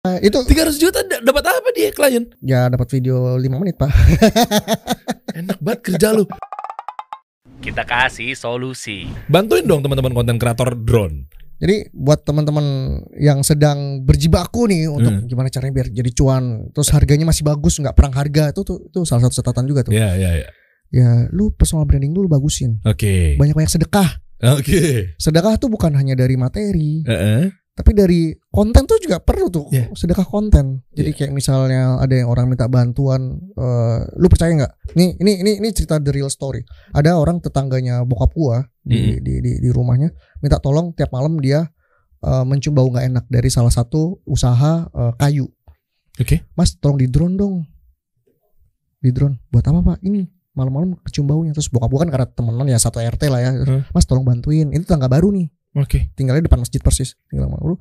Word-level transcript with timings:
itu 0.00 0.32
300 0.32 0.80
juta 0.80 1.04
dapat 1.04 1.44
apa 1.44 1.68
dia 1.76 1.92
klien? 1.92 2.24
ya 2.40 2.72
dapat 2.72 2.88
video 2.88 3.36
5 3.36 3.44
menit 3.60 3.76
pak 3.76 3.92
Enak 5.40 5.60
banget 5.60 5.80
kerja 5.92 6.10
lu. 6.10 6.24
Kita 7.60 7.84
kasih 7.84 8.32
solusi. 8.32 9.04
Bantuin 9.28 9.62
dong 9.62 9.84
teman-teman 9.84 10.16
konten 10.16 10.40
kreator 10.40 10.72
drone. 10.74 11.28
Jadi 11.60 11.92
buat 11.92 12.24
teman-teman 12.24 12.64
yang 13.14 13.44
sedang 13.44 14.00
berjibaku 14.00 14.64
nih 14.66 14.88
untuk 14.88 15.12
Hmm. 15.12 15.28
gimana 15.28 15.52
caranya 15.52 15.76
biar 15.76 15.88
jadi 15.92 16.10
cuan, 16.16 16.72
terus 16.72 16.88
harganya 16.90 17.28
masih 17.28 17.44
bagus, 17.44 17.76
nggak 17.76 17.92
perang 17.92 18.16
harga 18.16 18.50
itu 18.50 18.64
tuh 18.64 18.80
itu 18.80 19.04
salah 19.04 19.28
satu 19.28 19.44
catatan 19.44 19.68
juga 19.68 19.84
tuh. 19.84 19.92
Ya, 19.92 20.16
ya, 20.16 20.32
ya. 20.34 20.48
Ya, 20.90 21.28
lu 21.30 21.52
personal 21.52 21.84
branding 21.84 22.10
dulu 22.10 22.26
bagusin. 22.26 22.80
Oke. 22.82 23.36
Banyak-banyak 23.36 23.70
sedekah. 23.70 24.18
Oke. 24.56 25.12
Sedekah 25.20 25.60
tuh 25.60 25.68
bukan 25.68 25.92
hanya 25.94 26.16
dari 26.16 26.34
materi, 26.34 27.04
Heeh. 27.04 27.52
Tapi 27.70 27.96
dari 27.96 28.34
konten 28.52 28.84
tuh 28.84 29.00
juga 29.00 29.22
perlu 29.22 29.48
tuh 29.48 29.66
Iya. 29.72 29.88
sedekah 29.96 30.26
konten. 30.26 30.84
Jadi 30.92 31.10
kayak 31.16 31.32
misalnya 31.32 31.96
ada 31.96 32.12
yang 32.12 32.28
orang 32.28 32.50
minta 32.50 32.68
bantuan, 32.68 33.40
eh, 33.56 33.98
lu 34.20 34.26
percaya 34.28 34.52
nggak? 34.52 34.72
Nih, 34.98 35.16
ini 35.16 35.32
ini 35.40 35.52
ini 35.64 35.68
cerita 35.72 35.96
the 35.96 36.12
real 36.12 36.28
story. 36.28 36.60
Ada 36.92 37.16
orang 37.16 37.40
tetangganya 37.40 38.04
bokap 38.04 38.34
gua 38.36 38.66
di, 38.84 39.16
di, 39.22 39.40
di 39.40 39.52
di 39.62 39.68
rumahnya 39.72 40.10
minta 40.42 40.58
tolong 40.60 40.92
tiap 40.92 41.08
malam 41.14 41.38
dia 41.40 41.64
eh, 42.20 42.44
mencium 42.44 42.76
bau 42.76 42.90
nggak 42.90 43.06
enak 43.16 43.24
dari 43.32 43.48
salah 43.48 43.72
satu 43.72 44.20
usaha 44.28 44.84
eh, 44.90 45.12
kayu. 45.16 45.48
Oke. 46.20 46.44
Mas, 46.52 46.76
tolong 46.76 47.00
di 47.00 47.08
drone 47.08 47.38
dong. 47.38 47.64
Di 49.00 49.08
drone. 49.08 49.40
Buat 49.48 49.64
apa 49.72 49.80
pak? 49.94 49.98
Ini 50.04 50.26
malam-malam 50.52 51.00
kecium 51.00 51.24
baunya. 51.24 51.56
Terus 51.56 51.72
bokap 51.72 51.88
gua 51.88 52.04
kan 52.04 52.10
karena 52.12 52.28
temenan 52.28 52.66
ya 52.68 52.76
satu 52.76 53.00
RT 53.00 53.22
lah 53.32 53.40
ya. 53.40 53.50
Hmm. 53.56 53.88
Mas, 53.94 54.04
tolong 54.04 54.26
bantuin. 54.26 54.68
Ini 54.68 54.84
tetangga 54.84 55.08
baru 55.08 55.32
nih 55.32 55.48
Oke. 55.72 56.10
tinggalnya 56.12 56.42
depan 56.42 56.58
masjid 56.58 56.78
persis 56.78 57.14
tinggal 57.26 57.46
sama 57.46 57.58
lu 57.60 57.76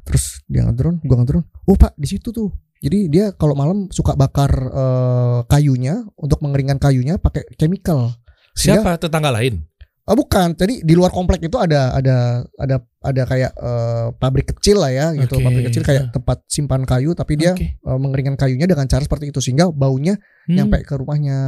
terus 0.00 0.40
dia 0.44 0.64
ngedrone 0.64 1.00
gua 1.00 1.20
ngedrone 1.20 1.44
oh 1.64 1.76
pak 1.76 1.92
di 1.94 2.08
situ 2.08 2.28
tuh 2.28 2.48
jadi 2.78 3.08
dia 3.08 3.24
kalau 3.32 3.52
malam 3.52 3.88
suka 3.88 4.12
bakar 4.14 4.48
eh, 4.52 5.38
kayunya 5.46 6.04
untuk 6.14 6.40
mengeringkan 6.40 6.76
kayunya 6.76 7.16
pakai 7.16 7.44
chemical 7.54 8.12
Siapa 8.54 8.96
tetangga 8.96 9.28
lain? 9.28 9.60
oh 10.04 10.12
bukan 10.14 10.52
tadi 10.52 10.84
di 10.84 10.92
luar 10.92 11.08
komplek 11.08 11.40
itu 11.40 11.56
ada 11.56 11.96
ada 11.96 12.44
ada 12.60 12.76
ada 13.00 13.22
kayak 13.24 13.52
eh, 13.52 14.06
pabrik 14.14 14.52
kecil 14.52 14.76
lah 14.76 14.92
ya 14.92 15.06
gitu 15.16 15.40
pabrik 15.40 15.68
kecil 15.68 15.80
kayak 15.80 16.12
tempat 16.12 16.44
simpan 16.44 16.84
kayu 16.84 17.16
tapi 17.16 17.36
dia 17.36 17.56
Oke. 17.56 17.80
eh, 17.80 17.98
mengeringkan 17.98 18.36
kayunya 18.36 18.68
dengan 18.68 18.84
cara 18.84 19.00
seperti 19.00 19.32
itu 19.32 19.40
sehingga 19.40 19.68
baunya 19.68 20.20
Hmm. 20.44 20.60
nyampe 20.60 20.84
ke 20.84 20.92
rumahnya 20.92 21.38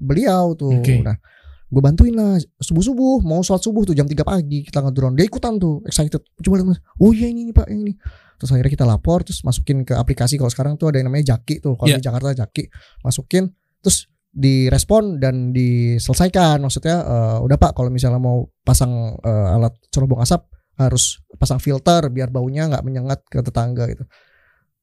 beliau 0.00 0.56
tuh. 0.56 0.80
Oke. 0.80 1.04
Nah, 1.04 1.20
gue 1.66 1.82
bantuin 1.82 2.14
lah 2.14 2.38
subuh 2.62 2.78
subuh 2.78 3.16
mau 3.26 3.42
sholat 3.42 3.58
subuh 3.58 3.82
tuh 3.82 3.90
jam 3.90 4.06
3 4.06 4.14
pagi 4.22 4.62
kita 4.62 4.78
ngedrone. 4.86 5.18
Dia 5.18 5.26
ikutan 5.26 5.58
tuh 5.58 5.82
excited. 5.82 6.22
Coba 6.38 6.62
lihat 6.62 6.68
mas 6.70 6.78
oh 7.02 7.10
iya 7.10 7.26
ini 7.26 7.42
nih 7.50 7.54
pak 7.54 7.66
yang 7.66 7.82
ini. 7.82 7.94
Terus 8.38 8.50
akhirnya 8.54 8.72
kita 8.72 8.84
lapor 8.86 9.26
terus 9.26 9.42
masukin 9.42 9.82
ke 9.82 9.96
aplikasi. 9.96 10.38
Kalau 10.38 10.52
sekarang 10.52 10.78
tuh 10.78 10.94
ada 10.94 11.02
yang 11.02 11.10
namanya 11.10 11.34
Jaki 11.34 11.58
tuh 11.58 11.74
kalau 11.74 11.90
Iya. 11.90 11.98
di 11.98 12.04
Jakarta 12.06 12.30
Jaki. 12.38 12.62
Masukin 13.02 13.50
terus 13.82 14.06
direspon 14.30 15.18
dan 15.18 15.50
diselesaikan. 15.50 16.62
Maksudnya 16.62 16.96
eh, 17.02 17.38
udah 17.42 17.56
pak 17.58 17.74
kalau 17.74 17.90
misalnya 17.90 18.22
mau 18.22 18.46
pasang 18.62 19.16
eh, 19.18 19.54
alat 19.58 19.74
cerobong 19.90 20.22
asap 20.22 20.46
harus 20.76 21.24
pasang 21.40 21.56
filter 21.56 22.04
biar 22.12 22.28
baunya 22.28 22.68
nggak 22.68 22.84
menyengat 22.84 23.24
ke 23.26 23.40
tetangga 23.42 23.88
gitu. 23.90 24.04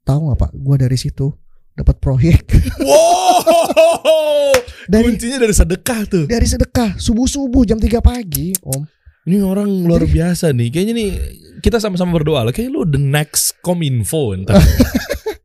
Tahu 0.04 0.20
nggak 0.30 0.40
pak 0.42 0.52
gua 0.58 0.76
dari 0.76 0.98
situ 1.00 1.32
dapat 1.74 1.96
proyek 1.98 2.44
Wow. 2.84 4.54
dari 4.86 5.04
Kuncinya 5.06 5.38
dari 5.38 5.52
sedekah 5.52 6.00
tuh. 6.06 6.24
dari 6.26 6.46
sedekah 6.46 6.96
subuh 6.96 7.26
subuh 7.26 7.64
jam 7.64 7.78
3 7.78 7.90
pagi 8.00 8.54
om 8.64 8.84
Ini 9.24 9.40
orang 9.40 9.88
luar 9.88 10.04
biasa 10.04 10.52
nih. 10.52 10.68
Kayaknya 10.68 10.94
nih 10.94 11.10
kita 11.58 11.80
sama-sama 11.80 12.12
berdoa 12.14 12.44
lah. 12.44 12.52
Kayak 12.52 12.70
lu 12.70 12.84
the 12.84 13.00
next 13.00 13.56
kominfo 13.60 14.34
entar. 14.34 14.60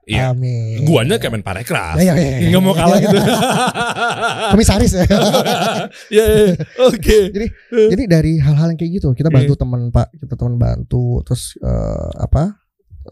Iya. 0.08 0.32
amin 0.32 0.88
Guanya 0.88 1.20
Kemenparekraf. 1.20 2.00
ya, 2.00 2.10
ya, 2.10 2.14
ya, 2.16 2.36
ya. 2.40 2.48
Nggak 2.48 2.62
mau 2.64 2.72
kalah 2.72 2.96
gitu. 2.96 3.12
komisaris 4.56 4.92
ya 4.94 5.04
Ya, 6.08 6.24
ya. 6.24 6.56
Oke. 6.82 7.28
jadi 7.28 7.46
jadi 7.68 8.02
dari 8.08 8.32
hal-hal 8.40 8.72
yang 8.72 8.80
kayak 8.80 8.92
gitu 8.96 9.12
kita 9.12 9.28
bantu 9.28 9.52
Iya. 9.52 9.60
teman 9.60 9.92
pak 9.92 10.08
kita 10.16 10.32
teman 10.32 10.56
bantu 10.56 11.20
terus 11.22 11.60
eh, 11.60 12.08
apa 12.18 12.56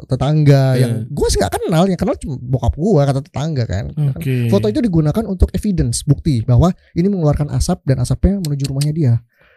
tetangga 0.04 0.64
Iya. 0.72 0.82
yang 0.82 0.92
gue 1.08 1.26
sih 1.26 1.38
nggak 1.38 1.54
kenal 1.54 1.84
yang 1.84 1.96
kenal 1.96 2.14
cuma 2.14 2.36
bokap 2.36 2.74
gue 2.74 3.02
kata 3.02 3.20
tetangga 3.22 3.64
kan 3.64 3.84
Oke. 4.12 4.46
foto 4.46 4.66
itu 4.66 4.78
digunakan 4.78 5.24
untuk 5.24 5.48
evidence 5.50 6.02
bukti 6.02 6.40
bahwa 6.40 6.68
ini 6.92 7.06
mengeluarkan 7.06 7.48
asap 7.50 7.80
dan 7.84 7.98
asapnya 7.98 8.36
menuju 8.38 8.68
rumahnya 8.68 8.92
dia 8.92 9.14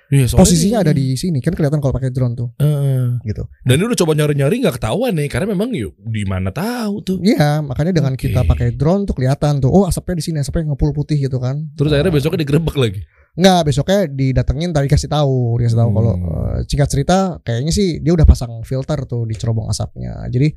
Iya, 0.09 0.25
soalnya 0.25 0.41
posisinya 0.41 0.79
ini- 0.79 0.83
ada 0.83 0.91
di 0.91 1.05
sini 1.13 1.37
kan 1.37 1.53
kelihatan 1.53 1.77
kalau 1.77 1.93
pakai 1.93 2.09
drone 2.09 2.33
tuh 2.33 2.49
Heeh. 2.57 3.21
gitu 3.23 3.45
Dan 3.61 3.77
ini 3.77 3.85
udah 3.85 3.99
coba 3.99 4.11
nyari-nyari 4.15 4.55
nggak 4.57 4.75
ketahuan 4.75 5.13
nih 5.13 5.29
karena 5.29 5.47
memang 5.47 5.69
yuk 5.69 5.93
di 6.01 6.25
mana 6.25 6.49
tahu 6.49 7.05
tuh. 7.05 7.17
Iya, 7.21 7.61
makanya 7.61 7.93
dengan 7.93 8.17
Oke. 8.17 8.25
kita 8.25 8.41
pakai 8.41 8.73
drone 8.73 9.05
tuh 9.05 9.13
kelihatan 9.13 9.61
tuh, 9.61 9.69
oh 9.69 9.85
asapnya 9.85 10.17
di 10.17 10.25
sini, 10.25 10.37
asapnya 10.39 10.73
ngepul 10.73 10.97
putih 10.97 11.13
gitu 11.19 11.37
kan. 11.37 11.69
Terus 11.77 11.93
akhirnya 11.93 12.09
besoknya 12.09 12.41
digerebek 12.41 12.73
lagi. 12.73 13.05
Nggak, 13.33 13.61
besoknya 13.63 13.99
didatengin 14.05 14.71
tadi 14.71 14.85
kasih 14.85 15.07
tahu, 15.07 15.57
dikasih 15.57 15.77
tahu 15.77 15.89
Hmm. 15.89 15.97
kalau 15.97 16.13
eh, 16.15 16.57
singkat 16.65 16.89
cerita 16.89 17.17
kayaknya 17.39 17.69
sih 17.69 17.97
dia 17.97 18.11
udah 18.11 18.23
pasang 18.23 18.61
filter 18.61 19.03
tuh 19.03 19.23
di 19.23 19.33
cerobong 19.33 19.67
asapnya. 19.67 20.25
Jadi 20.27 20.49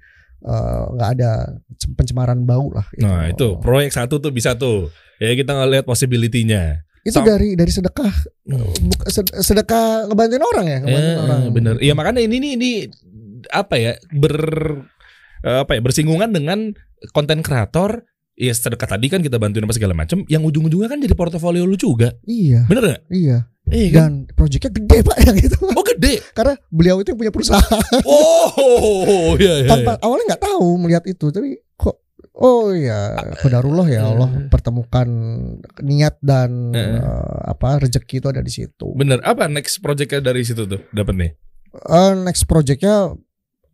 eh, 0.43 0.83
nggak 0.91 1.11
ada 1.15 1.31
cem- 1.77 1.95
pencemaran 1.95 2.43
bau 2.43 2.67
lah. 2.69 2.83
gitu. 2.91 3.03
Nah 3.03 3.27
itu 3.27 3.59
proyek 3.59 3.91
satu 3.91 4.19
tuh 4.19 4.31
bisa 4.31 4.55
tuh. 4.55 4.91
Ya 5.17 5.31
kita 5.33 5.53
ngeliat 5.53 5.85
possibility-nya. 5.85 6.83
itu 7.03 7.15
Sam- 7.15 7.27
dari 7.27 7.55
dari 7.55 7.67
sedekah, 7.69 8.15
sed- 9.07 9.35
sedekah 9.37 10.07
ngebantuin 10.07 10.39
orang 10.41 10.67
ya, 10.67 10.79
ngebantuin 10.79 11.11
Eh, 11.11 11.19
orang. 11.21 11.41
bener. 11.51 11.75
Iya 11.79 11.93
makanya 11.93 12.23
ini 12.23 12.39
nih 12.39 12.53
ini 12.55 12.71
apa 13.51 13.75
ya 13.75 13.93
ber 14.13 14.39
eh, 15.43 15.59
apa 15.61 15.75
ya 15.75 15.81
bersinggungan 15.83 16.31
dengan 16.31 16.71
konten 17.11 17.43
kreator. 17.43 18.07
Ya 18.43 18.51
sedekah 18.51 18.91
tadi 18.91 19.07
kan 19.07 19.23
kita 19.23 19.39
bantuin 19.39 19.63
apa 19.63 19.71
segala 19.71 19.95
macam. 19.95 20.27
Yang 20.27 20.43
ujung-ujungnya 20.51 20.91
kan 20.91 20.99
jadi 20.99 21.15
portofolio 21.15 21.63
lu 21.63 21.79
juga. 21.79 22.11
Iya, 22.27 22.67
Bener 22.67 22.83
gak? 22.83 23.01
iya. 23.09 23.47
Iya 23.63 23.89
kan? 23.95 24.27
Dan 24.27 24.35
proyeknya 24.35 24.71
gede 24.75 24.99
pak 25.01 25.17
yang 25.23 25.37
itu. 25.39 25.59
Oh 25.71 25.85
gede. 25.87 26.19
Karena 26.35 26.59
beliau 26.67 26.99
itu 26.99 27.15
yang 27.15 27.21
punya 27.21 27.31
perusahaan. 27.31 27.83
Oh 28.03 29.39
iya 29.39 29.63
iya. 29.63 29.69
tanpa 29.71 29.95
awalnya 29.99 30.35
nggak 30.35 30.43
tahu 30.43 30.67
melihat 30.77 31.05
itu 31.07 31.31
tapi 31.31 31.63
kok 31.73 32.03
oh 32.35 32.75
ya 32.75 33.15
kodarullah 33.39 33.87
ya 33.87 34.03
Allah 34.05 34.29
Eh. 34.35 34.51
pertemukan 34.51 35.07
niat 35.79 36.19
dan 36.19 36.75
Eh. 36.75 36.99
eh, 36.99 37.39
apa 37.47 37.79
rezeki 37.79 38.19
itu 38.19 38.27
ada 38.27 38.43
di 38.43 38.51
situ. 38.51 38.91
Bener. 38.93 39.23
Apa 39.23 39.47
next 39.47 39.79
projectnya 39.79 40.19
dari 40.21 40.43
situ 40.43 40.67
tuh 40.67 40.83
dapat 40.91 41.15
nih? 41.15 41.31
Eh, 41.73 42.13
next 42.19 42.45
projectnya 42.45 43.15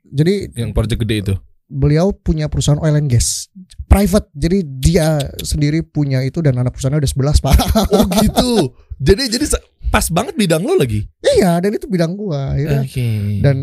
jadi 0.05 0.53
Yang 0.53 0.71
project 0.73 1.01
gede 1.01 1.17
itu. 1.19 1.35
Beliau 1.69 2.11
punya 2.11 2.49
perusahaan 2.49 2.81
oil 2.81 2.97
and 2.97 3.07
gas 3.07 3.53
private 3.85 4.33
jadi 4.33 4.59
dia 4.65 5.07
sendiri 5.39 5.81
punya 5.83 6.21
itu 6.21 6.41
dan 6.41 6.57
anak 6.57 6.73
perusahaannya 6.73 6.99
udah 6.99 7.13
11 7.35 7.45
pak 7.45 7.57
Oh 7.93 8.05
gitu. 8.19 8.51
jadi 8.97 9.29
jadi 9.29 9.45
pas 9.89 10.05
banget 10.07 10.33
bidang 10.35 10.61
lo 10.61 10.75
lagi. 10.75 11.05
iya 11.23 11.57
dan 11.59 11.71
itu 11.71 11.85
bidang 11.85 12.13
gua 12.13 12.53
akhirnya 12.53 12.83
Oke. 12.83 13.09
dan 13.41 13.57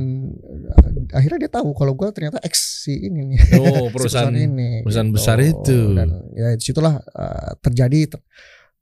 eh, 0.71 0.91
akhirnya 1.13 1.39
dia 1.39 1.51
tahu 1.51 1.69
kalau 1.71 1.93
gua 1.93 2.09
ternyata 2.09 2.37
ex 2.39 2.81
si 2.81 2.93
ini 2.99 3.25
nih 3.27 3.39
Oh 3.59 3.89
si 3.89 3.93
perusahaan. 3.93 4.33
ini 4.33 4.81
perusahaan 4.81 5.05
gitu. 5.07 5.17
besar 5.17 5.37
itu. 5.37 5.77
dan 5.93 6.09
ya 6.31 6.53
di 6.53 6.61
situlah 6.63 6.97
uh, 6.97 7.51
terjadi 7.59 8.17
ter- 8.17 8.25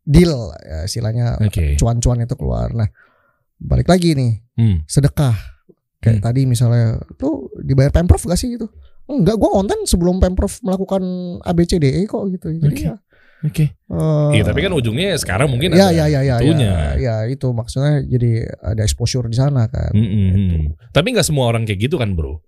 deal 0.01 0.35
ya, 0.57 0.83
istilahnya 0.83 1.39
Oke. 1.39 1.75
cuan-cuan 1.75 2.19
itu 2.21 2.35
keluar 2.35 2.71
nah 2.71 2.87
balik 3.57 3.87
lagi 3.87 4.13
nih 4.13 4.43
Hmm. 4.53 4.85
sedekah 4.85 5.33
kayak 5.97 6.19
Hmm. 6.19 6.23
tadi 6.23 6.41
misalnya 6.43 6.99
tuh 7.15 7.49
dibayar 7.57 7.89
pemprov 7.89 8.21
gak 8.21 8.35
sih 8.35 8.53
gitu 8.53 8.67
enggak 9.05 9.35
gua 9.35 9.49
konten 9.53 9.83
sebelum 9.83 10.17
pemprov 10.17 10.53
melakukan 10.59 11.03
ABCDE 11.41 12.05
kok 12.05 12.23
gitu 12.29 12.47
jadi 12.53 12.71
Oke. 12.71 12.85
ya 12.85 12.95
Oke. 13.43 13.65
eh, 13.69 14.29
Iya 14.33 14.43
tapi 14.45 14.59
kan 14.61 14.71
ujungnya 14.71 15.19
sekarang 15.19 15.51
mungkin 15.51 15.71
ya, 15.71 15.91
ada 15.91 15.91
ya 15.91 16.05
ya 16.07 16.21
ya 16.23 16.35
itunya. 16.39 16.71
ya 16.71 16.87
ya 16.95 17.15
itu 17.27 17.47
maksudnya 17.49 17.99
jadi 18.01 18.31
ada 18.57 18.81
exposure 18.81 19.27
di 19.27 19.35
sana 19.35 19.67
kan 19.67 19.91
Mm-mm. 19.91 20.27
Gitu. 20.31 20.55
Tapi 20.89 21.07
nggak 21.11 21.27
semua 21.27 21.51
orang 21.51 21.63
kayak 21.63 21.83
gitu 21.83 21.99
kan 21.99 22.15
bro. 22.15 22.39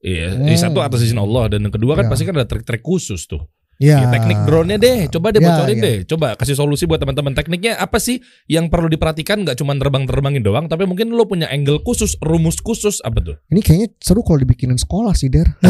Iya, 0.00 0.32
Hmm. 0.32 0.46
ini 0.46 0.56
satu 0.56 0.80
atas 0.80 1.02
izin 1.02 1.18
Allah 1.18 1.50
dan 1.50 1.60
yang 1.60 1.74
kedua 1.74 1.92
kan 1.92 2.06
Ya. 2.06 2.10
pasti 2.10 2.24
kan 2.24 2.32
ada 2.32 2.46
trik-trik 2.46 2.80
khusus 2.80 3.26
tuh. 3.26 3.44
Ya 3.80 3.96
Ya, 3.98 4.08
teknik 4.08 4.44
drone-nya 4.44 4.76
deh, 4.76 5.08
coba 5.08 5.32
deh 5.32 5.40
Ya, 5.40 5.48
bocorin 5.50 5.74
ya. 5.74 5.82
deh. 5.82 5.96
Coba 6.04 6.36
kasih 6.36 6.52
solusi 6.52 6.84
buat 6.84 7.00
teman-teman. 7.00 7.32
Tekniknya 7.32 7.74
apa 7.74 7.96
sih 7.96 8.20
yang 8.46 8.68
perlu 8.68 8.86
diperhatikan? 8.86 9.40
Nggak 9.40 9.56
cuma 9.56 9.72
terbang-terbangin 9.72 10.40
doang, 10.40 10.68
tapi 10.68 10.84
mungkin 10.84 11.10
lo 11.10 11.24
punya 11.24 11.48
angle 11.48 11.80
khusus, 11.80 12.20
rumus 12.20 12.60
khusus 12.60 13.00
apa 13.00 13.18
tuh? 13.18 13.36
ini 13.48 13.60
kayaknya 13.60 13.88
seru 13.98 14.20
kalau 14.20 14.36
dibikinin 14.38 14.76
sekolah 14.76 15.10
sih 15.10 15.26
der 15.26 15.48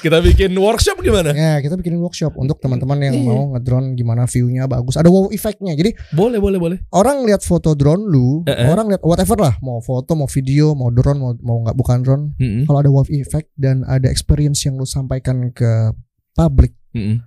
Kita 0.00 0.20
bikin 0.20 0.52
workshop 0.54 1.00
gimana? 1.00 1.32
Ya 1.32 1.58
kita 1.58 1.76
bikin 1.76 1.96
workshop 1.96 2.34
untuk 2.34 2.58
teman-teman 2.58 2.96
yang 3.02 3.14
Iya. 3.14 3.24
mau 3.24 3.42
ngedrone 3.52 3.92
gimana 3.94 4.24
view-nya 4.24 4.64
bagus. 4.66 4.94
Ada 4.94 5.08
wow 5.08 5.28
effect-nya. 5.30 5.72
Jadi 5.72 5.96
Boleh, 6.10 6.36
boleh, 6.36 6.58
boleh. 6.58 6.78
orang 6.90 7.24
lihat 7.24 7.40
foto 7.40 7.72
drone 7.72 8.04
lu, 8.04 8.44
Eh, 8.44 8.52
eh. 8.54 8.66
orang 8.66 8.88
lihat 8.88 9.00
whatever 9.00 9.36
lah, 9.38 9.54
mau 9.60 9.78
foto, 9.78 10.12
mau 10.12 10.26
video, 10.26 10.72
mau 10.72 10.88
drone, 10.88 11.16
mau 11.16 11.32
mau 11.38 11.56
nggak 11.62 11.72
bukan 11.74 11.98
drone. 12.00 12.24
Mm-mm. 12.36 12.64
Kalau 12.64 12.78
ada 12.78 12.90
wow 12.90 13.04
effect 13.06 13.48
dan 13.54 13.84
ada 13.84 14.06
experience 14.06 14.60
yang 14.62 14.76
lu 14.76 14.84
sampaikan 14.84 15.48
ke 15.50 15.92
publik, 16.34 16.74
Mm-mm. 16.92 17.22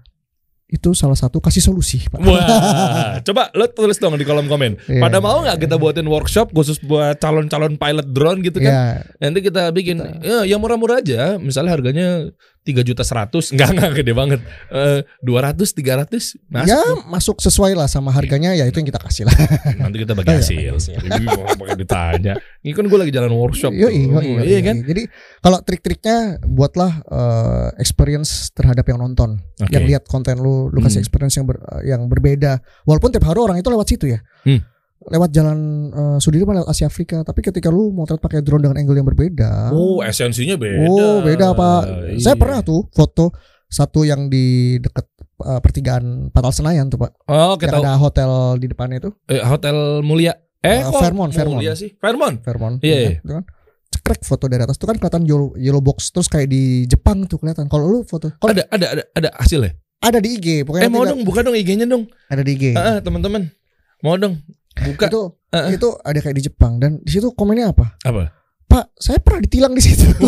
itu 0.67 0.91
salah 0.91 1.15
satu 1.15 1.39
kasih 1.39 1.63
solusi, 1.63 2.03
Pak. 2.11 2.19
Wah, 2.19 3.17
coba 3.27 3.47
lo 3.55 3.71
tulis 3.71 3.95
dong 3.97 4.19
di 4.19 4.27
kolom 4.27 4.51
komen. 4.51 4.75
Iya. 4.91 4.99
Pada 4.99 5.23
mau 5.23 5.39
nggak 5.39 5.63
kita 5.63 5.79
buatin 5.79 6.05
workshop 6.11 6.51
khusus 6.51 6.83
buat 6.83 7.15
calon-calon 7.23 7.79
pilot 7.79 8.07
drone 8.11 8.43
gitu 8.43 8.59
kan? 8.59 8.73
Ya, 8.75 8.83
Nanti 9.23 9.39
kita 9.39 9.71
bikin 9.71 10.03
ya, 10.19 10.43
yang 10.43 10.59
murah-murah 10.59 10.99
aja. 10.99 11.39
Misalnya 11.39 11.71
harganya 11.71 12.07
3 12.67 12.83
juta 12.83 12.99
100 13.01 13.55
Enggak, 13.55 13.69
enggak 13.71 13.91
gede 13.95 14.11
banget. 14.11 14.39
Eh 14.67 14.99
200, 15.23 15.71
300 15.71 16.35
Mas, 16.45 16.67
ya 16.67 16.75
masuk 17.07 17.39
sesuai 17.39 17.71
lah 17.73 17.87
sama 17.87 18.11
harganya 18.11 18.51
ya 18.51 18.67
itu 18.67 18.75
yang 18.75 18.87
kita 18.87 18.99
kasih 18.99 19.23
lah. 19.23 19.35
nanti 19.81 20.03
kita 20.03 20.11
bagi 20.11 20.27
Iya, 20.27 20.75
hasil. 20.75 20.99
mau 21.23 21.55
pakai 21.55 21.77
ditanya. 21.77 22.33
Ini 22.59 22.71
kan 22.71 22.83
gue 22.83 22.99
lagi 22.99 23.11
jalan 23.11 23.31
workshop. 23.31 23.71
tuh. 23.71 23.79
Yoi, 23.79 23.95
yoi, 24.05 24.25
yoi, 24.35 24.45
iya 24.45 24.59
kan? 24.61 24.75
Jadi 24.77 25.07
kalau 25.39 25.63
trik-triknya 25.63 26.17
buatlah 26.43 26.91
eh, 27.01 27.67
experience 27.79 28.51
terhadap 28.51 28.83
yang 28.83 28.99
nonton, 28.99 29.39
Oke. 29.57 29.71
yang 29.71 29.83
lihat 29.85 30.03
konten 30.05 30.37
lu, 30.37 30.67
lu 30.67 30.79
kasih 30.79 30.99
Hmm. 30.99 31.05
experience 31.05 31.35
yang 31.35 31.45
ber- 31.45 31.63
yang 31.81 32.01
berbeda. 32.05 32.59
Walaupun 32.83 33.09
tiap 33.09 33.23
hari 33.23 33.39
orang 33.39 33.57
itu 33.57 33.69
lewat 33.69 33.87
situ 33.87 34.11
ya. 34.11 34.19
Hmm. 34.43 34.59
Lewat 35.07 35.29
jalan 35.31 35.57
eh, 35.89 36.17
Sudirman 36.19 36.59
lewat 36.59 36.67
Asia 36.67 36.85
Afrika, 36.85 37.23
tapi 37.23 37.39
ketika 37.39 37.67
lu 37.67 37.89
motret 37.89 38.19
pakai 38.19 38.43
drone 38.43 38.59
dengan 38.61 38.75
angle 38.75 38.95
yang 38.95 39.07
berbeda. 39.07 39.71
Oh, 39.71 40.03
esensinya 40.03 40.55
beda. 40.55 40.83
Oh, 40.85 41.23
beda 41.23 41.51
Pak. 41.53 41.81
Iya. 42.11 42.19
Saya 42.21 42.35
pernah 42.35 42.59
tuh 42.59 42.91
foto 42.91 43.31
satu 43.65 44.03
yang 44.03 44.27
di 44.27 44.75
deket 44.77 45.07
eh, 45.41 45.59
pertigaan 45.59 46.27
Patal 46.29 46.51
Senayan 46.51 46.87
tuh 46.87 46.99
Pak. 46.99 47.11
Oh, 47.25 47.55
kita 47.55 47.79
Yang 47.79 47.83
ada 47.83 47.93
hotel 47.95 48.31
di 48.57 48.67
depannya 48.67 48.97
itu, 48.99 49.09
eh, 49.27 49.39
Hotel 49.39 50.03
Mulia. 50.03 50.35
Eh, 50.59 50.83
kok 50.83 50.99
Fairmont, 50.99 51.31
Fairmont. 51.31 51.59
Mulia 51.59 51.71
sih. 51.73 51.95
Fairmont. 51.95 52.43
Fairmont. 52.43 52.75
Iya, 52.81 52.91
ya, 52.91 52.99
iya. 52.99 53.11
itu 53.23 53.31
kan. 53.31 53.45
Cekrek 53.87 54.19
foto 54.21 54.51
dari 54.51 54.59
atas 54.59 54.75
tuh 54.75 54.83
kan 54.83 54.99
kelihatan 54.99 55.23
yellow, 55.23 55.55
yellow 55.55 55.79
box 55.79 56.11
terus 56.11 56.27
kayak 56.27 56.51
di 56.51 56.83
Jepang 56.83 57.23
tuh 57.23 57.39
kelihatan. 57.39 57.71
Kalau 57.71 57.87
lu 57.87 58.03
foto, 58.03 58.27
kalau 58.35 58.51
Ada 58.51 58.67
ada 58.67 58.85
ada 58.91 59.03
ada 59.15 59.29
hasilnya. 59.39 59.71
ada 59.97 60.19
di 60.19 60.35
IG, 60.35 60.67
pokoknya 60.67 60.83
Eh, 60.83 60.91
mau 60.91 61.07
dong, 61.07 61.23
buka 61.23 61.39
dong 61.41 61.55
IG-nya 61.55 61.87
dong. 61.87 62.11
ada 62.27 62.43
di 62.43 62.51
IG. 62.51 62.75
Ah, 62.75 62.99
teman-teman. 62.99 63.47
Mau 64.03 64.13
dong. 64.13 64.43
Buka. 64.85 65.07
Itu 65.09 65.21
Ah, 65.47 65.63
ah. 65.63 65.71
itu 65.71 65.87
ada 66.03 66.19
kayak 66.19 66.35
di 66.35 66.43
Jepang 66.51 66.75
dan 66.75 66.99
di 66.99 67.07
situ 67.07 67.31
komennya 67.31 67.71
apa? 67.71 67.95
Apa? 68.03 68.35
Pak, 68.67 68.91
saya 68.99 69.15
pernah 69.23 69.39
ditilang 69.39 69.71
di 69.71 69.79
situ. 69.79 70.03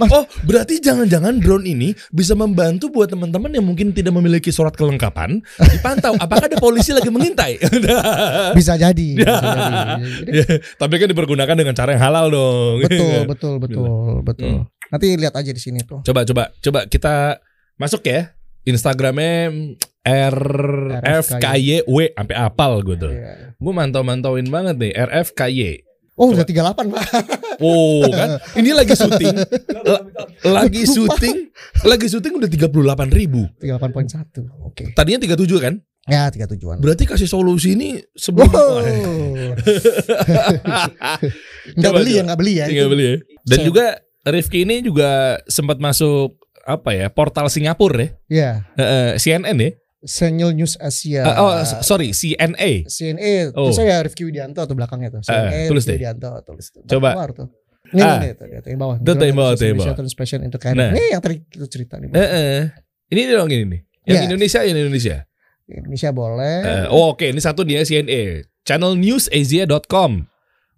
oh, 0.00 0.24
berarti 0.48 0.80
jangan-jangan 0.80 1.36
drone 1.36 1.68
ini 1.68 1.92
bisa 2.08 2.32
membantu 2.32 2.88
buat 2.88 3.12
teman-teman 3.12 3.52
yang 3.52 3.60
mungkin 3.60 3.92
tidak 3.92 4.16
memiliki 4.16 4.48
surat 4.48 4.72
kelengkapan 4.72 5.44
dipantau 5.68 6.16
apakah 6.16 6.48
ada 6.48 6.56
polisi 6.56 6.96
lagi 6.96 7.12
mengintai. 7.12 7.60
bisa 8.58 8.80
jadi. 8.80 9.08
Bisa 9.20 9.36
jadi. 9.36 9.72
Jadi, 10.00 10.30
Ya, 10.42 10.44
Tapi 10.80 10.94
kan 10.96 11.08
dipergunakan 11.12 11.56
dengan 11.60 11.76
cara 11.76 11.92
yang 11.92 12.02
halal 12.08 12.32
dong. 12.32 12.80
betul, 12.88 13.20
betul, 13.28 13.54
betul, 13.60 14.12
betul. 14.24 14.54
Hmm. 14.64 14.88
Nanti 14.88 15.06
lihat 15.20 15.36
aja 15.36 15.52
di 15.52 15.60
sini 15.60 15.84
tuh. 15.84 16.00
Coba 16.08 16.24
coba 16.24 16.56
coba 16.56 16.88
kita 16.88 17.36
masuk 17.76 18.00
ya. 18.08 18.32
Instagramnya 18.64 19.76
RFKYW 20.04 21.96
sampai 22.12 22.36
apal 22.36 22.82
gue 22.82 22.96
tuh. 22.96 23.12
Iya. 23.12 23.54
Gue 23.54 23.72
mantau-mantauin 23.72 24.46
banget 24.46 24.76
nih 24.76 24.92
RFKY. 24.92 25.86
Oh, 26.12 26.28
udah 26.28 26.44
38, 26.44 26.92
Pak. 26.92 27.04
Oh 27.58 28.04
kan, 28.04 28.36
ini 28.60 28.76
lagi 28.76 28.92
syuting, 28.92 29.32
La- 29.80 30.04
lagi 30.44 30.84
syuting, 30.84 31.48
lagi 31.82 32.06
syuting 32.06 32.36
udah 32.36 32.48
38 32.52 32.68
ribu. 33.10 33.48
38.1. 33.58 34.44
Oke. 34.60 34.92
Tadinya 34.92 35.18
37 35.18 35.56
kan? 35.56 35.74
Ya, 36.04 36.28
37-an. 36.28 36.82
Berarti 36.82 37.06
kasih 37.06 37.24
solusi 37.24 37.78
ini 37.78 37.96
sebelum 38.12 38.50
Wow. 38.50 38.82
Enggak 41.72 41.90
Coba, 41.94 41.98
beli 42.02 42.12
ya, 42.12 42.22
enggak 42.22 42.38
beli 42.38 42.52
ya. 42.58 42.66
Tinggal 42.68 42.88
beli 42.90 43.04
ya. 43.04 43.14
Dan 43.42 43.56
Saya- 43.56 43.66
juga 43.66 43.84
Rifki 44.22 44.58
ini 44.62 44.82
juga 44.82 45.10
sempat 45.46 45.78
masuk 45.78 46.38
apa 46.62 46.94
ya 46.94 47.10
portal 47.10 47.50
Singapura 47.50 47.98
ya, 47.98 48.08
Ya, 48.28 48.50
Eh, 48.76 48.82
eh, 48.82 49.10
CNN 49.16 49.56
ya. 49.58 49.70
Senil 50.02 50.50
News 50.52 50.74
Asia. 50.76 51.22
Eh, 51.22 51.36
oh 51.38 51.54
sorry 51.80 52.10
CNA. 52.10 52.86
CNE, 52.86 53.54
Oh. 53.54 53.70
terus 53.70 53.78
saya 53.78 54.02
Rifki 54.02 54.26
Widianto 54.26 54.58
atau 54.58 54.74
belakangnya 54.74 55.14
tuh. 55.14 55.22
CNE, 55.22 55.70
tulis 55.70 55.82
Rifki 55.82 55.88
deh. 55.88 55.96
Widianto 56.02 56.28
tulis. 56.42 56.66
Coba. 56.84 57.14
Keluar 57.14 57.30
tuh. 57.32 57.48
Ini, 57.92 58.00
Ah. 58.00 58.16
ini, 58.18 58.28
tuh, 58.32 58.46
tuh, 58.48 58.70
yang 58.72 58.80
bawah. 58.80 58.96
Tuh, 58.98 59.14
tuh, 59.14 59.26
yang 59.28 59.36
bawah, 59.36 59.52
tuh, 59.52 59.66
yang 59.68 59.76
bawah. 59.76 59.94
Transmission 59.94 60.38
into. 60.42 60.56
Nah. 60.72 60.90
Ini 60.90 61.02
yang 61.12 61.20
tadi 61.20 61.44
kita 61.44 61.66
cerita 61.68 62.00
nih. 62.00 62.08
Eh, 62.10 62.18
eh. 62.24 62.60
Ini 63.12 63.20
dong 63.30 63.52
ini 63.52 63.64
nih. 63.68 63.80
Yang 64.02 64.16
Ya. 64.16 64.22
Indonesia 64.26 64.60
yang 64.64 64.76
Indonesia. 64.76 65.16
Indonesia 65.68 66.10
boleh. 66.10 66.56
Eh, 66.64 66.84
oh 66.88 67.12
oke 67.12 67.28
ini 67.28 67.38
satu 67.38 67.62
dia 67.62 67.84
CNA. 67.84 68.42
Channelnewsasia.com. 68.64 70.24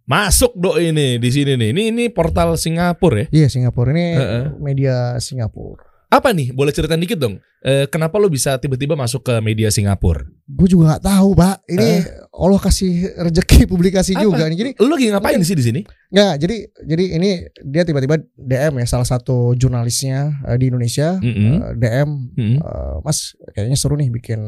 Masuk 0.05 0.53
do 0.53 0.77
ini 0.77 1.17
di 1.17 1.31
sini 1.33 1.57
nih. 1.57 1.73
Ini 1.73 1.83
ini 1.89 2.05
portal 2.13 2.61
Singapura 2.61 3.25
ya. 3.25 3.27
Iya 3.33 3.47
Singapura 3.49 3.89
ini 3.97 4.07
Heeh. 4.13 4.45
media 4.61 5.17
Singapura. 5.17 5.81
Apa 6.15 6.31
nih? 6.31 6.55
Boleh 6.55 6.71
ceritain 6.71 7.03
dikit 7.03 7.19
dong. 7.19 7.43
Eh, 7.59 7.91
kenapa 7.91 8.23
lo 8.23 8.31
bisa 8.31 8.55
tiba-tiba 8.55 8.95
masuk 8.95 9.27
ke 9.27 9.35
media 9.43 9.67
Singapura? 9.67 10.23
Gue 10.47 10.71
juga 10.71 10.95
nggak 10.95 11.03
tahu, 11.03 11.29
Pak. 11.35 11.57
Ini 11.67 11.89
Allah 12.31 12.61
kasih 12.63 12.93
rezeki 13.19 13.67
publikasi 13.73 14.15
Apa? 14.15 14.23
juga 14.23 14.47
nih. 14.47 14.55
Jadi 14.55 14.71
Lo 14.79 14.95
lagi 14.95 15.11
ngapain 15.11 15.43
sih 15.43 15.59
di 15.59 15.65
sini? 15.67 15.81
nggak, 16.15 16.35
jadi 16.39 16.57
jadi 16.87 17.05
ini 17.19 17.31
dia 17.67 17.83
tiba-tiba 17.83 18.23
DM 18.39 18.79
ya 18.79 18.87
salah 18.87 19.03
satu 19.03 19.59
jurnalisnya 19.59 20.47
eh, 20.47 20.55
di 20.55 20.71
Indonesia 20.71 21.19
Mm-mm. 21.19 21.51
eh, 21.59 21.73
DM 21.75 22.09
Mm-mm. 22.39 22.57
eh, 22.63 22.95
Mas 23.03 23.35
kayaknya 23.51 23.75
seru 23.75 23.99
nih 23.99 24.15
bikin 24.15 24.39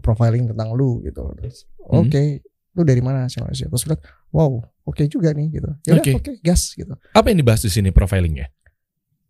profiling 0.00 0.48
tentang 0.48 0.72
lu 0.72 1.04
gitu. 1.04 1.20
Terus, 1.36 1.68
Hmm. 1.90 2.06
Oke, 2.06 2.38
lu 2.72 2.86
dari 2.86 3.02
mana 3.02 3.26
sih? 3.26 3.42
Terus 3.42 3.82
lihat, 3.84 3.98
wow, 4.30 4.62
oke 4.86 5.02
juga 5.10 5.34
nih 5.34 5.58
gitu. 5.58 5.68
Ya 5.84 5.98
Oke. 5.98 6.14
oke, 6.14 6.32
gas 6.38 6.72
gitu. 6.72 6.94
Apa 7.10 7.34
yang 7.34 7.42
dibahas 7.42 7.60
di 7.60 7.68
sini 7.68 7.90
profilingnya? 7.90 8.46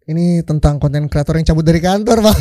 Ini 0.09 0.41
tentang 0.49 0.81
konten 0.81 1.13
kreator 1.13 1.37
yang 1.37 1.45
cabut 1.45 1.61
dari 1.61 1.77
kantor, 1.79 2.25
Pak. 2.25 2.37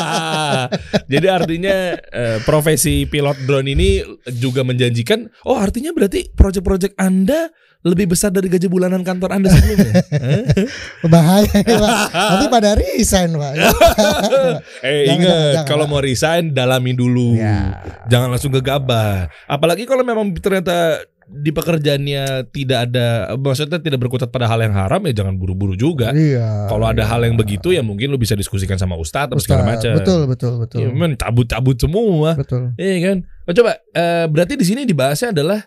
Jadi 1.12 1.26
artinya 1.26 1.96
eh, 1.96 2.38
profesi 2.44 3.08
pilot 3.08 3.48
drone 3.48 3.72
ini 3.72 4.04
juga 4.28 4.60
menjanjikan. 4.60 5.24
Oh 5.48 5.56
artinya 5.56 5.90
berarti 5.96 6.28
proyek-proyek 6.36 7.00
Anda 7.00 7.48
lebih 7.80 8.12
besar 8.12 8.28
dari 8.28 8.52
gaji 8.52 8.68
bulanan 8.68 9.00
kantor 9.00 9.40
Anda 9.40 9.48
sebelumnya. 9.56 10.04
Bahaya, 11.12 11.48
Pak. 11.64 11.96
Nanti 12.12 12.46
pada 12.52 12.70
resign, 12.76 13.40
Pak. 13.40 13.52
eh 13.56 15.08
Jangan, 15.08 15.16
ingat 15.16 15.32
jangan, 15.32 15.52
jangan. 15.56 15.64
kalau 15.64 15.84
mau 15.88 16.00
resign 16.04 16.52
dalami 16.52 16.92
dulu. 16.92 17.40
Ya. 17.40 17.80
Jangan 18.12 18.36
langsung 18.36 18.52
gegabah. 18.52 19.32
Apalagi 19.48 19.88
kalau 19.88 20.04
memang 20.04 20.36
ternyata 20.36 21.00
di 21.30 21.54
pekerjaannya 21.54 22.50
tidak 22.50 22.78
ada 22.90 23.32
maksudnya 23.38 23.78
tidak 23.78 24.02
berkutat 24.02 24.34
pada 24.34 24.50
hal 24.50 24.58
yang 24.66 24.74
haram 24.74 24.98
ya 25.06 25.22
jangan 25.22 25.38
buru-buru 25.38 25.78
juga. 25.78 26.10
Iya. 26.10 26.66
Kalau 26.66 26.90
ada 26.90 27.06
iya. 27.06 27.10
hal 27.14 27.20
yang 27.22 27.38
begitu 27.38 27.70
ya 27.70 27.86
mungkin 27.86 28.10
lu 28.10 28.18
bisa 28.18 28.34
diskusikan 28.34 28.76
sama 28.76 28.98
ustadz 28.98 29.30
atau 29.30 29.38
segala 29.38 29.62
macam. 29.62 29.94
Betul, 29.94 30.26
betul, 30.26 30.52
betul. 30.58 30.78
Ya, 30.82 30.88
men 30.90 31.14
cabut-cabut 31.14 31.78
semua. 31.78 32.34
Betul. 32.34 32.74
Iya 32.74 32.96
kan? 33.06 33.16
Oh, 33.46 33.54
coba 33.54 33.78
eh, 33.94 34.26
berarti 34.26 34.58
di 34.58 34.66
sini 34.66 34.82
dibahasnya 34.82 35.30
adalah 35.30 35.62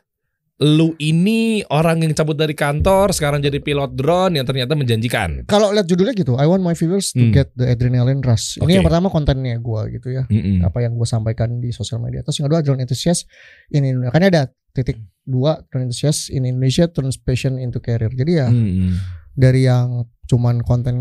lu 0.62 0.94
ini 1.02 1.66
orang 1.74 2.06
yang 2.06 2.14
cabut 2.14 2.38
dari 2.38 2.54
kantor 2.54 3.10
sekarang 3.12 3.42
jadi 3.42 3.58
pilot 3.58 3.98
drone 3.98 4.38
yang 4.38 4.46
ternyata 4.46 4.78
menjanjikan. 4.78 5.44
Kalau 5.50 5.74
lihat 5.74 5.90
judulnya 5.90 6.14
gitu, 6.14 6.38
I 6.38 6.46
want 6.46 6.62
my 6.62 6.78
viewers 6.78 7.10
to 7.18 7.20
Hmm. 7.20 7.34
get 7.34 7.50
the 7.58 7.68
adrenaline 7.68 8.22
rush. 8.22 8.62
Ini 8.62 8.64
Oke. 8.64 8.72
yang 8.78 8.86
pertama 8.86 9.10
kontennya 9.10 9.58
gua 9.58 9.90
gitu 9.90 10.14
ya. 10.14 10.30
Mm-mm. 10.30 10.62
Apa 10.64 10.86
yang 10.86 10.94
gue 10.96 11.08
sampaikan 11.10 11.58
di 11.58 11.74
sosial 11.74 12.00
media. 12.00 12.22
Terus 12.22 12.40
yang 12.40 12.48
kedua 12.48 12.62
drone 12.62 12.86
enthusiast 12.86 13.26
in 13.74 13.84
Indonesia. 13.84 14.14
Kan 14.14 14.24
ada 14.24 14.42
titik 14.78 15.02
dua 15.24 15.64
enthusiast 15.72 16.30
in 16.30 16.44
Indonesia 16.44 16.88
passion 17.20 17.60
into 17.60 17.80
career. 17.80 18.12
Jadi 18.12 18.32
ya 18.38 18.48
Mm-mm. 18.52 18.96
dari 19.34 19.66
yang 19.68 20.06
cuman 20.24 20.64
konten 20.64 20.96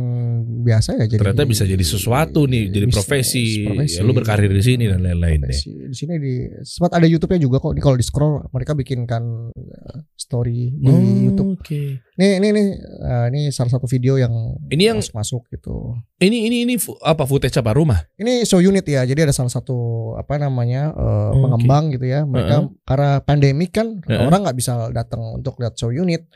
biasa 0.60 0.98
ya 0.98 1.06
jadi 1.06 1.22
Ternyata 1.22 1.46
bisa 1.46 1.62
jadi 1.62 1.80
sesuatu 1.80 2.44
nih, 2.44 2.68
jadi 2.68 2.86
bisnis, 2.90 2.96
profesi. 2.98 3.46
profesi. 3.62 3.96
Ya, 3.96 4.02
lu 4.02 4.12
berkarir 4.12 4.50
di 4.50 4.58
sini 4.60 4.90
dan 4.90 4.98
lain-lain 4.98 5.46
deh. 5.46 5.54
Profesi. 5.54 5.70
Di 5.88 5.94
sini 5.94 6.14
di 6.18 6.34
sempat 6.60 6.98
ada 6.98 7.06
YouTube-nya 7.06 7.38
juga 7.38 7.56
kok. 7.58 7.70
Kalau 7.72 7.94
di 7.94 8.02
scroll 8.02 8.42
mereka 8.50 8.74
bikinkan 8.74 9.22
uh, 9.54 9.98
story 10.12 10.74
di 10.74 10.90
Oh, 10.90 10.98
YouTube. 10.98 11.54
Oke. 11.54 12.02
Nih, 12.18 12.42
ini 12.42 12.48
nih 12.50 12.66
uh, 12.98 13.26
ini 13.30 13.40
salah 13.48 13.70
satu 13.70 13.86
video 13.86 14.18
yang 14.18 14.34
Ini 14.68 14.90
yang 14.90 14.98
masuk 15.00 15.46
gitu. 15.48 15.94
ini 16.18 16.46
ini 16.46 16.56
ini 16.62 16.74
apa 17.00 17.22
footage 17.22 17.54
apa 17.56 17.72
rumah? 17.72 18.02
Ini 18.14 18.42
show 18.42 18.58
unit 18.58 18.82
ya. 18.84 19.06
Jadi 19.06 19.22
ada 19.22 19.34
salah 19.34 19.50
satu 19.50 19.78
apa 20.14 20.34
namanya 20.36 20.90
uh, 20.92 21.30
Oke. 21.30 21.40
pengembang 21.40 21.84
gitu 21.90 22.06
ya. 22.06 22.26
Mereka 22.26 22.56
karena 22.82 23.22
pandemik 23.22 23.70
kan 23.70 24.02
Heeh. 24.02 24.18
orang 24.18 24.42
nggak 24.42 24.58
bisa 24.58 24.90
datang 24.90 25.38
untuk 25.38 25.62
lihat 25.62 25.78
show 25.78 25.88
unit. 25.88 26.26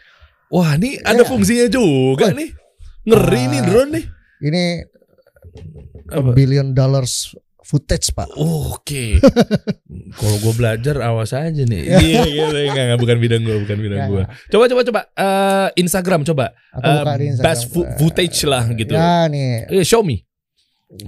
Wah, 0.46 0.78
ini 0.78 1.02
ada 1.02 1.22
Ya. 1.22 1.26
fungsinya 1.26 1.66
juga 1.66 2.30
Wah. 2.30 2.38
nih. 2.38 2.50
Ngeri 3.06 3.42
nih 3.46 3.60
Ah. 3.60 3.64
drone 3.64 3.90
nih. 3.92 4.04
Ini 4.42 4.62
Apa? 6.08 6.30
billion 6.32 6.70
dollars 6.70 7.32
footage 7.62 8.12
pak. 8.12 8.30
Oh, 8.34 8.76
Oke. 8.76 9.18
Kalau 10.18 10.36
gue 10.38 10.54
belajar 10.54 10.96
awas 11.02 11.30
aja 11.30 11.50
nih. 11.58 11.82
Iya, 11.98 12.22
iya, 12.24 12.44
iya, 12.46 12.70
enggak, 12.70 12.84
enggak, 12.86 13.00
bukan 13.00 13.16
bidang 13.18 13.42
gue, 13.42 13.56
bukan 13.58 13.78
bidang 13.80 14.00
gue. 14.06 14.22
Coba, 14.48 14.64
coba, 14.66 14.82
coba. 14.82 15.00
Eh, 15.12 15.68
Instagram 15.78 16.22
coba. 16.22 16.54
Eh, 16.72 16.82
buka 16.82 17.12
di 17.16 17.24
Instagram. 17.28 17.46
best 17.48 17.62
fo- 17.68 17.88
footage 17.96 18.38
lah 18.44 18.64
gitu. 18.70 18.92
Ya 18.92 19.26
nih. 19.26 19.66
Eh, 19.72 19.82
show 19.82 20.02
me. 20.02 20.22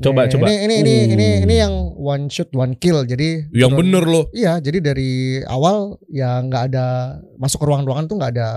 Coba, 0.02 0.26
Nih, 0.26 0.34
coba. 0.34 0.44
Ini 0.44 0.56
ini 0.58 0.74
ini 0.82 0.90
Uh. 0.90 1.14
ini 1.14 1.28
ini 1.46 1.54
yang 1.56 1.70
one 1.94 2.26
shot 2.26 2.50
one 2.50 2.74
kill. 2.74 3.06
Jadi 3.06 3.46
Yang 3.54 3.70
drone- 3.70 3.78
bener 3.78 4.04
loh. 4.04 4.24
Iya, 4.34 4.58
jadi 4.58 4.78
dari 4.82 5.10
awal 5.46 5.94
ya 6.10 6.42
nggak 6.42 6.74
ada 6.74 6.86
masuk 7.38 7.62
ke 7.62 7.66
ruang-ruangan 7.66 8.04
tuh 8.04 8.18
nggak 8.18 8.32
ada 8.34 8.48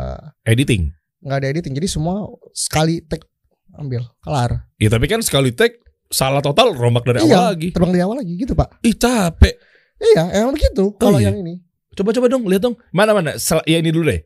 Editing. 0.41 0.89
nggak 1.21 1.37
ada 1.37 1.47
editing. 1.47 1.77
Jadi 1.77 1.85
semua 1.85 2.25
sekali 2.51 3.05
take 3.05 3.29
ambil 3.77 4.07
kelar. 4.23 4.67
Ya 4.81 4.89
tapi 4.91 5.05
kan 5.07 5.23
sekali 5.23 5.55
take 5.55 5.79
salah 6.11 6.43
total 6.43 6.75
rombak 6.75 7.07
dari 7.07 7.23
iya, 7.23 7.39
awal 7.39 7.55
lagi. 7.55 7.67
terbang 7.71 7.91
dari 7.95 8.03
awal 8.03 8.17
lagi 8.19 8.33
gitu 8.35 8.53
pak. 8.53 8.79
Ih 8.83 8.95
capek. 8.95 9.55
Iya, 10.01 10.23
emang 10.43 10.57
begitu. 10.57 10.97
Kalau 10.97 11.21
iya? 11.21 11.29
yang 11.29 11.39
ini. 11.39 11.61
Coba-coba 11.93 12.27
dong, 12.31 12.43
lihat 12.47 12.63
dong. 12.63 12.75
Mana 12.89 13.11
mana? 13.13 13.37
Sel- 13.37 13.63
ya 13.69 13.77
ini 13.77 13.93
dulu 13.93 14.09
deh. 14.09 14.25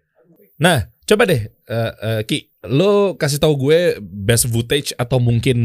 Nah, 0.56 0.88
coba 1.04 1.28
deh, 1.28 1.52
eh, 1.52 1.92
eh, 1.92 2.22
Ki, 2.24 2.48
lo 2.64 3.20
kasih 3.20 3.44
tahu 3.44 3.54
gue 3.70 4.00
best 4.00 4.48
footage 4.48 4.96
atau 4.96 5.20
mungkin 5.20 5.58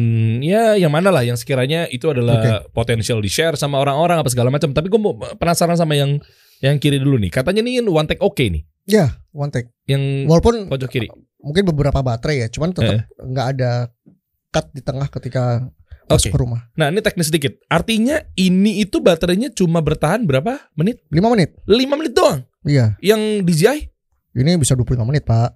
ya 0.42 0.74
yang 0.74 0.90
mana 0.90 1.14
lah 1.14 1.22
yang 1.22 1.38
sekiranya 1.38 1.86
itu 1.88 2.10
adalah 2.10 2.66
potensial 2.74 3.22
di 3.22 3.30
share 3.30 3.54
sama 3.54 3.78
orang-orang 3.78 4.18
apa 4.18 4.28
segala 4.28 4.50
macam. 4.50 4.74
Tapi 4.74 4.90
gue 4.90 5.00
mau 5.00 5.14
penasaran 5.14 5.78
sama 5.78 5.94
yang 5.94 6.18
yang 6.60 6.76
kiri 6.82 6.98
dulu 6.98 7.16
nih. 7.16 7.30
Katanya 7.30 7.62
nih 7.62 7.80
one 7.86 8.08
take 8.10 8.20
oke 8.20 8.42
nih, 8.42 8.66
Ya, 8.84 9.16
one 9.30 9.54
take. 9.54 9.70
yang 9.86 10.26
Walaupun 10.26 10.66
pojok 10.68 10.90
kiri. 10.90 11.08
Mungkin 11.40 11.64
beberapa 11.64 12.00
baterai 12.00 12.44
ya, 12.44 12.48
cuman 12.48 12.70
tetap 12.70 13.04
nggak 13.16 13.46
ada 13.56 13.88
cut 14.50 14.66
di 14.70 14.82
tengah 14.82 15.06
ketika 15.08 15.64
Oke. 16.04 16.10
masuk 16.10 16.28
ke 16.34 16.38
rumah. 16.38 16.66
Nah, 16.74 16.90
ini 16.90 17.00
teknis 17.00 17.30
sedikit. 17.30 17.54
Artinya 17.66 18.18
ini 18.34 18.82
itu 18.82 18.98
baterainya 18.98 19.50
cuma 19.50 19.78
bertahan 19.78 20.26
berapa 20.26 20.58
menit? 20.74 21.00
5 21.08 21.22
menit. 21.30 21.54
5 21.64 21.98
menit 21.98 22.12
doang. 22.12 22.42
Iya, 22.60 22.98
Yang 23.00 23.46
DJI 23.46 23.78
ini 24.36 24.58
bisa 24.58 24.76
25 24.76 25.00
menit, 25.02 25.24
Pak. 25.24 25.50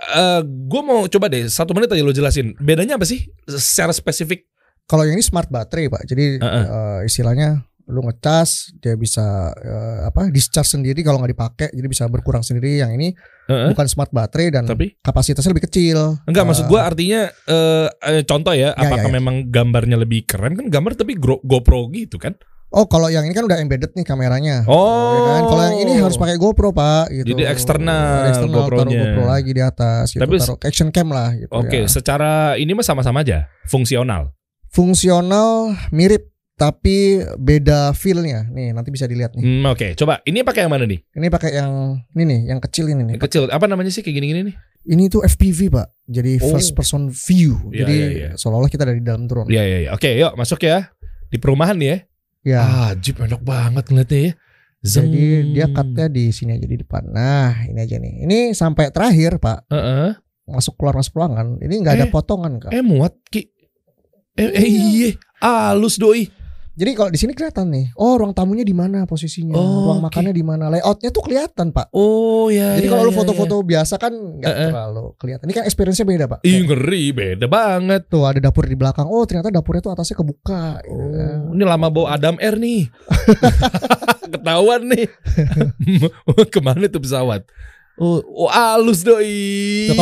eh 0.00 0.40
gue 0.44 0.80
mau 0.80 1.04
coba 1.04 1.28
deh 1.28 1.44
satu 1.44 1.76
menit 1.76 1.92
aja 1.92 2.00
lo 2.00 2.08
jelasin 2.08 2.56
bedanya 2.56 2.96
apa 2.96 3.04
sih 3.04 3.28
secara 3.44 3.92
spesifik 3.92 4.48
Kalau 4.88 5.04
yang 5.04 5.14
ini 5.14 5.22
smart 5.22 5.46
baterai, 5.46 5.86
Pak. 5.86 6.02
Jadi 6.02 6.40
Heeh. 6.40 6.64
eh, 6.66 7.00
istilahnya 7.06 7.62
lu 7.86 8.02
ngecas 8.02 8.74
dia 8.78 8.94
bisa 8.94 9.22
eh, 9.54 9.98
apa 10.02 10.30
discharge 10.30 10.72
sendiri 10.72 11.02
kalau 11.02 11.18
nggak 11.18 11.30
dipakai 11.30 11.68
jadi 11.70 11.86
bisa 11.86 12.06
berkurang 12.06 12.40
sendiri 12.40 12.78
yang 12.78 12.90
ini 12.90 13.14
Heeh. 13.50 13.68
bukan 13.68 13.86
smart 13.86 14.08
baterai 14.08 14.48
dan 14.50 14.62
tapi 14.64 14.94
kapasitasnya 14.96 15.50
lebih 15.50 15.66
kecil 15.66 16.22
enggak 16.22 16.42
Eh, 16.42 16.48
maksud 16.48 16.66
artinya 16.70 17.26
eh, 17.26 17.86
eh, 18.08 18.22
contoh 18.22 18.52
ya, 18.52 18.70
Ya, 18.70 18.78
apakah 18.78 19.04
ya, 19.04 19.10
ya. 19.10 19.16
memang 19.16 19.36
gambarnya 19.46 19.96
lebih 19.96 20.22
keren 20.22 20.54
kan 20.54 20.66
gambar 20.66 20.94
tapi 20.94 21.18
GoPro 21.18 21.90
gitu 21.90 22.16
kan 22.16 22.38
oh 22.70 22.86
kalau 22.86 23.06
yang 23.06 23.22
ini 23.22 23.34
kan 23.34 23.42
udah 23.42 23.58
embedded 23.58 23.90
nih 23.92 24.04
kameranya 24.04 24.62
Oh. 24.64 25.10
ya 25.10 25.20
kan? 25.28 25.42
kalau 25.44 25.62
yang 25.64 25.78
ini 25.80 25.92
harus 25.98 26.14
pakai 26.14 26.36
GoPro 26.36 26.70
pak 26.70 27.10
gitu 27.12 27.26
Jadi 27.28 27.42
eksternal 27.44 28.30
eksternal 28.30 28.62
taruh 28.62 28.78
GoPro-nya. 28.78 29.02
GoPro 29.04 29.24
lagi 29.26 29.50
di 29.50 29.60
atas 29.60 30.04
gitu 30.08 30.22
Tapi- 30.22 30.38
taruh 30.38 30.58
action 30.62 30.88
cam 30.88 31.08
lah 31.08 31.34
gitu 31.34 31.50
oke 31.50 31.74
ya. 31.76 31.90
secara 31.90 32.30
ini 32.54 32.70
mah 32.70 32.86
sama-sama 32.86 33.20
aja 33.20 33.50
fungsional 33.66 34.30
fungsional 34.70 35.74
mirip 35.90 36.30
tapi 36.60 37.24
beda 37.40 37.96
feel-nya. 37.96 38.44
Nih 38.52 38.76
nanti 38.76 38.92
bisa 38.92 39.08
dilihat 39.08 39.32
nih. 39.32 39.40
Hmm, 39.40 39.64
oke. 39.72 39.96
Coba 39.96 40.20
ini 40.28 40.44
pakai 40.44 40.68
yang 40.68 40.72
mana 40.76 40.84
nih? 40.84 41.00
Ini 41.16 41.26
pakai 41.32 41.56
yang 41.56 41.96
ini 42.12 42.24
nih 42.28 42.40
yang 42.52 42.60
kecil 42.60 42.92
ini 42.92 43.00
nih. 43.00 43.14
Yang 43.16 43.24
kecil. 43.32 43.42
Apa 43.48 43.64
namanya 43.64 43.88
sih? 43.88 44.04
Kayak 44.04 44.20
gini-gini 44.20 44.52
nih? 44.52 44.56
Ini 44.92 45.08
tuh 45.08 45.24
FPV 45.24 45.72
pak. 45.72 45.88
Jadi 46.04 46.36
Oh. 46.44 46.52
first 46.52 46.76
person 46.76 47.08
view. 47.08 47.56
Iya, 47.72 47.84
jadi 47.84 47.94
iya, 47.96 48.08
iya. 48.12 48.30
seolah-olah 48.36 48.68
kita 48.68 48.84
ada 48.84 48.92
di 48.92 49.00
dalam 49.00 49.24
drone. 49.24 49.48
Iya 49.48 49.62
iya 49.64 49.78
iya. 49.88 49.90
Oke 49.96 50.12
yuk 50.12 50.36
masuk 50.36 50.60
ya. 50.60 50.92
Di 51.32 51.40
perumahan 51.40 51.80
nih 51.80 51.88
ya. 51.88 51.98
Ya 52.40 52.60
ah 52.60 52.90
jeep 52.92 53.16
enak 53.16 53.40
banget 53.40 53.88
ngeliatnya 53.88 54.20
ya. 54.20 54.32
Zeng. 54.80 55.12
jadi 55.12 55.24
dia 55.52 55.66
cutnya 55.68 56.06
di 56.08 56.24
sini 56.32 56.56
aja 56.56 56.64
di 56.64 56.76
depan. 56.76 57.08
Nah 57.08 57.64
ini 57.68 57.80
aja 57.80 57.96
nih. 57.96 58.24
Ini 58.28 58.38
sampai 58.52 58.92
terakhir 58.92 59.40
pak. 59.40 59.64
Heeh. 59.72 60.12
masuk 60.50 60.74
keluar 60.76 60.98
masuk 60.98 61.14
ruangan. 61.14 61.56
Ini 61.62 61.74
nggak 61.78 61.94
ada 61.96 62.06
Eh. 62.08 62.12
potongan 62.12 62.58
kak. 62.58 62.72
Eh 62.74 62.82
muat 62.82 63.14
Ki. 63.28 63.46
Eh, 64.34 64.50
eh 64.50 64.66
iya, 64.66 65.08
halus 65.38 65.94
doi. 65.94 66.26
Jadi 66.80 66.96
kalau 66.96 67.12
di 67.12 67.20
sini 67.20 67.32
kelihatan 67.32 67.68
nih 67.68 67.92
oh 67.94 68.16
ruang 68.16 68.32
tamunya 68.32 68.64
di 68.64 68.72
mana 68.72 69.04
posisinya 69.04 69.52
Oh, 69.52 69.84
ruang 69.84 70.00
oke. 70.00 70.08
makannya 70.08 70.32
di 70.32 70.40
mana 70.40 70.66
layoutnya 70.68 71.10
tuh 71.10 71.20
kelihatan 71.20 71.70
pak 71.70 71.92
Oh 71.92 72.48
ya. 72.48 72.80
jadi 72.80 72.88
ya, 72.88 72.90
kalau 72.90 73.04
lu 73.04 73.12
ya, 73.12 73.18
foto-foto 73.20 73.60
biasa 73.60 73.94
kan 73.94 74.08
nggak 74.10 74.48
Eh, 74.48 74.56
eh. 74.58 74.70
terlalu 74.72 75.04
kelihatan 75.14 75.44
ini 75.44 75.54
kan 75.54 75.64
experience-nya 75.64 76.06
beda 76.06 76.24
pak 76.26 76.38
ya. 76.40 76.48
Ih 76.48 76.60
ngeri, 76.64 77.04
beda 77.12 77.46
banget. 77.46 78.02
tuh 78.06 78.24
ada 78.24 78.40
dapur 78.40 78.64
di 78.64 78.74
belakang 78.74 79.04
oh 79.04 79.20
ternyata 79.22 79.52
dapurnya 79.52 79.82
tuh 79.82 79.92
atasnya 79.92 80.16
kebuka 80.16 80.80
gitu. 80.80 80.96
Oh, 80.96 81.52
ini 81.52 81.62
lama 81.62 81.86
bawa 81.86 82.16
Adam 82.16 82.40
Air 82.40 82.56
nih. 82.56 82.88
Ketahuan 84.32 84.82
nih. 84.86 85.06
Ke 86.54 86.60
mana 86.60 86.86
tuh 86.86 87.02
pesawat? 87.02 87.44
Oh, 88.00 88.16
oh 88.24 88.48
halus 88.48 89.04
doi. 89.04 89.92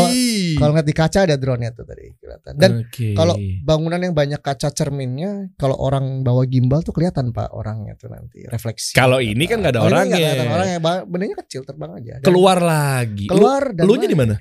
Kalau 0.54 0.70
ngeliat 0.70 0.86
di 0.86 0.94
kaca 0.94 1.26
ada 1.26 1.34
drone-nya 1.34 1.70
tuh 1.70 1.82
tadi 1.82 2.14
kelihatan 2.14 2.52
dan 2.54 2.70
Oke. 2.82 3.10
kalau 3.12 3.34
bangunan 3.60 3.98
yang 3.98 4.14
banyak 4.14 4.38
kaca 4.38 4.70
cerminnya 4.70 5.50
kalau 5.54 5.74
orang 5.76 6.22
bawa 6.22 6.46
gimbal 6.46 6.78
tuh 6.80 6.90
kelihatan 6.90 7.30
pak 7.30 7.50
orangnya 7.50 7.94
tuh 7.94 8.06
nanti 8.06 8.46
refleksi 8.46 8.94
Kalau 8.94 9.18
ini 9.18 9.42
kan 9.44 9.58
nggak 9.58 9.74
ada 9.74 9.80
Kalau 9.80 9.90
ini 9.90 10.14
orangnya. 10.14 10.30
nggak 10.32 10.46
orangnya 10.48 10.78
benarnya 11.04 11.36
kecil 11.42 11.62
terbang 11.62 11.90
aja 11.92 12.12
Dan 12.18 12.24
keluar 12.24 12.58
lagi. 12.58 13.26
keluar 13.26 13.62
dan 13.70 13.82
Lu, 13.82 13.94
nya 13.94 14.06
di 14.06 14.14
mana? 14.14 14.34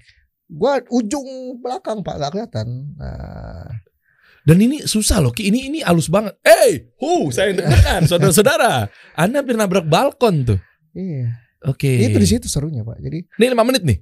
gua 0.47 0.79
ujung 0.87 1.27
belakang 1.59 2.05
pak 2.05 2.13
nggak 2.15 2.31
kelihatan 2.31 2.67
nah 2.93 3.67
Dan 4.47 4.63
ini 4.63 4.79
susah 4.79 5.19
loh, 5.19 5.35
Ki. 5.35 5.51
Ini 5.51 5.67
ini 5.67 5.83
halus 5.83 6.07
banget. 6.07 6.39
Eh, 6.39 6.95
hu, 6.95 7.27
saya 7.35 7.51
deg-degan, 7.57 8.07
saudara-saudara. 8.07 8.87
Anda 9.13 9.43
hampir 9.43 9.59
nabrak 9.59 9.83
balkon 9.83 10.47
tuh. 10.47 10.59
iya 10.95 11.35
Oke. 11.67 11.91
itu 12.01 12.15
di 12.15 12.25
situ 12.25 12.47
serunya 12.47 12.81
pak 12.81 12.97
jadi 12.97 13.23
Ini 13.29 13.45
5 13.51 13.61
menit 13.63 13.83
nih. 13.83 13.99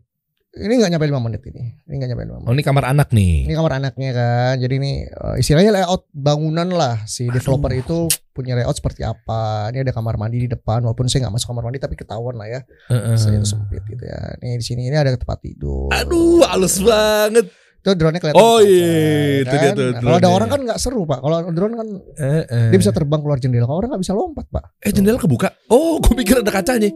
ini 0.56 0.74
nggak 0.74 0.88
nyampe 0.88 1.04
lima 1.06 1.20
menit 1.20 1.44
ini 1.44 1.68
ini 1.84 1.94
nggak 1.94 2.10
nyampe 2.10 2.24
lima 2.24 2.38
menit 2.38 2.48
Oh, 2.48 2.54
ini 2.54 2.64
kamar 2.64 2.88
anak 2.88 3.12
nih. 3.12 3.44
ini 3.44 3.54
kamar 3.54 3.74
anaknya 3.76 4.10
kan 4.12 4.56
jadi 4.56 4.74
ini 4.74 4.92
eh, 5.04 5.36
istilahnya 5.36 5.72
layout 5.74 6.08
bangunan 6.10 6.64
lah 6.70 7.04
si 7.04 7.28
Aduh. 7.28 7.36
developer 7.36 7.72
itu 7.74 7.98
punya 8.32 8.56
layout 8.56 8.72
seperti 8.74 9.04
apa 9.04 9.68
ini 9.68 9.84
ada 9.84 9.92
kamar 9.92 10.16
mandi 10.16 10.40
di 10.40 10.50
depan 10.50 10.80
walaupun 10.80 11.06
saya 11.06 11.28
nggak 11.28 11.36
masuk 11.36 11.48
kamar 11.50 11.64
mandi 11.66 11.76
tapi 11.78 11.94
ketahuan 11.94 12.34
lah 12.34 12.48
ya 12.48 12.64
Heeh. 12.88 13.16
saya 13.16 13.36
itu 13.36 13.48
sempit 13.50 13.84
gitu 13.84 14.00
ya 14.00 14.16
ini 14.40 14.56
di 14.56 14.64
sini 14.64 14.82
ini 14.86 14.96
ada 14.96 15.12
tempat 15.12 15.40
tidur 15.40 15.92
Aduh, 15.92 16.40
halus 16.46 16.80
banget. 16.80 17.52
itu 17.78 17.92
drone-nya 17.94 18.18
kelihatan 18.18 18.40
Oh, 18.40 18.58
iya, 18.58 18.88
ya 18.88 19.40
itu 19.44 19.56
dia 19.60 19.72
tuh 19.74 19.88
Nah, 19.92 20.00
kalau 20.00 20.18
ada 20.18 20.30
orang 20.32 20.48
kan 20.48 20.60
nggak 20.64 20.80
seru 20.80 21.04
pak 21.04 21.20
kalau 21.20 21.52
drone 21.52 21.76
kan 21.76 21.88
Heeh. 22.16 22.72
dia 22.72 22.80
bisa 22.80 22.90
terbang 22.90 23.20
keluar 23.20 23.38
jendela 23.38 23.68
kalau 23.68 23.78
orang 23.78 23.92
nggak 23.92 24.04
bisa 24.08 24.16
lompat 24.16 24.48
pak 24.48 24.72
Eh, 24.80 24.90
jendela 24.90 25.20
kebuka. 25.20 25.52
Oh, 25.68 26.00
gue 26.00 26.16
pikir 26.16 26.40
ada 26.40 26.50
kacanya. 26.50 26.90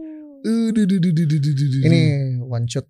Ini 1.82 2.00
one 2.40 2.66
shot 2.66 2.86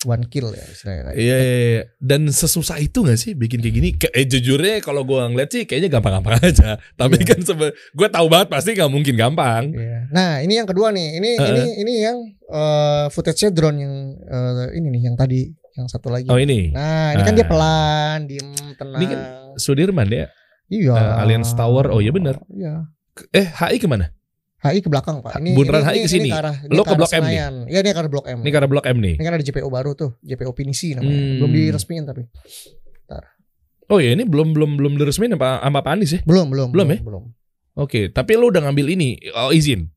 one 0.00 0.24
kill 0.24 0.48
ya 0.50 0.64
istilahnya 0.64 1.12
Iya, 1.12 1.36
iya, 1.36 1.36
iya. 1.68 1.82
Dan 2.00 2.24
sesusah 2.26 2.80
itu 2.80 3.04
gak 3.04 3.14
sih 3.14 3.34
bikin 3.34 3.60
kayak 3.60 3.74
gini? 3.74 3.88
Eh 4.10 4.24
jujurnya 4.24 4.80
kalau 4.80 5.04
gue 5.04 5.20
ngeliat 5.20 5.50
sih 5.50 5.62
kayaknya 5.62 5.92
gampang-gampang 5.92 6.40
aja. 6.42 6.80
Tapi 6.94 7.14
Iya. 7.14 7.26
kan 7.26 7.38
sebe- 7.42 7.74
gue 7.76 8.08
tahu 8.08 8.26
banget 8.26 8.48
pasti 8.48 8.72
gak 8.72 8.88
mungkin 8.88 9.12
gampang. 9.12 9.68
Iya. 9.70 10.08
Nah 10.08 10.40
ini 10.40 10.56
yang 10.56 10.64
kedua 10.64 10.88
nih, 10.88 11.08
ini 11.14 11.30
Heeh. 11.34 11.48
ini 11.52 11.62
ini 11.78 11.92
yang 12.00 12.16
eh, 12.48 13.06
footage-nya 13.08 13.52
drone 13.52 13.78
yang 13.78 13.94
eh, 14.18 14.72
ini 14.74 14.88
nih, 14.90 15.02
yang 15.04 15.16
tadi, 15.16 15.52
yang 15.76 15.84
satu 15.86 16.08
lagi. 16.08 16.26
Oh 16.26 16.34
ini, 16.34 16.72
Nah 16.72 17.12
ini 17.12 17.22
kan 17.22 17.34
dia 17.34 17.44
Ah. 17.44 17.50
pelan, 17.50 18.18
diem, 18.24 18.48
tenang. 18.74 18.96
Ini 18.96 19.06
kan 19.06 19.20
Sudirman 19.54 20.08
ya. 20.08 20.32
iya. 20.66 20.94
eh, 20.96 21.20
Allianz 21.20 21.52
Tower. 21.52 21.92
Oh, 21.92 22.00
iya 22.00 22.08
benar. 22.08 22.40
Iya. 22.48 22.88
Eh 23.30 23.44
HI 23.44 23.76
ke 23.76 23.84
mana? 23.84 24.08
HI 24.60 24.84
ke 24.84 24.88
belakang 24.92 25.24
pak. 25.24 25.40
Ini 25.40 25.56
Bundaran 25.56 25.84
HI 25.88 26.04
ke 26.04 26.10
sini. 26.10 26.28
Ke 26.28 26.68
Lo 26.68 26.84
ke 26.84 26.92
Blok 26.92 27.12
M 27.16 27.24
nih? 27.24 27.38
Iya 27.72 27.78
ini 27.80 27.90
ke 27.92 27.98
arah 28.00 28.10
blok 28.12 28.26
M. 28.28 28.38
Ini 28.44 28.50
karena 28.52 28.68
Blok 28.68 28.86
M 28.86 28.96
nih. 29.00 29.14
Ini 29.16 29.24
kan 29.24 29.32
ada 29.32 29.44
JPO 29.44 29.68
baru 29.72 29.90
tuh, 29.96 30.20
JPO 30.20 30.52
Pinisi 30.52 30.92
namanya. 30.92 31.16
Hmm. 31.16 31.36
Belum 31.40 31.50
diresmiin 31.56 32.04
tapi. 32.04 32.22
Oh 33.90 33.98
iya 33.98 34.14
ini 34.14 34.22
belum 34.22 34.54
belum 34.54 34.78
belum 34.78 34.92
diresmiin 35.02 35.34
apa 35.34 35.66
sama 35.66 35.82
Pak 35.82 35.92
Anies 35.98 36.14
ya? 36.14 36.20
Belum 36.22 36.46
belum. 36.46 36.70
Belum 36.70 36.86
ya? 36.94 36.98
Belum. 37.02 37.24
Oke, 37.74 38.06
tapi 38.14 38.38
lu 38.38 38.54
udah 38.54 38.62
ngambil 38.70 38.94
ini 38.94 39.18
oh, 39.34 39.50
izin. 39.50 39.90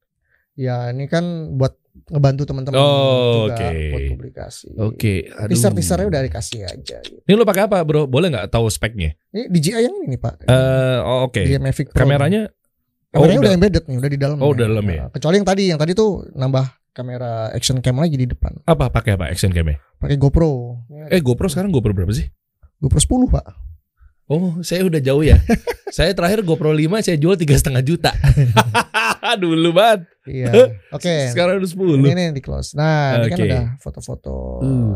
Ya 0.57 0.89
ini 0.89 1.05
kan 1.05 1.53
buat 1.53 1.77
ngebantu 2.09 2.49
teman-teman 2.49 2.77
Oh, 2.81 3.53
juga 3.53 3.69
oke. 3.69 3.69
buat 3.93 4.05
publikasi. 4.17 4.67
Oke, 4.81 5.13
aduh. 5.29 5.53
Teaser-teasernya 5.53 6.07
udah 6.09 6.21
dikasih 6.25 6.61
aja. 6.65 6.97
Gitu. 7.05 7.21
Ini 7.21 7.33
lu 7.37 7.45
pakai 7.45 7.69
apa, 7.69 7.85
Bro? 7.85 8.09
Boleh 8.09 8.33
nggak 8.33 8.49
tahu 8.49 8.65
speknya? 8.65 9.13
Ini 9.29 9.45
DJI 9.53 9.81
yang 9.85 9.93
ini 10.01 10.17
nih 10.17 10.19
pak. 10.21 10.41
Eh, 10.49 10.97
oh, 11.05 11.29
oke. 11.29 11.41
Mavic 11.61 11.93
Pro. 11.93 11.97
Kameranya 12.01 12.49
Kameranya 13.13 13.37
Oh, 13.37 13.41
udah 13.45 13.45
udah. 13.45 13.57
embedded 13.61 13.83
nih, 13.85 13.97
udah 14.01 14.09
di 14.09 14.17
dalam. 14.17 14.37
Oh, 14.41 14.49
udah 14.57 14.65
dalam 14.65 14.85
ya? 14.89 15.05
Nah, 15.05 15.09
Kecuali 15.13 15.35
yang 15.37 15.45
tadi, 15.45 15.63
yang 15.69 15.79
tadi 15.79 15.91
tuh 15.93 16.25
nambah 16.33 16.65
kamera 16.93 17.53
action 17.53 17.77
cam 17.77 18.01
lagi 18.01 18.17
di 18.17 18.25
depan. 18.25 18.57
apa 18.65 18.89
pakai 18.89 19.13
apa 19.13 19.29
action 19.29 19.53
cam 19.53 19.69
Pakai 20.01 20.17
GoPro. 20.17 20.81
Eh 21.13 21.21
GoPro 21.21 21.45
sekarang 21.45 21.69
GoPro 21.69 21.93
berapa 21.93 22.09
sih? 22.09 22.25
GoPro 22.81 22.97
10 22.99 23.29
pak. 23.29 23.45
Oh, 24.25 24.57
saya 24.65 24.81
udah 24.81 24.97
jauh 24.97 25.21
ya. 25.21 25.37
saya 25.95 26.09
terakhir 26.17 26.41
GoPro 26.41 26.73
5 26.73 27.05
saya 27.05 27.15
jual 27.21 27.37
tiga 27.37 27.53
setengah 27.53 27.85
juta. 27.85 28.11
Dulu 29.43 29.69
banget. 29.71 30.09
Iya. 30.25 30.51
Oke. 30.95 31.29
Sekarang 31.29 31.61
udah 31.61 31.69
10. 31.69 32.01
Ini 32.01 32.11
nih 32.17 32.27
di 32.33 32.41
close. 32.41 32.73
Nah, 32.73 33.19
ini 33.21 33.29
kan 33.29 33.39
udah 33.39 33.63
foto-foto. 33.77 34.63
Uh. 34.63 34.95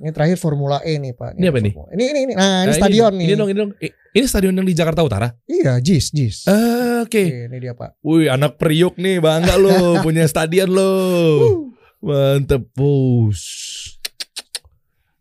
Ini 0.00 0.10
terakhir 0.10 0.36
Formula 0.36 0.80
E 0.80 0.96
nih 0.96 1.12
pak. 1.12 1.36
Ini 1.36 1.46
apa 1.46 1.58
nih? 1.60 1.72
Ini 1.76 2.04
ini 2.06 2.20
ini. 2.24 2.32
Nah, 2.32 2.64
ini 2.64 2.66
Nah, 2.66 2.74
stadion 2.74 3.12
ini, 3.12 3.18
nih. 3.20 3.26
Ini 3.26 3.34
dong, 3.36 3.48
ini 3.48 3.58
dong. 3.58 3.70
Ini 4.10 4.24
stadion 4.24 4.54
yang 4.54 4.64
di 4.64 4.72
Jakarta 4.72 5.04
Utara. 5.04 5.28
Iya, 5.44 5.76
JIS, 5.78 6.06
JIS. 6.10 6.36
Ah, 6.48 7.04
Oke. 7.04 7.46
Ini 7.46 7.56
dia 7.56 7.76
pak. 7.76 8.00
Wih, 8.00 8.26
anak 8.26 8.56
Priuk 8.56 8.96
nih, 8.96 9.20
bangga 9.20 9.54
lo 9.54 9.70
punya 10.04 10.24
stadion 10.24 10.66
lo. 10.66 10.92
Mantep, 12.00 12.64
bos. 12.72 13.44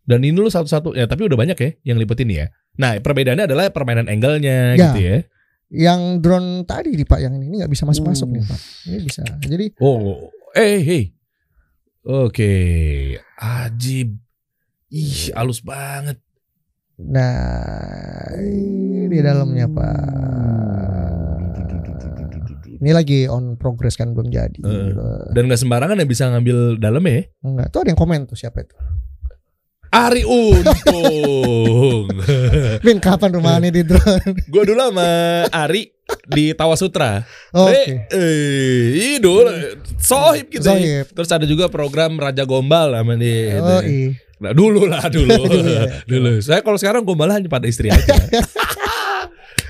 Dan 0.02 0.24
ini 0.24 0.34
lo 0.34 0.48
satu-satu 0.48 0.96
ya, 0.96 1.06
tapi 1.06 1.28
udah 1.28 1.38
banyak 1.38 1.58
ya 1.60 1.70
yang 1.86 2.00
lipetin 2.00 2.32
ya. 2.32 2.48
Nah, 2.80 2.96
perbedaannya 2.98 3.46
adalah 3.46 3.70
permainan 3.70 4.08
angle-nya 4.08 4.74
Ya. 4.74 4.90
gitu 4.90 5.00
ya. 5.00 5.18
Yang 5.70 6.02
drone 6.18 6.50
tadi 6.64 6.96
nih 6.96 7.06
pak, 7.06 7.20
yang 7.20 7.36
ini 7.36 7.46
ini 7.46 7.56
nggak 7.60 7.70
bisa 7.70 7.84
masuk-masuk 7.84 8.26
Uh. 8.26 8.34
nih 8.34 8.44
pak. 8.48 8.60
Ini 8.88 8.98
bisa. 9.04 9.22
Jadi 9.38 9.66
Oh, 9.78 10.32
eh, 10.56 10.80
hey. 10.82 11.04
Oke, 12.02 12.54
ajib. 13.38 14.18
Ih, 14.90 15.30
halus 15.38 15.62
banget. 15.62 16.18
Nah, 16.98 18.34
di 19.06 19.20
dalamnya 19.22 19.70
pak. 19.70 20.02
Ini 22.80 22.92
lagi 22.96 23.28
on 23.30 23.54
progress 23.60 24.00
kan 24.00 24.18
belum 24.18 24.34
jadi. 24.34 24.60
Eh. 24.66 24.90
Dan 25.36 25.46
nggak 25.46 25.62
sembarangan 25.62 26.00
yang 26.00 26.10
bisa 26.10 26.32
ngambil 26.34 26.82
dalam 26.82 27.04
ya. 27.06 27.22
Enggak, 27.46 27.70
tuh 27.70 27.80
ada 27.86 27.90
yang 27.94 28.00
komen 28.00 28.26
tuh 28.26 28.40
siapa 28.40 28.66
itu? 28.66 28.74
Ari 29.90 30.22
Untung. 30.26 32.06
Min 32.86 32.98
kapan 33.02 33.30
rumahnya 33.34 33.74
di 33.74 33.82
drone? 33.82 34.38
gue 34.54 34.64
dulu 34.70 34.80
sama 34.80 35.10
Ari 35.50 35.90
di 36.30 36.54
Tawa 36.54 36.78
Sutra. 36.78 37.26
Oh, 37.54 37.70
Oke. 37.70 38.06
eh, 38.10 39.18
idol, 39.18 39.50
sohib 39.98 40.50
gitu. 40.54 40.70
Sohib. 40.70 41.10
Terus 41.10 41.30
ada 41.34 41.46
juga 41.50 41.70
program 41.74 42.22
Raja 42.22 42.46
Gombal 42.46 42.94
sama 42.98 43.18
dia. 43.18 43.58
Oh, 43.62 43.82
gitu. 43.82 43.90
iya. 43.90 44.29
Nah, 44.40 44.56
dulu 44.56 44.88
lah 44.88 45.04
dulu. 45.12 45.36
Dulu 45.36 45.70
ya. 45.76 45.84
dulu. 46.08 46.32
Saya 46.40 46.64
kalau 46.64 46.80
sekarang 46.80 47.04
gombal 47.04 47.28
hanya 47.32 47.52
pada 47.52 47.68
istri 47.68 47.92
aja. 47.92 48.16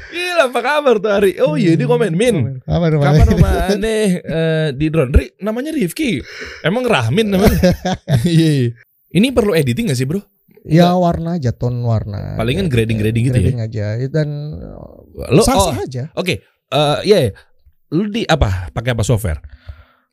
Gila 0.10 0.50
apa 0.50 0.60
kabar 0.66 0.96
tuh 0.98 1.12
Ari? 1.14 1.38
Oh 1.42 1.54
iya 1.54 1.78
dia 1.78 1.86
komen 1.86 2.18
Min. 2.18 2.66
Kapan 2.66 2.98
rumah 3.30 3.70
aneh 3.70 4.18
eh, 4.22 4.68
di 4.74 4.90
drone? 4.90 5.14
Ri, 5.14 5.38
namanya 5.38 5.70
Rifki. 5.70 6.18
Emang 6.66 6.86
Rahmin 6.86 7.30
namanya. 7.34 7.58
Iya. 8.26 8.74
Ini 9.10 9.28
perlu 9.34 9.54
editing 9.58 9.90
gak 9.90 9.98
sih 9.98 10.06
bro? 10.10 10.22
Ya 10.66 10.94
warna 10.94 11.38
aja, 11.38 11.50
tone 11.54 11.82
warna. 11.82 12.38
Palingan 12.38 12.70
grading-grading 12.70 13.24
gitu 13.30 13.38
ya? 13.38 13.42
Grading 13.42 13.62
aja 13.64 13.86
dan 14.12 14.30
Lo 15.34 15.42
sah 15.42 15.56
oh, 15.58 15.74
sah 15.74 15.82
aja. 15.82 16.04
Oke, 16.14 16.46
eh 16.46 16.98
iya. 17.06 17.34
Lu 17.90 18.06
di 18.10 18.22
apa? 18.26 18.70
Pakai 18.70 18.94
apa 18.94 19.02
software? 19.02 19.42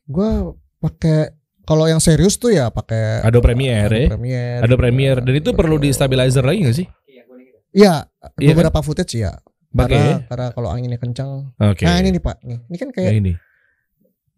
Gua 0.09 0.53
pakai 0.81 1.29
kalau 1.67 1.85
yang 1.85 1.99
serius 1.99 2.39
tuh 2.39 2.55
ya 2.55 2.71
pakai 2.71 3.27
Adobe 3.27 3.51
Premiere 3.53 4.07
ya? 4.07 4.09
Premiere. 4.15 4.63
Ada 4.63 4.75
Premiere 4.79 5.19
dan 5.21 5.35
itu 5.35 5.51
perlu 5.53 5.77
di 5.77 5.91
stabilizer 5.91 6.47
lagi 6.47 6.63
gak 6.65 6.77
sih? 6.79 6.87
Iya, 7.77 8.09
Iya 8.41 8.55
kan? 8.55 8.57
beberapa 8.57 8.81
footage 8.81 9.21
ya. 9.21 9.37
Pakai. 9.77 10.01
Karena, 10.01 10.25
karena 10.31 10.47
kalau 10.57 10.69
anginnya 10.73 10.97
kencang. 10.97 11.53
Oke. 11.61 11.85
Nah 11.85 12.01
ini 12.01 12.17
nih 12.17 12.23
Pak, 12.25 12.37
nih. 12.41 12.59
Ini 12.65 12.77
kan 12.81 12.89
Nah, 12.89 12.95
kayak 12.97 13.13
ini. 13.13 13.33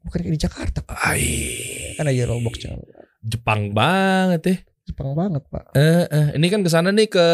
bukan 0.02 0.18
kayak 0.24 0.34
di 0.34 0.40
Jakarta. 0.40 0.78
Pak. 0.82 0.96
Ai, 0.98 1.24
Kan 1.94 2.10
ada 2.10 2.34
Box 2.42 2.54
Jepang 3.22 3.70
banget 3.70 4.42
ya. 4.42 4.56
Jepang 4.88 5.12
banget 5.12 5.44
Pak. 5.52 5.76
Eh, 5.76 6.04
eh, 6.08 6.26
ini 6.40 6.48
kan 6.48 6.64
ke 6.64 6.70
sana 6.72 6.88
nih 6.88 7.12
ke 7.12 7.26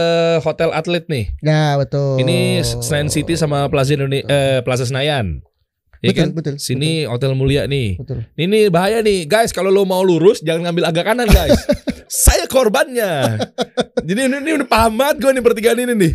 Hotel 0.43 0.75
Atlet 0.75 1.07
nih. 1.07 1.31
Ya 1.39 1.79
betul. 1.79 2.19
Ini 2.19 2.61
Senayan 2.67 3.09
City 3.09 3.39
sama 3.39 3.71
Plaza 3.71 3.95
Indone- 3.95 4.27
eh, 4.27 4.59
Plaza 4.67 4.83
Senayan. 4.85 5.39
Ya 6.05 6.13
betul, 6.13 6.21
kan? 6.21 6.29
betul. 6.37 6.55
Sini 6.59 6.91
Hotel 7.05 7.33
Mulia 7.33 7.65
nih. 7.65 7.97
betul. 7.97 8.29
Ini 8.35 8.69
bahaya 8.69 9.01
nih, 9.01 9.25
guys. 9.25 9.51
Kalau 9.51 9.69
lo 9.69 9.83
mau 9.83 10.01
lurus, 10.01 10.39
jangan 10.39 10.69
ngambil 10.69 10.85
agak 10.85 11.05
kanan, 11.07 11.25
guys. 11.27 11.57
Saya 12.07 12.45
korbannya. 12.45 13.41
Jadi 13.99 14.21
ini, 14.23 14.37
ini 14.39 14.51
udah 14.55 14.69
paham 14.69 14.95
banget 14.95 15.17
gue 15.19 15.31
nih 15.33 15.43
pertigaan 15.43 15.79
ini 15.81 15.95
nih. 15.95 16.13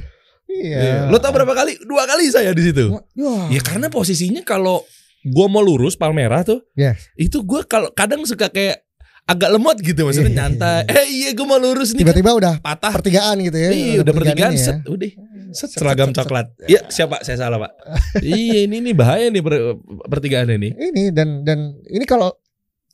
Iya. 0.48 1.05
Lo 1.08 1.17
tau 1.17 1.29
berapa 1.29 1.50
kali? 1.51 1.77
Dua 1.79 2.05
kali 2.05 2.25
saya 2.27 2.50
di 2.50 2.63
situ. 2.63 2.89
Wah. 2.89 3.50
Ya 3.50 3.60
karena 3.60 3.86
posisinya 3.86 4.41
kalau 4.41 4.81
gue 5.22 5.46
mau 5.46 5.60
lurus 5.60 5.93
Palmerah 5.93 6.41
tuh, 6.43 6.62
Yes. 6.74 7.10
itu 7.13 7.41
gue 7.41 7.62
kalau 7.65 7.89
kadang 7.91 8.24
suka 8.24 8.48
kayak 8.48 8.81
agak 9.25 9.50
lemot 9.51 9.77
gitu, 9.77 10.01
maksudnya 10.03 10.25
Iya. 10.27 10.39
nyantai. 10.39 10.81
Eh 10.89 11.05
iya 11.12 11.29
gue 11.34 11.43
mau 11.43 11.58
lurus 11.58 11.93
nih. 11.93 12.01
Tiba-tiba 12.01 12.34
udah 12.34 12.53
patah. 12.58 12.89
pertigaan 12.91 13.38
gitu 13.39 13.58
ya. 13.58 13.69
Iya, 13.69 13.98
udah 14.01 14.13
pertigaan 14.15 14.51
ini 14.51 14.58
ya. 14.58 14.65
set, 14.65 14.77
udah. 14.86 15.10
Set, 15.49 15.69
seragam 15.71 16.09
coklat. 16.09 16.53
Iya, 16.63 16.85
siapa? 16.87 17.21
Saya 17.21 17.37
salah, 17.39 17.57
Pak. 17.57 17.71
iya, 18.21 18.63
ini 18.63 18.79
nih 18.79 18.93
bahaya 18.93 19.27
nih 19.27 19.41
per- 19.41 19.77
pertigaan 20.05 20.49
ini. 20.51 20.71
Ini 20.71 21.09
dan 21.09 21.41
dan 21.41 21.59
ini 21.85 22.03
kalau 22.03 22.29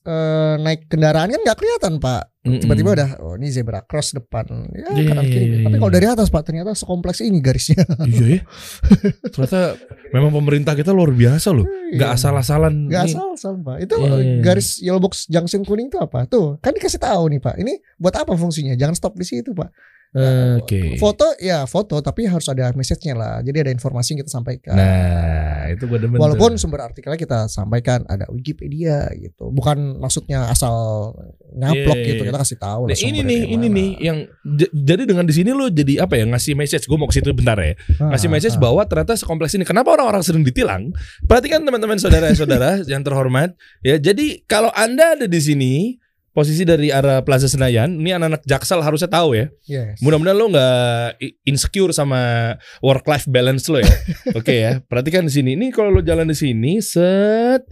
eh, 0.01 0.55
naik 0.57 0.85
kendaraan 0.85 1.27
kan 1.27 1.41
nggak 1.41 1.57
kelihatan 1.57 1.97
Pak. 1.97 2.23
Tiba-tiba 2.45 2.93
udah 2.93 3.09
oh 3.25 3.33
ini 3.35 3.49
zebra 3.49 3.81
cross 3.81 4.13
depan. 4.13 4.45
Ya, 4.69 4.85
Iya, 4.93 5.09
kanan 5.09 5.25
kiri. 5.25 5.45
iya, 5.49 5.57
Tapi 5.65 5.73
iya. 5.73 5.81
kalau 5.81 5.91
dari 5.91 6.05
atas 6.05 6.29
Pak 6.29 6.43
ternyata 6.45 6.71
sekompleks 6.71 7.19
ini 7.19 7.41
garisnya. 7.41 7.81
Iya 8.05 8.25
ya. 8.29 8.41
Ternyata 9.33 9.61
memang 10.13 10.29
pemerintah 10.31 10.73
kita 10.73 10.93
luar 10.93 11.09
biasa 11.09 11.49
loh. 11.49 11.65
Gak 11.91 12.05
Iya. 12.05 12.15
asal-asalan. 12.15 12.85
Gak 12.85 13.01
Nih, 13.01 13.13
asal-asal 13.17 13.53
Pak. 13.59 13.77
Itu 13.81 13.95
Iya, 13.97 14.05
iya, 14.05 14.17
iya. 14.21 14.35
garis 14.45 14.77
yellow 14.77 15.01
box 15.01 15.25
junction 15.25 15.65
kuning 15.65 15.89
itu 15.89 15.97
apa? 15.97 16.25
Tuh, 16.25 16.61
kan 16.61 16.69
dikasih 16.71 17.01
tahu 17.01 17.33
nih 17.33 17.41
Pak. 17.41 17.55
Ini 17.57 17.73
buat 17.97 18.13
apa 18.13 18.33
fungsinya? 18.35 18.77
Jangan 18.77 18.93
stop 18.93 19.17
di 19.17 19.25
situ 19.25 19.51
Pak. 19.51 19.73
Oke. 20.15 20.95
Foto 20.95 21.27
ya 21.43 21.67
foto, 21.67 21.99
tapi 21.99 22.23
harus 22.23 22.47
ada 22.47 22.71
message-nya 22.71 23.13
lah. 23.13 23.33
Jadi 23.43 23.67
ada 23.67 23.71
informasi 23.75 24.15
yang 24.15 24.23
kita 24.23 24.31
sampaikan. 24.31 24.79
Nah, 24.79 25.67
itu 25.75 25.83
gue 25.91 25.99
demen. 25.99 26.15
Walaupun 26.15 26.55
tuh. 26.55 26.61
sumber 26.63 26.87
artikelnya 26.87 27.19
kita 27.19 27.51
sampaikan 27.51 28.07
ada 28.07 28.23
Wikipedia 28.31 29.11
gitu, 29.19 29.51
bukan 29.51 29.99
maksudnya 29.99 30.47
asal 30.47 31.11
nyaplok 31.55 31.99
Iya, 31.99 32.07
gitu 32.15 32.21
iya. 32.23 32.29
kita 32.31 32.39
kasih 32.43 32.57
tahu 32.59 32.81
Nah, 32.91 32.97
ini 32.99 33.19
nih, 33.23 33.41
ini 33.55 33.67
nih 33.71 33.89
yang 34.03 34.17
jadi 34.71 35.03
dengan 35.07 35.23
di 35.27 35.33
sini 35.35 35.51
lo 35.55 35.67
jadi 35.67 36.03
apa 36.07 36.15
ya 36.15 36.25
ngasih 36.31 36.55
message. 36.55 36.87
Gue 36.87 36.95
mau 36.95 37.11
ke 37.11 37.19
situ 37.19 37.35
bentar 37.35 37.59
ya. 37.59 37.75
Ngasih 37.99 38.29
Ah, 38.31 38.33
message 38.33 38.55
ah. 38.55 38.61
bahwa 38.63 38.81
ternyata 38.87 39.19
sekompleks 39.19 39.55
ini. 39.59 39.67
Kenapa 39.67 39.91
orang-orang 39.91 40.23
sering 40.23 40.47
ditilang? 40.47 40.95
Perhatikan 41.27 41.67
teman-teman 41.67 41.99
saudara-saudara 41.99 42.81
yang 42.91 43.03
terhormat. 43.03 43.51
Ya, 43.83 43.99
jadi 43.99 44.43
kalau 44.47 44.71
anda 44.71 45.19
ada 45.19 45.27
di 45.27 45.39
sini 45.43 45.73
posisi 46.35 46.67
dari 46.67 46.91
arah 46.91 47.23
Plaza 47.23 47.47
Senayan, 47.47 47.95
ini 47.95 48.11
anak-anak 48.11 48.43
Jaksel 48.43 48.83
harusnya 48.83 49.07
tahu 49.07 49.33
ya. 49.33 49.47
Yes. 49.63 50.03
Mudah-mudahan 50.03 50.35
lo 50.35 50.51
nggak 50.51 51.15
insecure 51.47 51.95
sama 51.95 52.53
work 52.83 53.07
life 53.07 53.23
balance 53.25 53.71
lo 53.71 53.79
ya. 53.79 53.87
Oke 54.39 54.53
ya. 54.59 54.83
Perhatikan 54.83 55.23
di 55.23 55.31
sini. 55.31 55.55
Ini 55.55 55.71
kalau 55.71 55.95
lo 55.95 56.03
jalan 56.03 56.27
di 56.27 56.35
sini, 56.35 56.83
set 56.83 57.63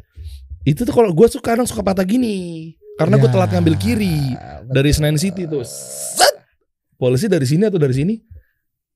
itu 0.64 0.88
tuh 0.88 0.96
kalau 0.96 1.12
gue 1.12 1.28
suka 1.28 1.54
kadang 1.54 1.68
suka 1.68 1.84
patah 1.84 2.08
gini. 2.08 2.72
Karena 2.96 3.20
gue 3.20 3.28
Ya, 3.28 3.34
telat 3.36 3.50
ngambil 3.52 3.76
kiri 3.76 4.38
dari 4.66 4.90
betul. 4.90 4.96
Senayan 4.96 5.20
City 5.20 5.44
tuh. 5.44 5.68
Set. 5.68 6.32
Polisi 6.96 7.28
dari 7.28 7.44
sini 7.44 7.68
atau 7.68 7.76
dari 7.76 7.92
sini? 7.92 8.16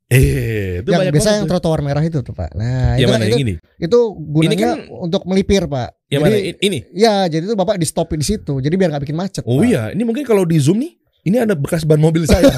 Eh, 0.08 0.80
itu 0.80 0.88
yang 0.88 1.03
banyak 1.03 1.19
biasa 1.19 1.43
yang 1.43 1.51
trotoar 1.51 1.84
merah 1.84 1.99
itu 1.99 2.23
tuh 2.23 2.32
pak. 2.32 2.56
Nah 2.56 2.95
Yang 2.95 3.03
itu 3.03 3.12
mana 3.12 3.17
kan 3.19 3.27
yang 3.27 3.36
itu, 3.36 3.43
ini? 3.43 3.53
itu 3.75 3.99
gunanya 4.15 4.69
kan- 4.80 4.88
untuk 5.03 5.27
melipir 5.27 5.67
pak. 5.67 5.97
Yang 6.08 6.22
jadi, 6.24 6.39
mana? 6.39 6.63
Ini. 6.63 6.80
Ya 6.96 7.13
jadi 7.28 7.43
itu 7.43 7.56
bapak 7.56 7.76
di 7.76 7.88
stop 7.88 8.15
di 8.15 8.24
situ. 8.24 8.54
Jadi 8.58 8.74
biar 8.74 8.89
nggak 8.89 9.04
bikin 9.04 9.17
macet. 9.17 9.43
Oh 9.43 9.60
Pak. 9.60 9.67
iya, 9.67 9.84
ini 9.91 10.08
mungkin 10.08 10.24
kalau 10.24 10.48
di 10.48 10.56
zoom 10.56 10.80
nih, 10.80 10.96
ini 11.24 11.36
ada 11.36 11.52
bekas 11.52 11.84
ban 11.84 12.00
mobil 12.00 12.24
saya. 12.24 12.48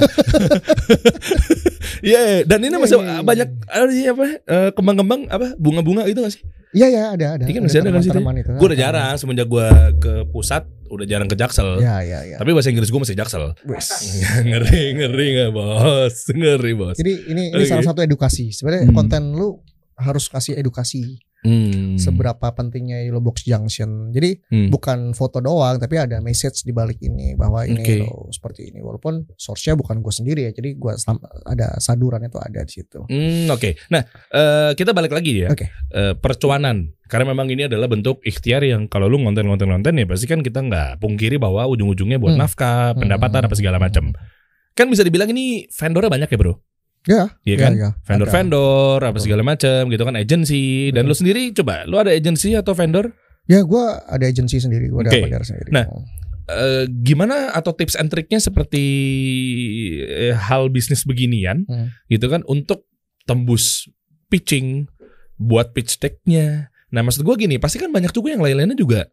Iya, 1.99 2.47
dan 2.47 2.63
ini 2.63 2.71
Iya, 2.71 2.79
masih 2.79 2.95
iya, 2.95 3.11
iya. 3.11 3.23
banyak 3.27 3.49
sih 3.91 4.05
apa 4.07 4.23
eh, 4.39 4.69
kembang-kembang 4.71 5.27
apa 5.27 5.51
bunga-bunga 5.59 6.07
gitu 6.07 6.23
gak 6.23 6.31
sih? 6.31 6.41
Iya 6.71 6.87
ya 6.87 7.03
ada 7.11 7.25
ada. 7.35 7.43
Ini 7.43 7.53
kan 7.59 7.63
masih 7.65 7.79
ada 7.83 7.91
kan 7.91 8.35
itu. 8.39 8.51
Gue 8.55 8.67
udah 8.71 8.79
jarang 8.79 9.13
semenjak 9.19 9.47
gue 9.49 9.67
ke 9.99 10.13
pusat 10.31 10.63
udah 10.87 11.03
jarang 11.03 11.27
ke 11.27 11.35
Jaksel. 11.35 11.81
Ya 11.83 11.99
ya 11.99 12.23
ya. 12.23 12.37
Tapi 12.39 12.55
bahasa 12.55 12.71
Inggris 12.71 12.87
gue 12.87 13.01
masih 13.03 13.17
Jaksel. 13.19 13.51
Wes. 13.67 13.87
ngeri 14.47 14.95
ngeri 14.95 15.27
nggak 15.35 15.49
bos? 15.51 16.15
Ngeri 16.31 16.71
bos. 16.77 16.95
Jadi 16.95 17.13
ini 17.35 17.51
ini 17.51 17.63
Oke. 17.65 17.67
salah 17.67 17.83
satu 17.83 17.99
edukasi. 17.99 18.53
Sebenarnya 18.55 18.87
Hmm. 18.87 18.95
konten 18.95 19.35
lu 19.35 19.59
harus 19.99 20.31
kasih 20.31 20.55
edukasi 20.55 21.19
Hmm. 21.39 21.95
seberapa 21.95 22.51
pentingnya 22.51 22.99
Yellow 23.01 23.23
Box 23.23 23.43
Junction. 23.43 24.11
Jadi 24.11 24.43
Hmm. 24.47 24.67
bukan 24.67 25.11
foto 25.11 25.39
doang 25.39 25.79
tapi 25.79 25.95
ada 25.95 26.19
message 26.19 26.63
di 26.63 26.71
balik 26.71 26.99
ini 26.99 27.31
bahwa 27.33 27.63
ini 27.63 27.79
Oke. 27.79 27.95
loh 28.03 28.27
seperti 28.29 28.69
ini. 28.69 28.79
Walaupun 28.79 29.23
source-nya 29.35 29.73
bukan 29.73 29.99
gue 29.99 30.11
sendiri 30.11 30.41
ya. 30.45 30.51
Jadi 30.51 30.75
sam- 30.97 31.23
ada 31.45 31.79
sadurannya 31.79 32.27
tuh 32.27 32.39
ada 32.39 32.59
di 32.59 32.71
situ. 32.73 33.07
Hmm, 33.07 33.47
Oke, 33.49 33.79
nah 33.87 34.03
eh, 34.29 34.71
kita 34.75 34.91
balik 34.91 35.11
lagi 35.11 35.43
ya. 35.43 35.49
Oke. 35.49 35.71
Eh, 35.89 36.13
percuanan, 36.13 36.91
karena 37.07 37.31
memang 37.31 37.47
ini 37.47 37.65
adalah 37.65 37.87
bentuk 37.87 38.19
ikhtiar 38.21 38.61
yang 38.61 38.85
kalau 38.85 39.07
lu 39.07 39.17
ngonten-ngonten-nonten 39.19 39.95
ya 39.95 40.05
pasti 40.05 40.27
kan 40.27 40.43
kita 40.43 40.59
nggak 40.59 40.99
pungkiri 40.99 41.39
bahwa 41.39 41.63
ujung-ujungnya 41.67 42.19
buat 42.19 42.35
Hmm. 42.35 42.43
nafkah, 42.43 42.93
Hmm. 42.93 43.07
pendapatan 43.07 43.47
apa 43.47 43.55
segala 43.55 43.79
macam. 43.79 44.11
Kan 44.75 44.87
bisa 44.87 45.03
dibilang 45.03 45.27
ini 45.27 45.67
vendornya 45.71 46.07
banyak 46.07 46.29
ya 46.29 46.37
bro, 46.39 46.53
Ya. 47.07 47.31
Iya 47.47 47.55
ya, 47.55 47.57
kan? 47.61 47.71
ya. 47.77 47.89
vendor-vendor 48.03 48.99
apa 48.99 49.17
segala 49.23 49.41
macam 49.45 49.87
gitu 49.87 50.03
kan, 50.03 50.15
agensi. 50.19 50.91
Dan 50.91 51.07
lu 51.07 51.15
sendiri 51.15 51.55
coba, 51.55 51.87
lu 51.87 51.95
ada 51.95 52.11
agensi 52.11 52.53
atau 52.57 52.75
vendor? 52.75 53.15
Ya 53.47 53.63
gua 53.63 54.03
ada 54.05 54.27
agensi 54.27 54.59
sendiri. 54.59 54.91
Gua 54.91 55.07
ada 55.07 55.11
Oke. 55.15 55.23
bandar 55.25 55.41
sendiri. 55.47 55.71
Nah, 55.71 55.85
Eh, 56.49 56.89
gimana 57.05 57.53
atau 57.53 57.77
tips 57.77 57.93
and 57.93 58.09
triknya 58.09 58.41
seperti 58.41 58.81
eh, 60.01 60.33
hal 60.33 60.73
bisnis 60.73 61.05
beginian 61.05 61.61
Hmm. 61.69 61.93
gitu 62.09 62.25
kan 62.25 62.41
untuk 62.49 62.89
tembus 63.29 63.85
pitching 64.33 64.89
buat 65.37 65.77
pitch 65.77 66.01
decknya. 66.01 66.73
Nah 66.89 67.05
maksud 67.05 67.21
gue 67.21 67.35
gini 67.37 67.61
pasti 67.61 67.77
kan 67.77 67.93
banyak 67.93 68.09
juga 68.09 68.33
yang 68.33 68.41
lain-lainnya 68.41 68.73
juga 68.73 69.05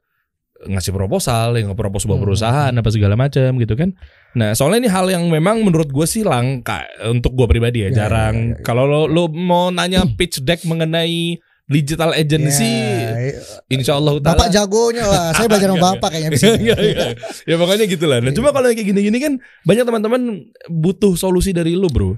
ngasih 0.59 0.91
proposal, 0.91 1.53
yang 1.55 1.69
nge-propose 1.69 2.05
sebuah 2.05 2.17
Hmm. 2.17 2.27
perusahaan 2.27 2.73
apa 2.73 2.89
segala 2.89 3.15
macam 3.15 3.51
gitu 3.55 3.75
kan. 3.75 3.93
Nah 4.33 4.53
soalnya 4.53 4.81
ini 4.81 4.91
hal 4.91 5.07
yang 5.07 5.25
memang 5.27 5.61
menurut 5.61 5.87
gue 5.87 6.05
sih 6.05 6.23
langka 6.23 6.81
untuk 7.05 7.33
gue 7.33 7.45
pribadi 7.47 7.85
ya, 7.85 7.93
Ya, 7.93 7.97
jarang. 8.03 8.35
ya, 8.35 8.45
ya, 8.47 8.57
ya. 8.57 8.65
Kalau 8.65 8.85
lo, 8.85 9.05
lo 9.05 9.29
mau 9.29 9.69
nanya 9.69 10.09
pitch 10.09 10.41
deck 10.41 10.65
mengenai 10.65 11.37
digital 11.67 12.15
agency, 12.15 12.63
Ya, 12.63 13.37
insya 13.69 13.99
Allah 13.99 14.17
taala- 14.17 14.39
Bapak 14.39 14.49
jagonya 14.49 15.03
lah. 15.03 15.35
Saya 15.35 15.47
belajar 15.51 15.69
sama 15.69 15.83
bapak 15.93 16.11
kayaknya. 16.11 16.39
Iya, 16.57 16.77
iya. 16.79 17.07
ya 17.43 17.55
makanya 17.57 17.85
gitulah. 17.85 18.19
Nah, 18.21 18.31
cuma 18.31 18.49
kalau 18.51 18.71
kayak 18.71 18.87
gini-gini 18.87 19.19
kan 19.19 19.33
banyak 19.63 19.83
teman-teman 19.83 20.23
butuh 20.69 21.19
solusi 21.19 21.51
dari 21.51 21.75
lu, 21.75 21.91
Bro. 21.91 22.15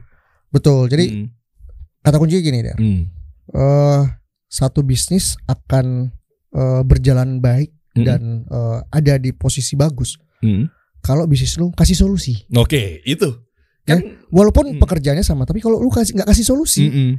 Betul. 0.49 0.87
Jadi 0.87 1.05
Hmm. 1.09 1.27
kata 2.01 2.17
kuncinya 2.17 2.43
gini 2.43 2.59
deh. 2.61 2.77
Hmm. 2.77 3.01
Eh 3.49 4.03
satu 4.47 4.81
bisnis 4.81 5.37
akan 5.45 6.13
eh, 6.49 6.83
berjalan 6.83 7.41
baik 7.41 7.73
Hmm. 7.99 8.07
dan 8.07 8.21
eh, 8.45 8.79
ada 8.91 9.15
di 9.17 9.31
posisi 9.33 9.75
bagus 9.75 10.17
Hmm. 10.39 10.71
kalau 11.01 11.27
bisnis 11.27 11.59
lu 11.59 11.75
kasih 11.75 11.95
solusi. 11.95 12.35
Oke, 12.55 13.03
itu. 13.03 13.27
Kan 13.83 14.23
Walaupun 14.29 14.77
Hmm. 14.77 14.79
pekerjaannya 14.79 15.25
sama, 15.25 15.43
tapi 15.43 15.59
kalau 15.59 15.81
lu 15.81 15.89
kasih 15.89 16.13
nggak 16.13 16.29
kasih 16.29 16.45
solusi, 16.45 16.85
mm-mm. 16.85 17.11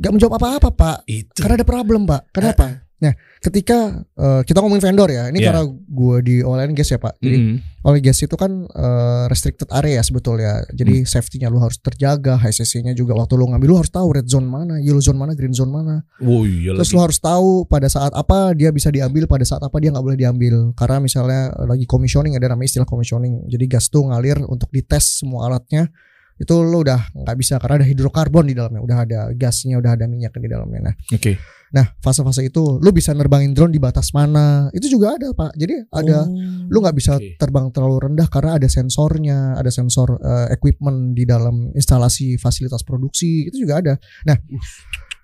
nggak 0.00 0.12
menjawab 0.16 0.40
apa-apa 0.40 0.68
pak. 0.72 0.98
itu. 1.04 1.38
Karena 1.38 1.60
ada 1.60 1.66
problem 1.68 2.08
pak. 2.08 2.32
Kenapa? 2.32 2.87
Nah, 2.98 3.14
ketika 3.38 3.94
eh, 4.12 4.42
kita 4.42 4.58
ngomongin 4.58 4.82
vendor 4.82 5.06
ya, 5.06 5.30
ini 5.30 5.38
Iya. 5.38 5.54
karena 5.54 5.62
gue 5.70 6.16
di 6.20 6.34
oil 6.42 6.58
and 6.58 6.74
gas 6.74 6.90
ya 6.90 6.98
pak. 6.98 7.14
Jadi 7.18 7.38
Mm-mm. 7.38 7.86
oil 7.86 7.94
and 7.94 8.02
gas 8.02 8.18
itu 8.18 8.34
kan 8.34 8.50
eh, 8.66 9.24
restricted 9.26 9.70
area 9.70 10.02
sebetulnya. 10.02 10.66
Jadi 10.70 11.02
Hmm. 11.02 11.06
safety-nya 11.06 11.46
lu 11.46 11.58
harus 11.58 11.78
terjaga, 11.78 12.34
HCC-nya 12.34 12.92
juga 12.92 13.14
waktu 13.14 13.34
lu 13.34 13.46
ngambil 13.48 13.68
lu 13.68 13.76
harus 13.78 13.88
tahu 13.88 14.10
red 14.12 14.26
zone 14.26 14.44
mana, 14.44 14.82
yellow 14.82 14.98
zone 14.98 15.14
mana, 15.14 15.32
green 15.32 15.54
zone 15.54 15.70
mana. 15.70 16.02
Oh 16.18 16.42
iya 16.42 16.74
Terus 16.74 16.90
lagi. 16.90 16.96
lu 16.98 17.00
harus 17.00 17.18
tahu 17.18 17.48
pada 17.64 17.86
saat 17.86 18.10
apa 18.12 18.50
dia 18.52 18.74
bisa 18.74 18.90
diambil, 18.90 19.30
pada 19.30 19.46
saat 19.46 19.62
apa 19.62 19.78
dia 19.78 19.94
nggak 19.94 20.02
boleh 20.02 20.18
diambil. 20.18 20.74
Karena 20.74 20.98
misalnya 20.98 21.40
lagi 21.64 21.86
commissioning 21.86 22.34
ada 22.34 22.50
namanya 22.50 22.66
istilah 22.66 22.84
commissioning. 22.84 23.46
Jadi 23.46 23.64
gas 23.64 23.86
tuh 23.86 24.02
ngalir 24.04 24.42
untuk 24.42 24.68
dites 24.68 25.22
semua 25.22 25.46
alatnya. 25.46 25.86
Itu 26.34 26.62
lu 26.62 26.82
udah 26.82 27.14
nggak 27.14 27.34
bisa 27.34 27.58
karena 27.58 27.82
ada 27.82 27.86
hidrokarbon 27.86 28.46
di 28.46 28.54
dalamnya, 28.54 28.78
udah 28.78 28.98
ada 29.02 29.20
gasnya, 29.34 29.74
udah 29.74 29.94
ada 29.94 30.06
minyak 30.06 30.30
di 30.34 30.46
dalamnya. 30.46 30.90
Nah, 30.90 30.94
Oke. 31.10 31.34
Nah 31.68 31.84
fase-fase 31.98 32.44
itu 32.44 32.78
lu 32.78 32.90
bisa 32.90 33.12
nerbangin 33.12 33.52
drone 33.52 33.68
di 33.68 33.78
batas 33.78 34.10
mana? 34.10 34.68
Itu 34.70 34.88
juga 34.88 35.14
ada 35.14 35.30
pak. 35.30 35.52
Jadi 35.54 35.84
ada 35.90 36.24
Oh, 36.24 36.32
lu 36.66 36.78
nggak 36.78 36.96
bisa 36.96 37.16
oke. 37.16 37.36
terbang 37.36 37.68
terlalu 37.68 37.96
rendah 38.06 38.26
karena 38.26 38.56
ada 38.56 38.66
sensornya, 38.66 39.52
ada 39.54 39.68
sensor 39.68 40.16
eh, 40.16 40.48
equipment 40.50 41.12
di 41.12 41.22
dalam 41.22 41.68
instalasi 41.72 42.36
fasilitas 42.36 42.80
produksi 42.80 43.46
itu 43.46 43.62
juga 43.62 43.78
ada. 43.78 43.94
Nah, 44.24 44.36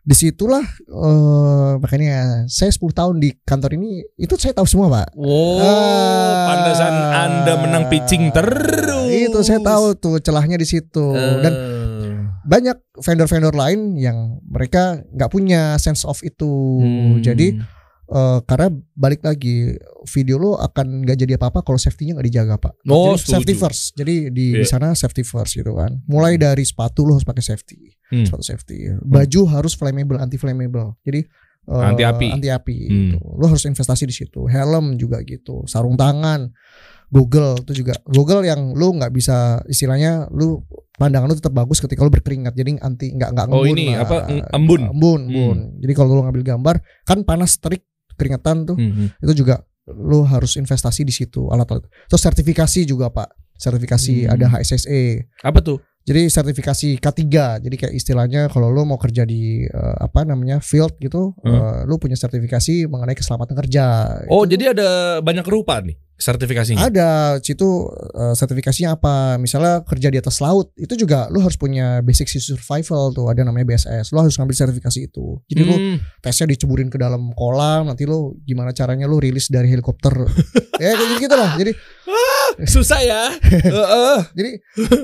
di 0.00 0.12
situlah 0.12 0.60
eh, 0.84 1.72
makanya 1.78 2.44
saya 2.44 2.68
10 2.68 2.92
tahun 2.92 3.16
di 3.18 3.32
kantor 3.40 3.70
ini 3.74 4.04
itu 4.14 4.36
saya 4.36 4.52
tahu 4.52 4.64
semua 4.64 4.92
pak. 4.92 5.16
Wow, 5.16 5.58
Ah. 5.58 6.44
pandasan 6.44 6.94
Anda 7.14 7.52
menang 7.56 7.84
pitching 7.88 8.28
terus. 8.30 9.08
Itu 9.08 9.40
saya 9.40 9.60
tahu 9.60 9.94
tuh 9.94 10.20
celahnya 10.20 10.54
di 10.54 10.66
situ 10.66 11.06
dan 11.40 11.52
Eh, 11.54 11.93
banyak 12.44 12.76
vendor-vendor 13.00 13.52
lain 13.52 13.96
yang 13.96 14.38
mereka 14.44 15.00
nggak 15.10 15.30
punya 15.32 15.74
sense 15.76 16.04
of 16.04 16.20
itu. 16.20 16.46
hmm. 16.80 17.24
Jadi 17.24 17.56
eh, 18.04 18.38
karena 18.44 18.68
balik 18.92 19.24
lagi 19.24 19.72
video 20.04 20.36
lo 20.36 20.60
akan 20.60 21.02
nggak 21.02 21.18
jadi 21.18 21.32
apa-apa 21.40 21.64
kalau 21.64 21.80
safety-nya 21.80 22.20
nggak 22.20 22.28
dijaga 22.28 22.54
pak. 22.60 22.74
Oh, 22.86 23.16
Jadi 23.16 23.32
safety 23.32 23.54
first. 23.56 23.82
Jadi 23.96 24.14
di, 24.28 24.60
di 24.60 24.60
Iya. 24.60 24.68
sana 24.68 24.92
safety 24.92 25.24
first 25.24 25.56
gitu 25.56 25.72
kan. 25.72 26.04
Mulai 26.04 26.36
dari 26.36 26.62
sepatu 26.62 27.08
lo 27.08 27.16
harus 27.16 27.24
pakai 27.24 27.40
safety, 27.40 27.80
Hmm. 28.12 28.28
sepatu 28.28 28.44
safety. 28.44 28.92
Baju 29.00 29.40
harus 29.48 29.72
flammable, 29.72 30.20
anti 30.20 30.36
flammable. 30.36 31.00
Jadi 31.00 31.24
eh, 31.64 31.80
Anti 31.80 32.04
api. 32.04 32.28
Anti 32.28 32.48
api. 32.52 32.76
Hmm. 32.84 32.92
Gitu. 33.16 33.18
Lo 33.40 33.48
harus 33.48 33.64
investasi 33.64 34.04
di 34.04 34.12
situ. 34.12 34.44
Helm 34.44 35.00
juga 35.00 35.24
gitu. 35.24 35.64
Sarung 35.64 35.96
tangan. 35.96 36.52
Google 37.08 37.56
itu 37.62 37.84
juga 37.84 37.94
Google 38.04 38.44
yang 38.44 38.76
lu 38.76 39.00
nggak 39.00 39.12
bisa 39.12 39.64
istilahnya 39.64 40.26
lu 40.28 40.60
pandangan 40.94 41.26
lu 41.26 41.34
tetap 41.34 41.50
bagus 41.50 41.78
ketika 41.78 42.00
lu 42.00 42.10
berkeringat 42.10 42.52
jadi 42.52 42.78
anti 42.78 43.10
nggak 43.10 43.30
nggak 43.30 43.46
Oh, 43.48 43.60
ngembun 43.60 43.74
ini 43.74 43.84
lah. 43.90 44.02
apa, 44.02 44.16
ng- 44.24 44.46
embun? 44.52 44.80
embun 44.86 45.20
Hmm. 45.20 45.28
embun 45.28 45.58
jadi 45.78 45.92
kalau 45.92 46.08
lu 46.12 46.22
ngambil 46.22 46.42
gambar 46.46 46.74
kan 47.02 47.18
panas 47.22 47.58
terik 47.58 47.82
keringetan 48.14 48.62
tuh 48.64 48.76
Hmm. 48.76 49.10
itu 49.16 49.32
juga 49.36 49.62
lu 49.86 50.22
harus 50.22 50.54
investasi 50.54 51.02
di 51.02 51.12
situ 51.12 51.44
alat-alat. 51.46 51.84
Terus 52.08 52.22
sertifikasi 52.22 52.80
juga 52.84 53.10
pak, 53.10 53.28
sertifikasi 53.54 54.24
Hmm. 54.24 54.32
ada 54.32 54.46
HSSE. 54.50 55.28
Apa 55.40 55.60
tuh? 55.60 55.76
Jadi 56.02 56.24
sertifikasi 56.26 56.96
K3. 56.96 57.24
Jadi 57.58 57.74
kayak 57.74 57.92
istilahnya 57.92 58.48
kalau 58.48 58.68
lu 58.68 58.84
mau 58.84 58.96
kerja 58.96 59.24
di 59.24 59.60
eh, 59.62 59.96
apa 59.98 60.20
namanya 60.22 60.60
field 60.60 60.96
gitu, 60.98 61.32
eh, 61.42 61.84
lu 61.84 61.96
punya 61.96 62.12
sertifikasi 62.14 62.84
mengenai 62.86 63.12
keselamatan 63.12 63.56
kerja. 63.58 63.84
Oh, 64.26 64.44
Itu 64.44 64.52
jadi 64.52 64.72
ada 64.72 64.88
banyak 65.20 65.44
rupa 65.44 65.80
nih 65.80 65.96
sertifikasinya. 66.14 66.80
ada 66.82 67.08
situ 67.38 67.86
eh, 68.14 68.34
sertifikasinya 68.34 68.94
apa? 68.94 69.36
Misalnya 69.36 69.82
kerja 69.82 70.08
di 70.08 70.18
atas 70.18 70.38
laut, 70.38 70.70
itu 70.74 70.94
juga 70.94 71.26
lu 71.28 71.38
harus 71.38 71.54
punya 71.54 71.98
basic 72.00 72.26
sea 72.26 72.40
survival 72.40 73.10
tuh, 73.10 73.26
ada 73.26 73.42
namanya 73.42 73.70
BSS. 73.70 74.10
Lu 74.10 74.22
harus 74.22 74.34
ngambil 74.34 74.54
sertifikasi 74.54 74.98
itu. 75.04 75.38
Jadi 75.46 75.62
lu 75.62 75.74
Hmm. 75.74 75.98
tesnya 76.20 76.46
diceburin 76.46 76.86
ke 76.86 76.96
dalam 76.96 77.34
kolam 77.34 77.86
nanti 77.86 78.06
lo 78.06 78.38
gimana 78.42 78.70
caranya 78.70 79.04
lo 79.04 79.18
rilis 79.18 79.48
dari 79.48 79.66
helikopter 79.68 80.14
ya 80.82 80.94
kayak 80.94 81.18
gitu 81.18 81.34
lah 81.34 81.54
jadi 81.54 81.72
Susah 82.64 83.02
ya. 83.02 83.34
Jadi 84.38 84.50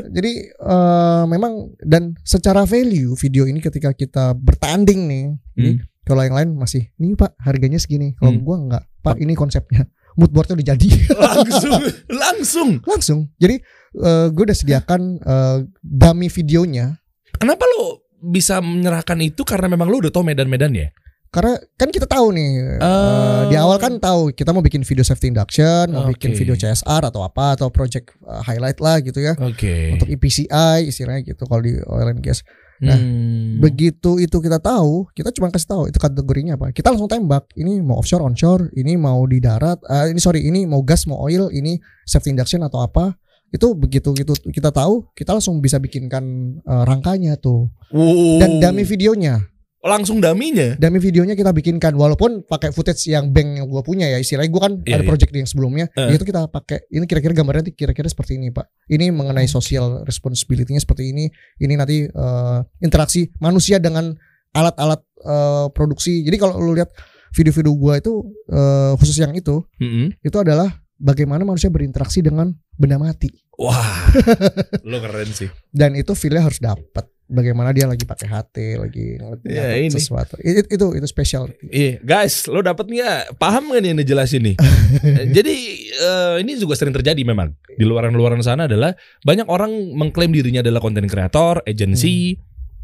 jadi 0.09 0.33
eh, 0.55 1.25
memang 1.27 1.75
dan 1.83 2.14
secara 2.23 2.62
value 2.62 3.14
video 3.14 3.44
ini 3.44 3.59
ketika 3.59 3.90
kita 3.90 4.33
bertanding 4.35 5.01
nih 5.07 5.27
Hmm. 5.59 5.77
kalau 6.03 6.23
yang 6.23 6.33
lain 6.33 6.51
masih 6.55 6.88
nih 6.96 7.12
pak 7.12 7.35
harganya 7.37 7.77
segini 7.77 8.14
kalau 8.14 8.33
Hmm. 8.33 8.40
gua 8.40 8.57
enggak 8.57 8.85
pak 9.03 9.18
ini 9.18 9.35
konsepnya 9.35 9.85
mood 10.20 10.30
boardnya 10.30 10.54
udah 10.54 10.68
jadi 10.70 10.88
langsung 11.24 11.80
langsung. 12.06 12.70
langsung 12.85 13.18
jadi 13.37 13.56
eh, 13.96 14.26
gue 14.28 14.44
udah 14.44 14.54
sediakan 14.54 15.00
eh, 15.18 15.59
dummy 15.80 16.28
videonya 16.28 17.00
Kenapa 17.33 17.64
lo 17.64 18.04
bisa 18.20 18.61
menyerahkan 18.61 19.16
itu 19.18 19.40
karena 19.42 19.64
memang 19.66 19.88
lo 19.88 19.96
udah 19.98 20.12
tau 20.12 20.20
medan-medannya? 20.20 20.92
karena 21.30 21.54
kan 21.78 21.88
kita 21.88 22.04
tahu 22.04 22.35
nih 22.35 22.50
eh, 22.74 22.83
Oh. 22.83 23.46
di 23.46 23.54
awal 23.54 23.78
kan 23.78 23.96
tahu 23.96 24.28
kita 24.30 24.50
mau 24.50 24.61
bikin 24.61 24.83
video 24.83 25.00
safety 25.00 25.30
induction, 25.30 25.87
mau 25.88 26.11
bikin 26.11 26.35
video 26.35 26.52
CSR 26.52 27.06
atau 27.06 27.22
apa 27.22 27.54
atau 27.54 27.70
project 27.70 28.18
eh, 28.20 28.42
highlight 28.42 28.76
lah 28.76 28.98
gitu 28.98 29.22
ya 29.22 29.38
Oke. 29.38 29.94
untuk 29.94 30.11
EPCI 30.11 30.85
istilahnya 30.85 31.22
gitu 31.24 31.46
kalau 31.46 31.62
di 31.62 31.78
oil 31.80 32.11
and 32.11 32.18
gas. 32.18 32.42
Nah, 32.81 32.97
Hmm. 32.97 33.61
Begitu 33.61 34.16
itu 34.16 34.37
kita 34.40 34.57
tahu, 34.57 35.05
kita 35.12 35.29
cuma 35.37 35.53
kasih 35.53 35.69
tahu 35.69 35.83
itu 35.93 36.01
kategorinya 36.01 36.57
apa. 36.57 36.73
Kita 36.73 36.88
langsung 36.88 37.12
tembak. 37.12 37.53
Ini 37.53 37.85
mau 37.85 38.01
offshore, 38.01 38.25
onshore, 38.25 38.73
ini 38.73 38.97
mau 38.97 39.21
di 39.29 39.37
darat, 39.37 39.85
eh, 39.85 40.16
ini 40.16 40.21
sorry, 40.21 40.49
ini 40.49 40.64
mau 40.64 40.81
gas, 40.81 41.05
mau 41.05 41.21
oil, 41.21 41.53
ini 41.53 41.77
safety 42.09 42.33
induction 42.33 42.64
atau 42.64 42.81
apa. 42.81 43.21
Itu 43.53 43.77
begitu 43.77 44.16
gitu 44.16 44.33
kita 44.49 44.73
tahu, 44.73 45.12
kita 45.12 45.37
langsung 45.37 45.61
bisa 45.61 45.77
bikinkan 45.77 46.25
eh, 46.64 46.83
rangkanya 46.88 47.37
tuh. 47.37 47.69
Wow. 47.93 48.40
Dan 48.40 48.64
dummy 48.64 48.88
videonya. 48.88 49.45
Langsung 49.81 50.21
daminya. 50.21 50.77
Dummy 50.77 51.01
videonya 51.01 51.33
kita 51.33 51.51
bikinkan 51.51 51.97
walaupun 51.97 52.45
pakai 52.45 52.69
footage 52.69 53.09
yang 53.09 53.33
bank 53.33 53.57
yang 53.57 53.64
gue 53.64 53.81
punya 53.81 54.07
ya 54.07 54.21
istilahnya 54.21 54.53
gue 54.53 54.61
kan 54.61 54.73
Iya, 54.85 55.01
ada 55.01 55.05
iya. 55.05 55.09
project 55.09 55.33
yang 55.33 55.49
sebelumnya 55.49 55.87
Eh. 55.97 56.12
itu 56.12 56.23
kita 56.23 56.47
pakai 56.47 56.85
ini 56.88 57.05
kira-kira 57.05 57.33
gambarnya 57.33 57.64
nanti 57.64 57.73
kira-kira 57.73 58.05
seperti 58.05 58.37
ini 58.37 58.53
pak 58.53 58.69
ini 58.87 59.09
mengenai 59.09 59.49
social 59.49 60.05
responsibility-nya 60.05 60.79
seperti 60.79 61.11
ini 61.11 61.33
ini 61.59 61.75
nanti 61.75 62.05
eh, 62.05 62.59
interaksi 62.79 63.33
manusia 63.38 63.81
dengan 63.81 64.12
alat-alat 64.53 65.01
eh, 65.25 65.66
produksi 65.73 66.21
jadi 66.23 66.37
kalau 66.37 66.61
lu 66.61 66.77
lihat 66.77 66.93
video-video 67.33 67.73
gue 67.73 67.95
itu 67.97 68.12
eh, 68.53 68.93
khusus 69.01 69.16
yang 69.16 69.33
itu 69.33 69.64
Mm-mm. 69.81 70.12
itu 70.21 70.37
adalah 70.37 70.69
bagaimana 71.01 71.43
manusia 71.43 71.67
berinteraksi 71.67 72.21
dengan 72.21 72.53
benda 72.77 72.97
mati 72.97 73.33
Wah, 73.57 74.09
lo 74.89 75.01
keren 75.01 75.29
sih. 75.31 75.49
dan 75.69 75.93
itu 75.93 76.13
feelnya 76.13 76.45
harus 76.45 76.57
dapat 76.57 77.09
bagaimana 77.25 77.71
dia 77.71 77.85
lagi 77.85 78.03
pakai 78.03 78.27
HT 78.27 78.57
lagi 78.77 79.07
ngeliat 79.17 79.41
Ya, 79.47 79.77
ini. 79.77 79.89
sesuatu 79.89 80.35
itu 80.41 80.67
itu, 80.67 80.87
itu 80.95 81.07
spesial 81.07 81.47
Iya, 81.65 82.01
guys, 82.01 82.45
lo 82.45 82.59
dapet 82.59 82.85
nggak? 82.85 83.37
Paham 83.37 83.71
nggak 83.71 83.81
nih 83.81 83.89
yang 83.89 84.01
dijelasin 84.01 84.43
nih? 84.43 84.57
Jadi 85.37 85.55
eh, 85.95 86.35
ini 86.41 86.57
juga 86.57 86.75
sering 86.75 86.91
terjadi 86.93 87.23
memang 87.23 87.55
di 87.71 87.85
luaran-luaran 87.85 88.41
sana 88.41 88.67
adalah 88.67 88.93
banyak 89.23 89.47
orang 89.47 89.71
mengklaim 89.93 90.31
dirinya 90.31 90.59
adalah 90.59 90.83
konten 90.83 91.07
kreator, 91.07 91.63
agensi, 91.63 92.35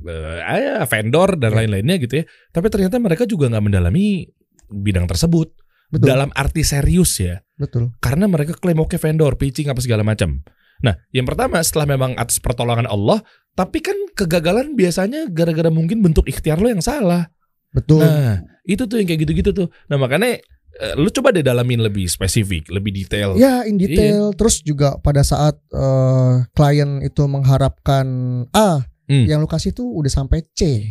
eh, 0.05 0.39
ah, 0.39 0.87
vendor 0.87 1.35
dan 1.35 1.51
Ya. 1.51 1.57
lain-lainnya 1.59 1.97
gitu 1.99 2.21
ya. 2.21 2.25
Tapi 2.49 2.71
ternyata 2.71 2.97
mereka 2.97 3.25
juga 3.25 3.51
nggak 3.51 3.65
mendalami 3.65 4.31
bidang 4.69 5.07
tersebut 5.07 5.51
betul 5.89 6.07
dalam 6.09 6.31
arti 6.35 6.63
serius 6.63 7.19
ya. 7.19 7.41
betul 7.57 7.95
Karena 7.99 8.29
mereka 8.29 8.53
klaim 8.59 8.79
oke 8.79 8.97
vendor, 8.97 9.35
pitching 9.41 9.73
apa 9.73 9.81
segala 9.81 10.05
macam. 10.05 10.43
Nah, 10.85 10.93
yang 11.09 11.25
pertama 11.25 11.57
setelah 11.65 11.89
memang 11.89 12.13
atas 12.21 12.37
pertolongan 12.37 12.85
Allah, 12.85 13.25
tapi 13.57 13.81
kan 13.81 13.97
kegagalan 14.13 14.77
biasanya 14.77 15.25
gara-gara 15.33 15.73
mungkin 15.73 16.05
bentuk 16.05 16.29
ikhtiar 16.29 16.61
lo 16.61 16.69
yang 16.69 16.85
salah. 16.85 17.33
betul 17.73 18.05
Nah, 18.05 18.41
itu 18.65 18.85
tuh 18.85 19.01
yang 19.01 19.09
kayak 19.09 19.21
gitu-gitu 19.25 19.51
tuh. 19.57 19.69
Nah, 19.89 19.97
makanya 19.97 20.37
eh, 20.77 20.95
lu 21.01 21.09
coba 21.09 21.33
deh 21.33 21.41
dalamin 21.41 21.81
lebih 21.81 22.05
spesifik, 22.05 22.69
lebih 22.69 22.93
detail. 22.93 23.33
Ya 23.41 23.65
in 23.65 23.81
Iya. 23.81 23.89
detail 23.89 24.23
Terus 24.37 24.61
juga 24.61 25.01
pada 25.01 25.25
saat 25.25 25.57
eh, 25.73 26.33
klien 26.53 27.01
itu 27.01 27.25
mengharapkan 27.25 28.07
A 28.53 28.85
Hmm. 29.07 29.23
Yang 29.23 29.39
lu 29.39 29.49
kasih 29.49 29.71
tuh 29.71 29.87
udah 29.87 30.11
sampai 30.11 30.43
C 30.51 30.83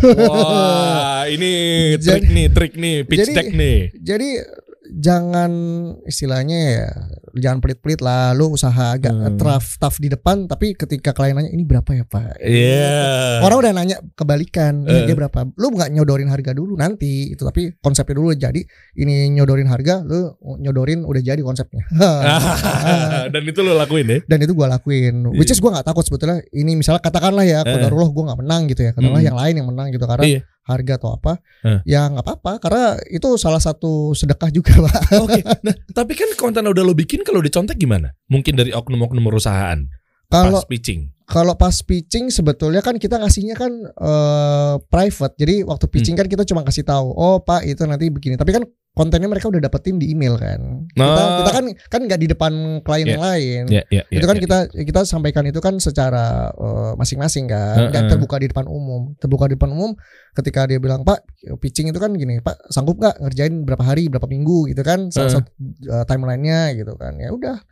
Wah, 0.00 1.24
ini 1.28 1.52
trik 1.98 2.24
Jadi- 2.24 2.32
nih, 2.32 2.46
trik 2.48 2.72
nih, 2.74 2.96
pitch 3.04 3.20
jadi- 3.28 3.34
deck 3.36 3.48
nih. 3.52 3.78
Jadi 3.96 4.28
jangan 4.92 5.50
istilahnya 6.04 6.58
ya 6.76 6.88
Jangan 7.34 7.58
pelit-pelit 7.58 7.98
lah 7.98 8.32
Lu 8.32 8.50
usaha 8.50 8.92
agak 8.92 9.08
Hmm. 9.08 9.36
tough, 9.36 9.76
tough 9.76 9.96
di 9.96 10.06
depan 10.06 10.44
Tapi 10.44 10.74
ketika 10.74 11.10
klien 11.10 11.32
nanya 11.32 11.48
ini 11.48 11.62
berapa 11.62 11.86
ya 11.88 12.04
pak 12.04 12.36
Iya. 12.38 13.40
Orang 13.40 13.58
udah 13.58 13.72
nanya 13.72 13.96
kebalikan 14.12 14.82
ini 14.82 14.98
Eh. 14.98 15.06
dia 15.06 15.14
berapa 15.14 15.48
Lu 15.54 15.70
nggak 15.70 15.90
nyodorin 15.90 16.26
harga 16.26 16.50
dulu 16.50 16.74
nanti 16.74 17.30
itu 17.30 17.40
Tapi 17.40 17.78
konsepnya 17.78 18.14
dulu 18.14 18.32
jadi 18.32 18.60
Ini 18.94 19.32
nyodorin 19.32 19.64
harga 19.64 20.02
Lu 20.02 20.34
nyodorin 20.58 21.02
udah 21.02 21.22
jadi 21.22 21.40
konsepnya 21.40 21.86
Dan 23.32 23.42
itu 23.44 23.60
lu 23.60 23.72
lakuin 23.72 24.06
ya. 24.06 24.18
dan 24.24 24.38
itu 24.38 24.52
gue 24.52 24.66
lakuin 24.66 25.14
which 25.32 25.48
is 25.48 25.58
gue 25.58 25.68
nggak 25.68 25.84
takut 25.84 26.02
sebetulnya 26.02 26.42
ini 26.50 26.74
misalnya 26.74 27.00
katakanlah 27.00 27.42
ya 27.42 27.60
Eh. 27.60 27.68
kodarullah 27.68 28.08
gue 28.08 28.24
nggak 28.24 28.38
menang 28.38 28.62
gitu 28.66 28.82
ya 28.82 28.90
katakanlah 28.90 29.20
Mm. 29.20 29.28
yang 29.28 29.38
lain 29.38 29.54
yang 29.54 29.68
menang 29.68 29.86
gitu 29.88 30.04
karena 30.04 30.24
Iya. 30.24 30.40
Harga 30.62 30.94
atau 30.94 31.10
apa 31.12 31.42
Eh. 31.62 31.78
ya 31.84 32.06
nggak 32.06 32.22
apa-apa 32.22 32.52
karena 32.58 32.84
itu 33.06 33.28
salah 33.34 33.58
satu 33.58 34.12
sedekah 34.12 34.48
juga 34.48 34.74
pak 34.86 35.02
Oke. 35.20 35.40
Nah, 35.62 35.74
tapi 35.92 36.14
kan 36.14 36.30
konten 36.34 36.62
udah 36.62 36.80
lo 36.80 36.92
bikin 36.92 37.22
kalau 37.22 37.38
dicontek 37.38 37.76
gimana? 37.76 38.14
Mungkin 38.26 38.54
dari 38.54 38.70
oknum-oknum 38.70 39.22
perusahaan. 39.22 39.78
Kalau 40.26 40.58
pas 40.58 40.64
pitching. 40.64 41.12
kalau 41.24 41.54
pas 41.54 41.76
pitching 41.78 42.28
sebetulnya 42.28 42.80
kan 42.80 42.96
kita 42.96 43.16
ngasihnya 43.16 43.52
kan 43.52 43.68
eh, 43.84 44.74
private. 44.82 45.34
Jadi 45.36 45.54
waktu 45.62 45.84
Hmm. 45.84 45.92
pitching 45.92 46.16
kan 46.16 46.26
kita 46.26 46.42
cuma 46.42 46.62
kasih 46.62 46.82
tahu, 46.82 47.10
oh 47.10 47.36
Pak 47.38 47.62
itu 47.62 47.82
nanti 47.84 48.08
begini. 48.08 48.34
Tapi 48.34 48.50
kan 48.50 48.64
kontennya 48.92 49.24
mereka 49.24 49.48
udah 49.48 49.56
dapetin 49.56 49.96
di 49.96 50.12
email 50.12 50.36
kan. 50.36 50.84
Kita, 50.92 51.00
Oh. 51.00 51.36
kita 51.40 51.50
kan 51.56 51.64
kan 51.88 52.00
nggak 52.04 52.20
di 52.20 52.28
depan 52.28 52.52
klien 52.84 53.08
yang 53.08 53.24
lain. 53.24 53.62
Ya, 53.72 53.82
ya, 53.88 54.04
itu 54.12 54.20
ya, 54.20 54.28
kan 54.28 54.36
ya. 54.36 54.42
kita 54.44 54.58
kita 54.84 55.00
sampaikan 55.08 55.48
itu 55.48 55.60
kan 55.64 55.80
secara 55.80 56.52
eh, 56.52 56.92
masing-masing 57.00 57.48
kan, 57.48 57.88
nggak 57.88 58.04
Heeh. 58.04 58.12
terbuka 58.12 58.36
di 58.36 58.52
depan 58.52 58.68
umum. 58.68 59.16
Terbuka 59.16 59.48
di 59.48 59.56
depan 59.56 59.72
umum 59.72 59.96
ketika 60.36 60.68
dia 60.68 60.76
bilang 60.76 61.08
Pak 61.08 61.24
pitching 61.56 61.88
itu 61.88 61.96
kan 61.96 62.12
gini, 62.12 62.44
Pak 62.44 62.68
sanggup 62.68 63.00
nggak 63.00 63.16
ngerjain 63.24 63.64
berapa 63.64 63.80
hari, 63.80 64.12
berapa 64.12 64.28
minggu 64.28 64.68
gitu 64.68 64.84
kan, 64.84 65.08
salah 65.08 65.32
Heeh. 65.32 65.40
satu 65.40 65.48
eh, 65.88 66.04
timelinenya 66.04 66.76
gitu 66.76 66.92
kan. 67.00 67.16
Ya 67.16 67.32
udah 67.32 67.64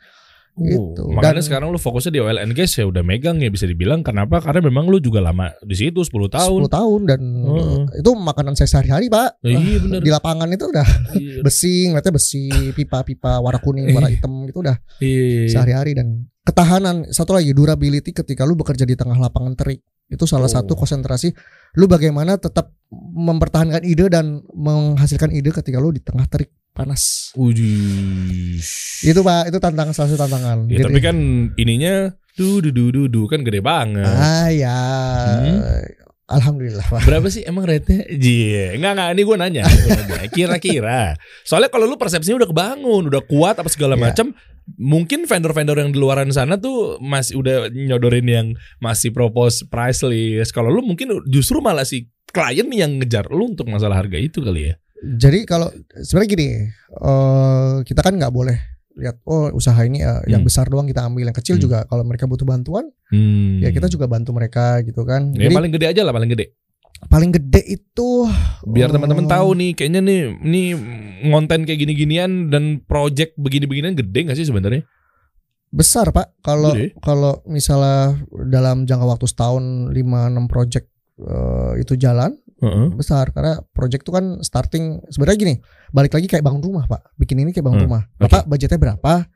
Uh, 0.61 0.69
gitu. 0.69 1.03
Makanya 1.11 1.41
Dan- 1.41 1.47
sekarang 1.49 1.69
lu 1.73 1.77
fokusnya 1.77 2.13
di 2.13 2.21
oil 2.21 2.37
and 2.37 2.53
gas 2.53 2.77
ya 2.77 2.85
udah 2.85 3.01
megang 3.01 3.41
ya 3.41 3.49
bisa 3.49 3.65
dibilang. 3.65 4.05
Kenapa? 4.05 4.39
Karena 4.39 4.61
memang 4.61 4.87
lu 4.87 5.01
juga 5.01 5.19
lama 5.19 5.49
di 5.61 5.73
situ 5.73 5.99
10 5.99 6.29
tahun. 6.29 6.61
10 6.69 6.69
tahun 6.71 7.01
dan 7.09 7.21
eh, 7.49 8.05
itu 8.05 8.11
makanan 8.13 8.53
saya 8.55 8.69
sehari-hari 8.69 9.09
Pak. 9.09 9.41
Eh, 9.41 9.57
iya 9.57 9.79
bener. 9.81 10.01
Di 10.07 10.11
lapangan 10.11 10.47
itu 10.47 10.69
udah 10.69 10.87
Iya. 11.17 11.41
besi, 11.47 11.89
ngeliatnya 11.89 12.13
besi, 12.13 12.47
pipa-pipa 12.71 13.41
warna 13.41 13.59
kuning, 13.59 13.89
warna 13.91 14.07
hitam 14.07 14.45
itu 14.45 14.61
udah 14.61 14.77
Iya. 15.01 15.49
sehari-hari 15.51 15.97
dan 15.97 16.29
ketahanan 16.41 17.09
satu 17.09 17.33
lagi 17.33 17.51
durability 17.51 18.13
ketika 18.13 18.45
lu 18.45 18.53
bekerja 18.55 18.85
di 18.85 18.95
tengah 18.95 19.17
lapangan 19.17 19.57
terik 19.57 19.81
itu 20.11 20.27
salah 20.27 20.51
Oh. 20.51 20.53
satu 20.53 20.75
konsentrasi 20.75 21.31
lu 21.75 21.87
bagaimana 21.87 22.35
tetap 22.35 22.75
mempertahankan 22.91 23.83
ide 23.83 24.11
dan 24.11 24.43
menghasilkan 24.51 25.31
ide 25.31 25.53
ketika 25.53 25.79
lu 25.79 25.91
di 25.91 26.03
tengah 26.03 26.27
terik 26.27 26.51
panas 26.83 27.33
Udih. 27.33 28.61
itu 29.03 29.21
pak 29.21 29.43
itu 29.47 29.59
tantangan 29.59 29.93
salah 29.93 30.09
satu 30.09 30.21
tantangan 30.21 30.59
Ya, 30.67 30.79
Jadi- 30.79 30.85
tapi 30.87 31.01
kan 31.01 31.17
ininya 31.55 31.95
du 32.35 32.59
du 32.59 32.71
du 32.71 32.89
du 32.89 33.03
du 33.07 33.23
kan 33.27 33.41
gede 33.41 33.61
banget. 33.61 34.07
ah 34.07 34.49
ya 34.49 34.81
Hmm. 35.37 35.61
alhamdulillah 36.27 36.85
pak 36.85 37.03
Berapa 37.03 37.27
sih 37.29 37.43
emang 37.43 37.65
rate-nya? 37.65 38.07
Jie, 38.09 38.75
enggak 38.75 38.93
enggak 38.95 39.09
ini 39.11 39.23
gue 39.23 39.37
nanya. 39.37 39.63
Gua 39.67 39.91
nanya. 39.99 40.21
Kira-kira. 40.37 41.01
Soalnya 41.43 41.69
kalau 41.69 41.85
lu 41.85 41.97
persepsinya 41.97 42.39
udah 42.39 42.49
kebangun, 42.49 43.03
udah 43.07 43.23
kuat 43.23 43.59
apa 43.59 43.67
segala 43.67 43.95
Iya. 43.95 44.03
macam, 44.07 44.27
mungkin 44.77 45.27
vendor-vendor 45.27 45.75
yang 45.77 45.91
di 45.91 45.99
luaran 45.99 46.31
sana 46.31 46.55
tuh 46.55 46.97
masih 46.99 47.35
udah 47.37 47.57
nyodorin 47.69 48.25
yang 48.25 48.47
masih 48.79 49.11
propose 49.11 49.67
price 49.67 50.01
list. 50.03 50.51
Kalau 50.51 50.71
lu 50.71 50.81
mungkin 50.81 51.11
justru 51.27 51.59
malah 51.59 51.83
si 51.83 52.07
klien 52.31 52.63
nih 52.65 52.81
yang 52.81 52.93
ngejar 52.97 53.27
lu 53.27 53.51
untuk 53.51 53.67
masalah 53.67 53.99
harga 53.99 54.15
itu 54.15 54.39
kali 54.39 54.71
ya. 54.71 54.75
Jadi 55.03 55.45
kalau 55.45 55.69
sebenarnya 55.97 56.31
gini 56.31 56.49
eh 56.93 57.75
kita 57.83 58.01
kan 58.01 58.15
nggak 58.15 58.31
boleh 58.31 58.57
lihat 58.93 59.17
oh 59.25 59.49
usaha 59.51 59.79
ini 59.81 60.03
yang 60.27 60.43
Hmm. 60.43 60.45
besar 60.45 60.67
doang 60.67 60.85
kita 60.85 61.01
ambil 61.03 61.25
yang 61.25 61.35
kecil 61.35 61.57
Hmm. 61.57 61.63
juga 61.63 61.79
kalau 61.85 62.03
mereka 62.03 62.25
butuh 62.25 62.45
bantuan 62.45 62.85
Hmm. 63.09 63.59
ya 63.59 63.71
kita 63.71 63.87
juga 63.87 64.05
bantu 64.05 64.31
mereka 64.31 64.83
gitu 64.83 65.03
kan 65.03 65.33
Ya, 65.33 65.47
jadi 65.47 65.55
paling 65.55 65.73
gede 65.73 65.87
aja 65.89 66.03
lah 66.03 66.13
paling 66.13 66.29
gede. 66.29 66.53
paling 67.03 67.33
gede 67.33 67.65
itu 67.67 68.29
Biar 68.63 68.87
eh, 68.87 68.93
teman-teman 68.93 69.25
tahu 69.25 69.57
nih 69.57 69.73
kayaknya 69.73 70.01
nih 70.01 70.21
nih 70.39 70.67
ngonten 71.25 71.65
kayak 71.65 71.81
gini-ginian 71.81 72.31
dan 72.47 72.83
project 72.83 73.33
begini-beginian 73.37 73.97
gede 73.97 74.21
gak 74.27 74.37
sih 74.37 74.45
sebenarnya? 74.45 74.85
besar 75.71 76.11
pak 76.11 76.35
kalau 76.41 76.75
kalau 76.99 77.41
misalnya 77.47 78.19
dalam 78.45 78.85
jangka 78.85 79.07
waktu 79.07 79.25
setahun 79.25 79.65
5-6 79.89 80.05
project 80.47 80.91
eh, 81.17 81.73
itu 81.79 81.95
jalan 81.95 82.35
Heeh. 82.61 82.87
besar 82.93 83.29
karena 83.31 83.59
project 83.69 84.03
itu 84.03 84.11
kan 84.11 84.25
starting 84.41 84.85
sebenarnya 85.07 85.39
gini 85.39 85.55
balik 85.91 86.13
lagi 86.13 86.27
kayak 86.27 86.41
bangun 86.41 86.61
rumah 86.61 86.85
pak 86.85 87.13
bikin 87.15 87.39
ini 87.39 87.51
kayak 87.51 87.65
bangun 87.65 87.81
Hmm, 87.81 87.89
rumah 87.89 88.03
bapak 88.17 88.45
budgetnya 88.45 88.77
berapa 88.77 89.27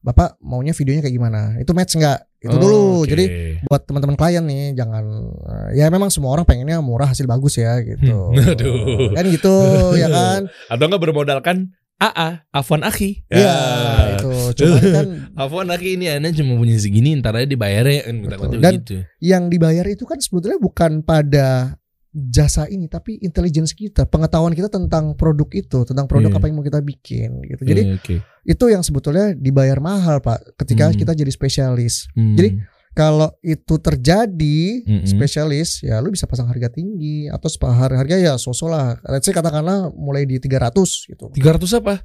bapak 0.00 0.40
maunya 0.40 0.72
videonya 0.72 1.02
kayak 1.02 1.12
gimana 1.12 1.40
itu 1.56 1.70
match 1.70 1.92
nggak 1.92 2.18
itu 2.40 2.56
dulu 2.56 3.04
Oke. 3.04 3.12
jadi 3.12 3.24
buat 3.62 3.84
teman-teman 3.84 4.16
klien 4.16 4.40
nih 4.42 4.72
jangan 4.72 5.04
eh, 5.28 5.68
ya 5.76 5.86
memang 5.86 6.08
semua 6.08 6.32
orang 6.32 6.42
pengennya 6.42 6.80
murah 6.80 7.04
hasil 7.06 7.24
bagus 7.24 7.54
ya 7.54 7.76
gitu 7.80 8.32
Hmm, 8.32 8.48
aduh. 8.56 9.12
kan 9.12 9.24
gitu 9.26 9.54
ya 9.94 10.08
kan 10.16 10.48
atau 10.66 10.84
enggak 10.86 11.02
bermodalkan 11.02 11.76
AA, 12.00 12.48
Afwan 12.48 12.80
Aki. 12.80 13.28
Iya 13.28 13.44
Ya. 13.44 14.16
itu 14.16 14.32
cuman 14.56 14.80
kan 14.96 15.06
Afwan 15.36 15.68
Aki 15.68 16.00
ini 16.00 16.08
anda 16.08 16.32
cuma 16.32 16.56
punya 16.56 16.72
segini, 16.74 17.12
ntar 17.12 17.36
aja 17.36 17.44
dibayarnya 17.44 18.08
kan 18.08 18.14
kita 18.16 18.34
Betul. 18.34 18.48
kata 18.48 18.56
Dan- 18.58 18.76
gitu. 18.80 18.96
yang 19.20 19.42
dibayar 19.46 19.84
itu 19.84 20.08
kan 20.08 20.16
sebetulnya 20.16 20.56
bukan 20.56 21.04
pada 21.04 21.76
jasa 22.12 22.66
ini 22.66 22.86
tapi 22.86 23.18
intelligence 23.18 23.70
kita 23.70 24.02
pengetahuan 24.04 24.50
kita 24.50 24.66
tentang 24.66 25.14
produk 25.14 25.46
itu 25.48 25.78
tentang 25.84 26.04
produk 26.04 26.26
Iya. 26.28 26.36
apa 26.36 26.46
yang 26.46 26.56
mau 26.56 26.64
kita 26.64 26.80
bikin 26.80 27.38
gitu 27.44 27.62
jadi 27.62 27.82
Eh, 27.84 27.94
oke. 27.94 28.14
itu 28.44 28.64
yang 28.66 28.80
sebetulnya 28.80 29.30
dibayar 29.32 29.78
mahal 29.78 30.18
pak 30.18 30.42
ketika 30.56 30.86
Hmm. 30.86 30.96
kita 30.96 31.12
jadi 31.12 31.28
spesialis 31.28 32.10
Hmm. 32.12 32.34
jadi 32.34 32.58
kalau 32.90 33.30
itu 33.40 33.78
terjadi 33.78 34.60
Mm-mm. 34.82 35.06
spesialis 35.06 35.78
ya 35.80 35.98
lu 35.98 36.10
bisa 36.10 36.26
pasang 36.26 36.44
harga 36.44 36.66
tinggi 36.68 37.26
atau 37.26 37.46
sepa- 37.46 37.70
harga 37.70 37.96
harga 37.96 38.16
ya 38.16 38.34
sosok 38.34 38.68
lah 38.68 38.86
let's 39.06 39.22
say 39.22 39.30
katakanlah 39.30 39.86
mulai 39.92 40.26
di 40.26 40.36
300 40.36 41.06
gitu 41.06 41.30
300 41.30 41.70
apa? 41.76 42.02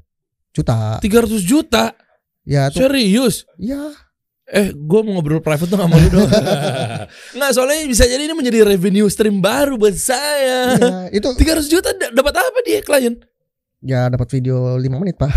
juta 0.52 1.02
300 1.02 1.42
juta. 1.42 1.98
ya 2.44 2.70
itu 2.70 2.78
Serius? 2.78 3.50
ya 3.58 3.90
Eh, 4.46 4.78
gue 4.78 5.00
mau 5.02 5.18
ngobrol 5.18 5.42
private 5.42 5.66
tuh 5.66 5.80
sama 5.80 5.98
lu 5.98 6.10
dong. 6.14 6.30
Nggak, 7.38 7.52
soalnya 7.58 7.90
bisa 7.90 8.06
jadi 8.06 8.30
ini 8.30 8.38
menjadi 8.38 8.62
revenue 8.62 9.10
stream 9.10 9.42
baru 9.42 9.74
buat 9.74 9.98
saya. 9.98 10.78
ya 10.78 10.98
itu 11.10 11.26
300 11.26 11.66
juta 11.66 11.90
dapat 12.14 12.34
apa 12.38 12.60
dia 12.62 12.82
klien? 12.86 13.18
ya 13.86 14.10
dapat 14.10 14.26
video 14.34 14.82
5 14.82 14.82
menit 14.98 15.14
pak 15.14 15.30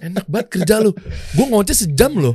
Enak 0.00 0.26
banget 0.26 0.48
kerja 0.48 0.80
lu. 0.82 0.90
Gue 1.36 1.46
ngoceh 1.48 1.76
sejam 1.76 2.12
loh. 2.18 2.34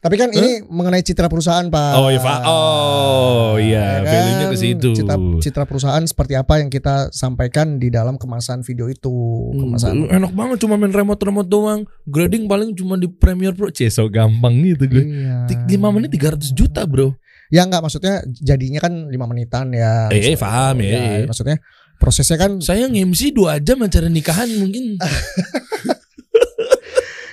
Tapi 0.00 0.16
kan 0.16 0.32
ini 0.32 0.64
mengenai 0.64 1.04
citra 1.04 1.28
perusahaan, 1.28 1.68
Pak. 1.68 1.92
Oh, 1.92 2.08
iya, 2.08 2.20
Pak. 2.24 2.38
Oh, 2.48 3.52
iya, 3.60 4.00
Ya 4.00 4.08
value-nya 4.08 4.46
ke 4.48 4.56
situ. 4.56 4.90
Citra, 4.96 5.16
citra 5.44 5.64
perusahaan 5.68 6.00
seperti 6.00 6.40
apa 6.40 6.56
yang 6.56 6.72
kita 6.72 7.12
sampaikan 7.12 7.76
di 7.76 7.92
dalam 7.92 8.16
kemasan 8.16 8.64
video 8.64 8.88
itu, 8.88 9.12
kemasan. 9.52 10.08
Hmm, 10.08 10.16
enak 10.16 10.32
banget 10.32 10.56
cuma 10.64 10.80
main 10.80 10.88
remote-remote 10.88 11.52
doang. 11.52 11.84
Grading 12.08 12.48
paling 12.48 12.72
cuma 12.72 12.96
di 12.96 13.12
Premiere 13.12 13.52
Pro. 13.52 13.68
Cie, 13.68 13.92
so 13.92 14.08
gampang 14.08 14.56
gitu 14.64 14.88
gue. 14.88 15.04
Iya. 15.04 15.44
Ti- 15.44 15.76
5 15.76 15.92
menit 15.92 16.08
300 16.10 16.56
juta, 16.56 16.88
Bro. 16.88 17.20
Ya 17.52 17.68
enggak 17.68 17.84
maksudnya 17.84 18.24
jadinya 18.40 18.80
kan 18.80 19.12
5 19.12 19.24
menitan 19.28 19.68
ya. 19.76 20.08
Eh, 20.08 20.32
paham, 20.32 20.80
ya, 20.80 20.96
ya. 21.20 21.28
Maksudnya 21.28 21.60
prosesnya 22.00 22.40
kan 22.40 22.64
Saya 22.64 22.88
nge-MC 22.88 23.36
2 23.36 23.60
jam 23.60 23.84
acara 23.84 24.08
nikahan 24.08 24.48
mungkin. 24.56 24.96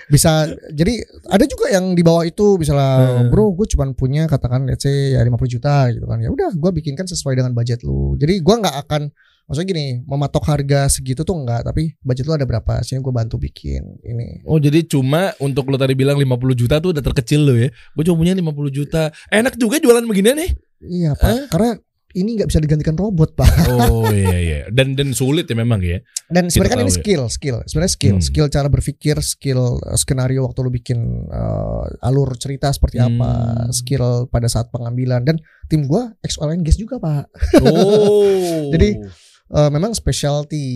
bisa 0.07 0.47
jadi 0.71 1.03
ada 1.27 1.43
juga 1.43 1.67
yang 1.67 1.91
di 1.91 2.01
bawah 2.01 2.23
itu 2.23 2.55
misalnya 2.55 3.19
Hmm. 3.23 3.27
bro 3.27 3.51
gue 3.51 3.67
cuman 3.67 3.91
punya 3.91 4.23
katakan 4.25 4.63
let's 4.63 4.83
say 4.83 5.13
ya 5.13 5.21
50 5.21 5.47
juta 5.51 5.91
gitu 5.91 6.05
kan 6.05 6.19
ya 6.19 6.31
udah 6.31 6.55
gue 6.55 6.71
bikinkan 6.79 7.03
sesuai 7.05 7.35
dengan 7.35 7.51
budget 7.51 7.83
lu 7.83 8.15
jadi 8.15 8.39
gue 8.39 8.55
nggak 8.57 8.75
akan 8.87 9.11
maksudnya 9.43 9.67
gini 9.67 9.85
mematok 10.03 10.43
harga 10.43 10.91
segitu 10.91 11.23
tuh 11.23 11.35
enggak 11.35 11.63
tapi 11.63 11.95
budget 12.03 12.27
lu 12.27 12.35
ada 12.35 12.43
berapa 12.43 12.83
sih 12.83 12.95
gue 12.95 13.13
bantu 13.15 13.39
bikin 13.39 13.83
ini 14.03 14.43
Oh 14.43 14.59
jadi 14.59 14.83
cuma 14.83 15.31
untuk 15.39 15.67
lo 15.67 15.75
tadi 15.75 15.95
bilang 15.95 16.19
50 16.19 16.27
juta 16.55 16.79
tuh 16.79 16.91
udah 16.91 17.03
terkecil 17.03 17.47
lo 17.47 17.55
ya. 17.55 17.71
Gue 17.95 18.03
cuma 18.03 18.19
punya 18.19 18.35
50 18.35 18.43
juta. 18.71 19.07
Enak 19.27 19.55
juga 19.55 19.79
jualan 19.79 20.03
beginian 20.03 20.35
nih. 20.35 20.51
iya 20.83 21.15
pak 21.15 21.49
karena 21.49 21.79
ini 22.15 22.39
nggak 22.39 22.47
bisa 22.47 22.63
digantikan 22.63 22.95
robot 22.95 23.35
pak 23.35 23.51
Oh 23.67 24.07
iya 24.15 24.37
iya. 24.39 24.59
Dan 24.71 24.95
dan 24.95 25.11
sulit 25.11 25.43
ya 25.43 25.55
memang 25.55 25.83
ya. 25.83 25.99
dan 26.27 26.47
sebenarnya 26.47 26.73
kan 26.75 26.83
ini 26.83 26.91
ya. 26.91 26.97
skill 26.99 27.23
skill 27.27 27.57
sebenarnya 27.63 27.93
skill 27.93 28.15
Hmm. 28.17 28.23
skill 28.23 28.47
cara 28.47 28.67
berpikir 28.67 29.15
skill 29.19 29.79
uh, 29.79 29.95
skenario 29.95 30.43
waktu 30.43 30.59
lu 30.59 30.71
bikin 30.71 30.99
uh, 31.27 31.83
alur 32.03 32.35
cerita 32.35 32.71
seperti 32.71 32.99
apa 32.99 33.31
Hmm. 33.67 33.71
skill 33.71 34.27
pada 34.27 34.47
saat 34.47 34.71
pengambilan 34.71 35.23
dan 35.23 35.35
tim 35.67 35.83
gua 35.83 36.15
and 36.47 36.63
gas 36.63 36.75
juga 36.75 36.95
pak 36.97 37.27
Oh. 37.59 38.69
Jadi, 38.73 38.99
Eh, 39.47 39.71
memang 39.71 39.95
specialty 39.95 40.67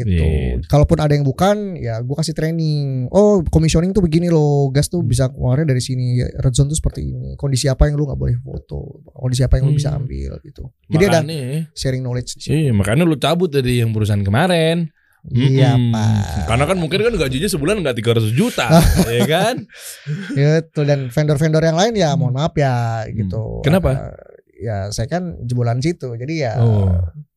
gitu. 0.00 0.24
Iya. 0.24 0.64
Kalaupun 0.64 0.96
ada 0.96 1.12
yang 1.12 1.22
bukan, 1.22 1.76
ya 1.76 2.00
gue 2.00 2.16
kasih 2.16 2.32
training. 2.32 3.12
Oh, 3.12 3.44
commissioning 3.44 3.92
tuh 3.92 4.00
begini 4.00 4.32
loh. 4.32 4.72
Gas 4.72 4.88
tuh 4.88 5.04
Hmm. 5.04 5.12
bisa 5.12 5.28
keluarnya 5.28 5.68
dari 5.68 5.78
sini. 5.78 6.24
Red 6.24 6.56
zone 6.56 6.72
tuh 6.72 6.78
seperti 6.78 7.04
ini. 7.04 7.36
Kondisi 7.36 7.68
apa 7.68 7.84
yang 7.84 8.00
lu 8.00 8.08
nggak 8.08 8.16
boleh 8.16 8.40
foto. 8.40 9.04
Kondisi 9.12 9.44
apa 9.44 9.60
yang 9.60 9.68
lu 9.68 9.76
bisa 9.76 9.92
Hmm. 9.92 10.00
ambil 10.00 10.40
gitu. 10.40 10.72
Jadi 10.88 11.04
ada 11.04 11.20
makanya, 11.20 11.68
sharing 11.76 12.00
knowledge. 12.00 12.40
Iya, 12.48 12.72
makanya 12.72 13.04
lu 13.04 13.16
cabut 13.16 13.52
dari 13.52 13.84
yang 13.84 13.92
perusahaan 13.92 14.24
kemarin. 14.24 14.88
Iya 15.24 15.76
Mm-mm. 15.76 15.92
pak. 15.92 16.48
Karena 16.48 16.64
kan 16.64 16.76
mungkin 16.76 17.00
kan 17.00 17.14
gajinya 17.16 17.48
sebulan 17.48 17.80
nggak 17.80 17.96
300 17.98 18.32
juta, 18.32 18.68
ya 19.08 19.24
kan? 19.24 19.68
Gitu 20.32 20.80
dan 20.80 21.08
vendor-vendor 21.08 21.60
yang 21.60 21.76
lain 21.76 21.92
ya 21.92 22.12
mohon 22.12 22.32
maaf 22.32 22.52
ya 22.54 23.04
gitu. 23.08 23.60
Hmm. 23.60 23.64
Kenapa? 23.64 23.88
Ada- 23.92 24.16
ya 24.54 24.76
saya 24.88 25.08
kan 25.08 25.40
jebolan 25.40 25.80
situ. 25.80 26.08
Jadi 26.14 26.40
ya 26.40 26.56
Oh. 26.56 26.88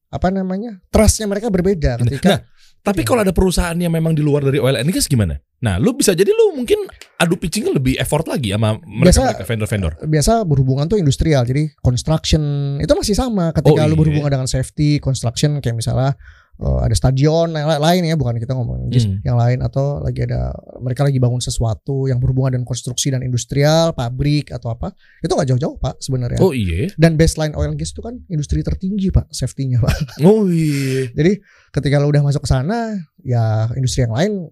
Apa 0.08 0.28
namanya 0.30 0.80
trustnya 0.88 1.26
mereka 1.26 1.48
berbeda 1.48 2.00
ketika 2.00 2.44
Nah, 2.80 2.94
tapi 2.94 3.04
kalau 3.04 3.20
ada 3.20 3.36
perusahaan 3.36 3.76
yang 3.76 3.92
memang 3.92 4.16
di 4.16 4.24
luar 4.24 4.40
dari 4.42 4.58
oil 4.58 4.74
and 4.74 4.88
gas 4.90 5.06
gimana? 5.06 5.36
Nah, 5.60 5.76
lu 5.76 5.92
bisa 5.92 6.14
jadi 6.14 6.30
lu 6.30 6.56
mungkin 6.56 6.80
adu 7.18 7.36
pitchingnya 7.36 7.76
lebih 7.76 7.98
effort 7.98 8.24
lagi 8.24 8.50
sama 8.50 8.80
mereka, 8.80 9.04
Biasa- 9.12 9.24
mereka 9.28 9.44
vendor-vendor. 9.44 9.92
biasa 10.08 10.32
berhubungan 10.44 10.88
tuh 10.88 10.96
industrial 10.96 11.44
jadi 11.44 11.68
construction 11.78 12.42
itu 12.80 12.88
masih 12.88 13.12
sama 13.12 13.52
ketika 13.52 13.76
Oh, 13.76 13.84
lu 13.84 13.92
iya. 13.92 14.00
berhubungan 14.00 14.32
dengan 14.32 14.48
safety 14.48 14.98
construction 14.98 15.60
kayak 15.60 15.76
misalnya 15.76 16.16
eh, 16.58 16.80
ada 16.82 16.92
stadion 16.92 17.50
yang 17.50 17.66
la- 17.66 17.78
lain 17.80 18.02
ya 18.04 18.14
bukan 18.14 18.36
kita 18.36 18.52
ngomong 18.52 18.90
Hmm. 18.90 19.22
yang 19.22 19.36
lain 19.36 19.60
atau 19.60 20.00
lagi 20.00 20.24
ada 20.24 20.50
mereka 20.78 21.02
lagi 21.02 21.18
bangun 21.18 21.38
sesuatu 21.38 22.06
yang 22.06 22.18
berhubungan 22.18 22.54
dengan 22.54 22.66
konstruksi 22.66 23.10
dan 23.10 23.22
industrial 23.22 23.92
pabrik 23.92 24.50
atau 24.50 24.70
apa 24.70 24.92
itu 25.20 25.30
nggak 25.30 25.48
jauh-jauh 25.48 25.76
pak 25.76 25.98
sebenarnya 25.98 26.40
Oh 26.40 26.52
iya. 26.52 26.90
dan 26.96 27.14
baseline 27.14 27.54
oil 27.54 27.68
and 27.68 27.78
gas 27.78 27.90
itu 27.90 28.00
kan 28.00 28.18
industri 28.26 28.62
tertinggi 28.62 29.10
pak 29.10 29.30
safety-nya 29.30 29.80
pak 29.80 29.96
Oh 30.24 30.46
iya. 30.46 31.10
jadi 31.10 31.38
ketika 31.72 31.98
lo 31.98 32.08
udah 32.08 32.22
masuk 32.22 32.42
ke 32.42 32.50
sana 32.50 32.96
ya 33.20 33.46
industri 33.74 34.02
yang 34.02 34.12
lain 34.12 34.50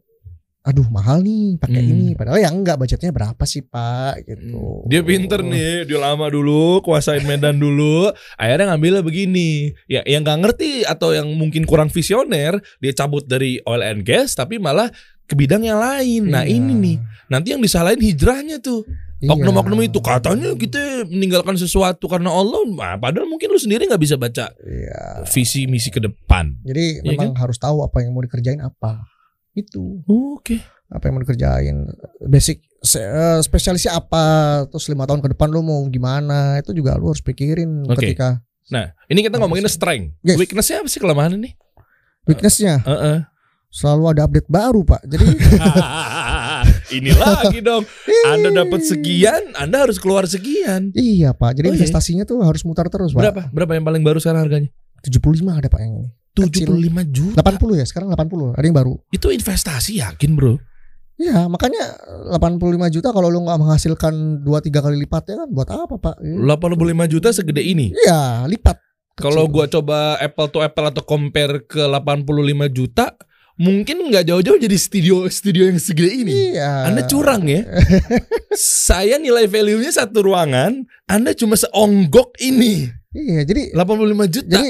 aduh 0.66 0.90
mahal 0.90 1.22
nih 1.22 1.62
pakai 1.62 1.78
Hmm. 1.78 1.92
ini 1.94 2.08
padahal 2.18 2.42
ya 2.42 2.50
enggak 2.50 2.76
budgetnya 2.76 3.14
berapa 3.14 3.44
sih 3.46 3.62
pak 3.62 4.26
gitu 4.26 4.82
Dia 4.90 5.06
pinter 5.06 5.40
nih, 5.40 5.86
dia 5.86 6.02
lama 6.02 6.26
dulu, 6.26 6.82
kuasain 6.82 7.22
Medan 7.22 7.56
dulu, 7.56 8.10
akhirnya 8.36 8.74
ngambilnya 8.74 9.02
begini. 9.02 9.70
Ya, 9.86 10.02
yang 10.04 10.26
nggak 10.26 10.40
ngerti 10.42 10.82
atau 10.84 11.14
yang 11.14 11.30
mungkin 11.32 11.64
kurang 11.64 11.94
visioner, 11.94 12.58
dia 12.78 12.92
cabut 12.92 13.24
dari 13.24 13.62
oil 13.62 13.82
and 13.82 14.02
gas, 14.02 14.34
tapi 14.34 14.58
malah 14.58 14.90
ke 15.24 15.34
bidang 15.34 15.62
yang 15.62 15.78
lain. 15.78 16.28
Nah 16.28 16.42
Iya. 16.42 16.58
ini 16.58 16.74
nih, 16.74 16.98
nanti 17.28 17.54
yang 17.54 17.62
disalahin 17.62 18.02
hijrahnya 18.02 18.58
tuh. 18.58 18.82
Iya. 19.16 19.32
Oknum-oknum 19.32 19.80
itu 19.82 20.02
katanya 20.02 20.54
kita 20.54 21.08
meninggalkan 21.08 21.56
sesuatu 21.56 22.06
karena 22.06 22.30
Allah, 22.30 22.62
nah, 22.68 22.94
padahal 22.96 23.26
mungkin 23.26 23.48
lu 23.48 23.58
sendiri 23.58 23.86
nggak 23.86 24.02
bisa 24.02 24.18
baca 24.18 24.50
Iya. 24.60 25.26
visi 25.26 25.66
misi 25.66 25.90
ke 25.90 26.02
depan. 26.02 26.58
Jadi 26.62 27.02
Iya 27.02 27.16
memang 27.16 27.38
harus 27.38 27.56
tahu 27.56 27.82
apa 27.82 28.02
yang 28.02 28.12
mau 28.12 28.22
dikerjain 28.22 28.60
apa. 28.60 29.06
Itu 29.56 30.04
Oke. 30.06 30.60
apa 30.86 31.04
yang 31.04 31.16
mau 31.16 31.24
dikerjain. 31.24 31.88
Basic 32.22 32.60
eh, 32.94 33.40
spesialisnya 33.40 33.96
apa. 33.96 34.24
Terus 34.68 34.86
lima 34.88 35.04
tahun 35.04 35.20
ke 35.20 35.32
depan 35.32 35.48
lu 35.48 35.60
mau 35.60 35.82
gimana. 35.88 36.60
Itu 36.60 36.72
juga 36.72 36.94
lu 36.94 37.10
harus 37.10 37.24
pikirin 37.24 37.88
Oke. 37.88 38.14
ketika 38.14 38.44
Nah, 38.66 38.90
ini 39.06 39.22
kita 39.22 39.38
ngomongin 39.38 39.62
Bagus. 39.64 39.78
strength. 39.78 40.18
Yes. 40.22 40.38
Weaknessnya 40.38 40.82
apa 40.82 40.90
sih 40.90 40.98
kelemahan 40.98 41.34
ini? 41.34 41.54
weaknessnya 42.26 42.82
Heeh. 42.82 43.22
selalu 43.70 44.04
ada 44.10 44.26
update 44.26 44.50
baru 44.50 44.82
pak. 44.82 45.06
Jadi 45.06 45.22
ini 46.98 47.14
lagi 47.14 47.62
dong. 47.62 47.86
Anda 48.26 48.50
dapat 48.56 48.82
sekian, 48.82 49.54
Anda 49.54 49.86
harus 49.86 50.02
keluar 50.02 50.26
sekian. 50.26 50.90
iya 50.98 51.32
pak. 51.32 51.54
Jadi 51.54 51.70
Oh, 51.70 51.74
iya. 51.74 51.78
investasinya 51.78 52.26
tuh 52.26 52.42
harus 52.42 52.66
mutar 52.66 52.90
terus 52.90 53.14
pak. 53.14 53.22
Berapa? 53.22 53.42
Berapa 53.54 53.72
yang 53.78 53.86
paling 53.86 54.02
baru 54.02 54.18
sekarang 54.18 54.42
harganya? 54.42 54.70
75 55.06 55.22
ada 55.54 55.70
pak 55.70 55.80
yang 55.82 55.94
ini. 56.02 56.10
Kecil. 56.36 56.68
75 56.76 57.16
juta. 57.16 57.40
80 57.40 57.80
ya 57.80 57.86
sekarang 57.88 58.12
80 58.12 58.60
ada 58.60 58.66
yang 58.68 58.76
baru. 58.76 58.94
Itu 59.10 59.32
investasi 59.32 60.04
yakin, 60.04 60.36
Bro? 60.36 60.60
Iya 61.16 61.48
makanya 61.48 61.96
85 62.36 62.92
juta 62.92 63.16
kalau 63.16 63.32
lu 63.32 63.48
nggak 63.48 63.56
menghasilkan 63.56 64.44
2-3 64.44 64.84
kali 64.84 64.96
lipatnya 65.00 65.48
kan 65.48 65.48
buat 65.48 65.68
apa 65.72 65.96
pak? 65.96 66.16
85 66.20 67.08
juta 67.08 67.32
segede 67.32 67.64
ini. 67.64 67.96
Iya 67.96 68.44
lipat. 68.52 68.84
Kalau 69.16 69.48
Kecil. 69.48 69.54
gua 69.56 69.66
coba 69.72 69.98
apple 70.20 70.50
to 70.52 70.60
apple 70.60 70.92
atau 70.92 71.04
compare 71.08 71.64
ke 71.64 71.80
85 71.88 72.68
juta, 72.68 73.16
mungkin 73.56 74.12
nggak 74.12 74.28
jauh-jauh 74.28 74.60
jadi 74.60 74.76
studio 74.76 75.32
studio 75.32 75.72
yang 75.72 75.80
segede 75.80 76.12
ini. 76.12 76.34
Iya. 76.52 76.92
Anda 76.92 77.08
curang 77.08 77.48
ya. 77.48 77.64
Saya 78.60 79.16
nilai 79.16 79.48
value-nya 79.48 79.96
satu 79.96 80.20
ruangan, 80.20 80.84
Anda 81.08 81.32
cuma 81.32 81.56
seonggok 81.56 82.36
ini. 82.44 82.92
Iya 83.16 83.48
jadi 83.48 83.72
85 83.72 84.36
juta. 84.36 84.52
Jadi 84.52 84.70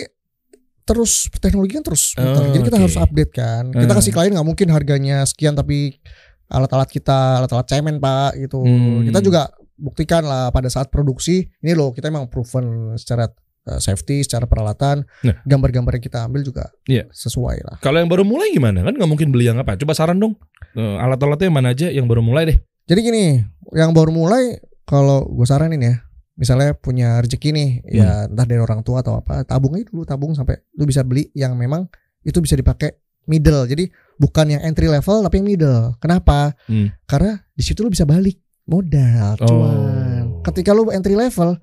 terus 0.85 1.27
teknologi 1.41 1.73
kan 1.73 1.83
terus 1.83 2.13
muter. 2.13 2.39
Oh, 2.39 2.53
Jadi 2.53 2.63
kita 2.63 2.77
oke. 2.77 2.83
harus 2.85 2.97
update 2.97 3.31
kan. 3.33 3.63
Kita 3.69 3.85
Hmm. 3.85 3.99
kasih 3.99 4.11
klien 4.13 4.31
nggak 4.31 4.47
mungkin 4.47 4.67
harganya 4.69 5.25
sekian 5.25 5.53
tapi 5.53 5.97
alat-alat 6.45 6.87
kita 6.87 7.41
alat-alat 7.41 7.65
cemen 7.65 7.97
pak 7.97 8.37
gitu. 8.37 8.61
Hmm. 8.61 9.01
Kita 9.03 9.19
juga 9.19 9.49
buktikan 9.75 10.23
lah 10.23 10.53
pada 10.53 10.69
saat 10.69 10.87
produksi 10.87 11.49
ini 11.59 11.73
loh 11.73 11.89
kita 11.89 12.07
emang 12.07 12.29
proven 12.29 12.95
secara 12.95 13.27
uh, 13.65 13.81
safety, 13.81 14.21
secara 14.21 14.45
peralatan, 14.45 15.01
Nah. 15.25 15.41
gambar-gambar 15.43 15.97
yang 15.97 16.05
kita 16.05 16.19
ambil 16.23 16.45
juga 16.45 16.69
Iya. 16.85 17.09
sesuai 17.09 17.57
lah. 17.65 17.75
Kalau 17.81 17.97
yang 17.97 18.07
baru 18.07 18.21
mulai 18.21 18.53
gimana? 18.53 18.85
Kan 18.85 18.93
nggak 18.93 19.09
mungkin 19.09 19.33
beli 19.33 19.49
yang 19.49 19.57
apa? 19.57 19.73
Coba 19.75 19.97
saran 19.97 20.21
dong. 20.21 20.37
Eh, 20.77 20.95
Alat-alatnya 21.01 21.49
mana 21.49 21.73
aja 21.73 21.89
yang 21.89 22.05
baru 22.05 22.21
mulai 22.21 22.45
deh. 22.45 22.57
Jadi 22.85 22.99
gini, 23.01 23.41
yang 23.73 23.89
baru 23.89 24.13
mulai 24.13 24.61
kalau 24.85 25.25
gue 25.25 25.47
saranin 25.49 25.81
ya, 25.81 26.04
misalnya 26.35 26.75
punya 26.75 27.19
rezeki 27.19 27.49
nih, 27.51 27.69
Hmm. 27.81 27.91
ya 27.91 28.09
entah 28.27 28.45
dari 28.45 28.59
orang 28.59 28.83
tua 28.83 28.99
atau 28.99 29.19
apa, 29.19 29.43
tabung 29.43 29.75
aja 29.75 29.87
dulu 29.87 30.03
tabung 30.03 30.31
sampai 30.35 30.59
lu 30.75 30.83
bisa 30.83 31.01
beli 31.01 31.31
yang 31.31 31.55
memang 31.55 31.87
itu 32.21 32.37
bisa 32.39 32.53
dipakai 32.53 32.95
middle. 33.25 33.65
Jadi 33.65 33.87
bukan 34.15 34.45
yang 34.51 34.61
entry 34.61 34.87
level 34.87 35.23
tapi 35.23 35.39
yang 35.39 35.47
middle. 35.47 35.95
Kenapa? 35.97 36.53
Hmm. 36.67 36.91
Karena 37.07 37.39
di 37.51 37.63
situ 37.63 37.81
lu 37.81 37.89
bisa 37.89 38.03
balik 38.03 38.37
modal, 38.65 39.39
cuan. 39.39 39.47
Oh. 39.47 40.41
Ketika 40.43 40.73
lu 40.73 40.91
entry 40.91 41.15
level, 41.15 41.55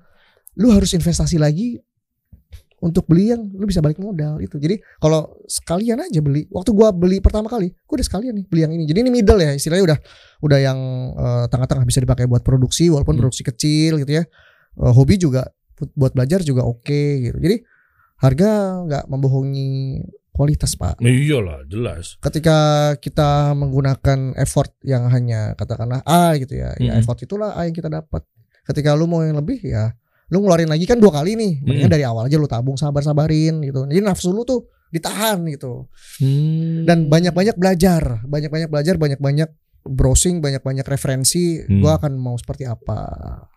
lu 0.57 0.67
harus 0.69 0.91
investasi 0.91 1.37
lagi 1.37 1.79
untuk 2.79 3.07
beli 3.07 3.31
yang 3.31 3.47
lu 3.55 3.63
bisa 3.63 3.79
balik 3.79 3.95
modal 3.95 4.43
itu. 4.43 4.59
Jadi 4.59 4.75
kalau 4.99 5.39
sekalian 5.47 6.03
aja 6.03 6.19
beli, 6.19 6.51
waktu 6.51 6.75
gua 6.75 6.91
beli 6.91 7.23
pertama 7.23 7.47
kali, 7.47 7.71
gua 7.87 7.95
udah 7.95 8.07
sekalian 8.07 8.35
nih 8.35 8.45
beli 8.47 8.61
yang 8.63 8.73
ini. 8.75 8.83
Jadi 8.83 8.99
ini 9.07 9.11
middle 9.11 9.39
ya, 9.39 9.55
istilahnya 9.55 9.95
udah 9.95 9.99
udah 10.43 10.59
yang 10.59 10.79
eh, 11.15 11.45
tengah-tengah 11.47 11.85
bisa 11.87 12.03
dipakai 12.03 12.27
buat 12.27 12.43
produksi 12.43 12.91
walaupun 12.91 13.15
Hmm. 13.15 13.23
produksi 13.23 13.43
kecil 13.43 14.03
gitu 14.03 14.19
ya. 14.19 14.23
Eh, 14.75 14.89
hobi 14.89 15.15
juga 15.15 15.45
bu- 15.73 15.93
buat 15.93 16.11
belajar 16.11 16.41
juga 16.41 16.63
oke 16.63 17.01
gitu. 17.21 17.37
Jadi 17.37 17.61
harga 18.17 18.49
nggak 18.83 19.03
membohongi 19.05 20.01
kualitas, 20.29 20.73
Pak. 20.73 20.97
Iyalah, 20.99 21.61
jelas. 21.67 22.17
Ketika 22.17 22.57
kita 22.97 23.53
menggunakan 23.53 24.33
effort 24.33 24.73
yang 24.81 25.05
hanya 25.07 25.53
katakanlah 25.53 26.01
A 26.03 26.33
gitu 26.35 26.57
ya, 26.57 26.73
ya 26.75 26.93
Mm-mm. 26.93 26.99
effort 26.99 27.21
itulah 27.21 27.53
A 27.53 27.65
yang 27.65 27.75
kita 27.75 27.85
dapat. 27.85 28.25
Ketika 28.63 28.95
lu 28.95 29.05
mau 29.05 29.21
yang 29.21 29.37
lebih 29.37 29.61
ya 29.61 29.93
lu 30.31 30.41
ngeluarin 30.41 30.71
lagi 30.71 30.89
kan 30.89 30.97
dua 30.97 31.13
kali 31.13 31.37
nih. 31.37 31.61
Mendingan 31.61 31.89
Mm. 31.91 31.95
dari 31.99 32.05
awal 32.07 32.25
aja 32.25 32.37
lu 32.41 32.49
tabung 32.49 32.73
sabar-sabarin 32.73 33.61
gitu. 33.61 33.85
Jadi 33.85 34.01
nafsu 34.01 34.33
lu 34.33 34.41
tuh 34.41 34.65
ditahan 34.89 35.41
gitu. 35.49 35.85
Hmm. 36.17 36.85
Dan 36.85 37.09
banyak-banyak 37.09 37.53
belajar, 37.53 38.21
banyak-banyak 38.23 38.69
belajar, 38.69 38.95
banyak-banyak 38.97 39.49
browsing, 39.83 40.39
banyak-banyak 40.39 40.83
referensi. 40.83 41.59
Hmm. 41.59 41.79
Gua 41.79 41.95
akan 41.95 42.15
mau 42.15 42.35
seperti 42.35 42.63
apa. 42.63 43.03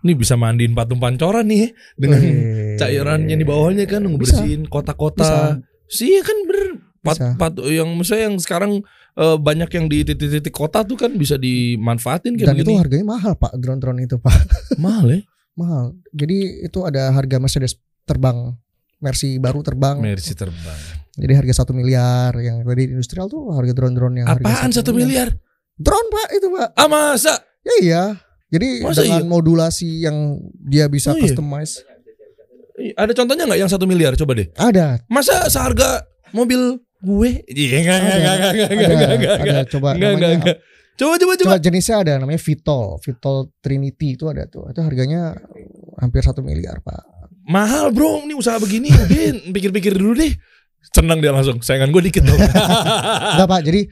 Ini 0.01 0.13
bisa 0.13 0.35
mandiin 0.35 0.73
patung 0.73 0.99
pancoran 0.99 1.47
nih 1.47 1.71
dengan 1.95 2.21
Wih. 2.21 2.77
cairannya 2.77 3.33
di 3.33 3.43
bawahnya 3.43 3.87
kan 3.87 4.03
ngebersihin 4.03 4.67
kota-kota. 4.67 5.59
Sih 5.87 6.11
iya 6.11 6.23
kan 6.23 6.35
bener. 6.45 6.69
Pat, 6.99 7.15
Bisa. 7.15 7.29
pat- 7.39 7.63
yang 7.63 7.87
misalnya 7.95 8.25
yang 8.27 8.37
sekarang 8.37 8.83
eh, 9.15 9.37
banyak 9.39 9.71
yang 9.71 9.87
di 9.87 10.03
titik-titik 10.03 10.51
kota 10.51 10.83
tuh 10.83 10.99
kan 10.99 11.15
bisa 11.15 11.39
dimanfaatin 11.39 12.35
kayak 12.35 12.51
Dan 12.51 12.57
itu 12.59 12.69
begini. 12.69 12.83
harganya 12.83 13.07
mahal 13.09 13.33
pak, 13.33 13.55
drone-drone 13.55 14.03
itu 14.03 14.19
pak, 14.19 14.35
mahal 14.83 15.07
ya. 15.09 15.21
mahal. 15.55 15.95
Jadi 16.11 16.67
itu 16.67 16.83
ada 16.83 17.15
harga 17.15 17.39
Mercedes 17.39 17.79
terbang, 18.03 18.59
Mercy 18.99 19.39
baru 19.39 19.63
terbang. 19.63 20.03
Mercy 20.03 20.35
terbang. 20.35 20.79
Jadi 21.15 21.33
harga 21.33 21.63
satu 21.63 21.73
miliar 21.73 22.35
yang 22.37 22.61
tadi 22.61 22.91
industrial 22.91 23.31
tuh 23.31 23.55
harga 23.55 23.73
drone-drone 23.73 24.21
yang 24.21 24.27
Apaan 24.29 24.69
satu 24.69 24.91
miliar? 24.93 25.33
Drone 25.77 26.09
pak 26.09 26.29
itu 26.33 26.47
pak. 26.49 26.69
Ah 26.73 26.89
masa? 26.89 27.37
Ya 27.61 27.75
iya. 27.83 28.03
Jadi 28.47 28.81
Masa 28.81 29.03
dengan 29.03 29.27
iya? 29.27 29.29
modulasi 29.29 29.89
yang 30.07 30.39
dia 30.57 30.87
bisa 30.87 31.13
Oh 31.13 31.19
iya? 31.19 31.23
customize. 31.29 31.83
Ada 32.97 33.13
contohnya 33.17 33.45
nggak 33.49 33.61
yang 33.61 33.71
satu 33.73 33.85
miliar? 33.85 34.15
Coba 34.15 34.37
deh. 34.39 34.49
Ada. 34.55 35.03
Masa 35.11 35.49
seharga 35.51 36.05
mobil 36.31 36.79
gue? 37.03 37.31
Iya 37.49 37.77
enggak 37.83 37.97
enggak 38.01 38.17
enggak 38.17 38.35
enggak 38.37 38.51
enggak 38.51 38.69
Ada, 38.69 38.95
enggak 38.97 39.11
enggak 39.17 39.35
ada 39.37 39.65
coba 39.69 39.89
enggak 39.93 40.11
enggak 40.11 40.29
namanya 40.31 40.39
enggak. 40.41 40.59
Coba 40.97 41.15
coba 41.21 41.33
coba. 41.37 41.49
Coba 41.53 41.59
jenisnya 41.61 41.97
ada 42.01 42.13
namanya 42.17 42.41
Vitol, 42.41 42.87
Vitol 43.05 43.37
Trinity 43.61 44.09
itu 44.17 44.25
ada 44.33 44.49
tuh. 44.49 44.65
Itu 44.73 44.81
harganya 44.81 45.37
hampir 46.01 46.25
satu 46.25 46.41
miliar 46.41 46.81
pak. 46.81 47.05
Mahal 47.47 47.93
bro, 47.93 48.27
ini 48.27 48.35
usaha 48.35 48.59
begini 48.59 48.91
Udin 48.91 49.55
Pikir-pikir 49.55 49.95
dulu 49.95 50.19
deh 50.19 50.35
Senang 50.91 51.23
dia 51.23 51.31
langsung, 51.31 51.63
sayangan 51.63 51.95
gue 51.95 52.03
dikit 52.11 52.27
dong 52.27 52.43
Enggak 53.39 53.47
pak. 53.47 53.61
Jadi 53.63 53.87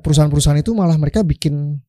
perusahaan-perusahaan 0.00 0.60
itu 0.60 0.72
malah 0.76 0.96
mereka 1.00 1.24
bikin 1.24 1.80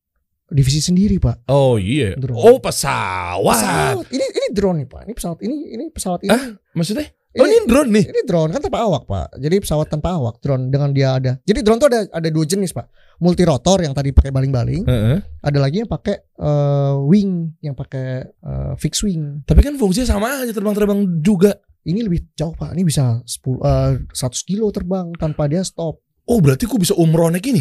divisi 0.52 0.84
sendiri 0.84 1.16
pak. 1.16 1.48
Oh 1.48 1.80
iya 1.80 2.14
Drone. 2.14 2.36
Oh 2.36 2.58
pesawat 2.60 3.56
Pesawat. 3.56 4.06
Ini 4.12 4.24
ini 4.28 4.46
drone 4.52 4.76
nih 4.84 4.88
pak. 4.88 5.00
Ini 5.08 5.12
pesawat 5.16 5.38
ini 5.40 5.56
ini 5.72 5.84
pesawat 5.88 6.20
ini. 6.28 6.30
Ah, 6.30 6.44
Maksudnya? 6.76 7.08
Oh 7.32 7.48
ini 7.48 7.64
drone 7.64 7.88
nih 7.88 8.04
Ini 8.12 8.20
drone 8.28 8.52
kan 8.52 8.60
tanpa 8.60 8.84
awak 8.84 9.08
pak. 9.08 9.40
Jadi 9.40 9.56
pesawat 9.64 9.88
tanpa 9.88 10.20
awak 10.20 10.36
drone 10.44 10.68
dengan 10.68 10.92
dia 10.92 11.16
ada. 11.16 11.32
Jadi 11.40 11.64
drone 11.64 11.80
tuh 11.80 11.88
ada 11.88 12.04
ada 12.12 12.28
dua 12.28 12.44
jenis 12.44 12.76
pak. 12.76 12.92
Multi 13.24 13.42
rotor 13.48 13.80
yang 13.80 13.96
tadi 13.96 14.12
pakai 14.12 14.28
baling-baling. 14.28 14.84
Heeh. 14.84 15.18
Ada 15.40 15.58
lagi 15.58 15.80
yang 15.80 15.88
pakai 15.88 16.16
eh, 16.20 16.94
wing, 17.08 17.56
yang 17.64 17.72
pakai 17.72 18.28
eh, 18.28 18.72
fixed 18.76 19.08
wing. 19.08 19.40
Tapi 19.48 19.64
kan 19.64 19.80
fungsinya 19.80 20.04
sama 20.04 20.44
aja 20.44 20.52
terbang-terbang 20.52 21.24
juga 21.24 21.56
Ini 21.82 21.98
lebih 22.06 22.30
jauh 22.38 22.54
pak. 22.54 22.78
Ini 22.78 22.86
bisa 22.86 23.18
10 23.26 23.58
eh, 23.58 23.92
100 24.06 24.46
kilo 24.46 24.70
terbang 24.70 25.10
tanpa 25.18 25.50
dia 25.50 25.66
stop. 25.66 25.98
Oh 26.32 26.40
berarti 26.40 26.64
gue 26.64 26.80
bisa 26.80 26.96
umroh 26.96 27.28
naik 27.28 27.44
ini 27.44 27.60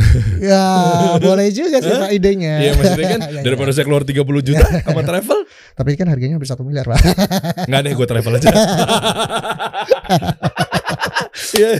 Ya 0.50 0.64
boleh 1.22 1.54
juga 1.54 1.78
sih 1.78 1.94
pak 1.94 2.10
idenya. 2.10 2.58
Iya 2.58 2.70
maksudnya 2.74 3.08
kan 3.14 3.20
Ya, 3.30 3.30
ya. 3.38 3.42
Daripada 3.46 3.70
saya 3.70 3.86
keluar 3.86 4.02
30 4.02 4.18
juta 4.42 4.66
sama 4.90 5.06
travel 5.06 5.38
Tapi 5.78 5.90
kan 5.94 6.10
harganya 6.10 6.34
hampir 6.34 6.50
satu 6.50 6.66
miliar 6.66 6.82
pak. 6.82 6.98
Nggak 7.70 7.80
deh 7.86 7.92
gue 7.94 8.06
travel 8.10 8.32
aja 8.34 8.48
Iya. 11.54 11.70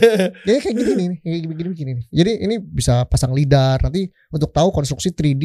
Jadi 0.43 0.57
kayak 0.59 0.75
gini 0.75 0.91
nih, 0.95 1.07
kayak 1.19 1.47
begini-begini 1.47 1.91
nih. 1.99 2.05
Jadi 2.11 2.31
ini 2.47 2.55
bisa 2.59 3.03
pasang 3.07 3.31
lidar 3.31 3.79
nanti 3.83 4.07
untuk 4.31 4.51
tahu 4.51 4.71
konstruksi 4.71 5.11
3D. 5.11 5.43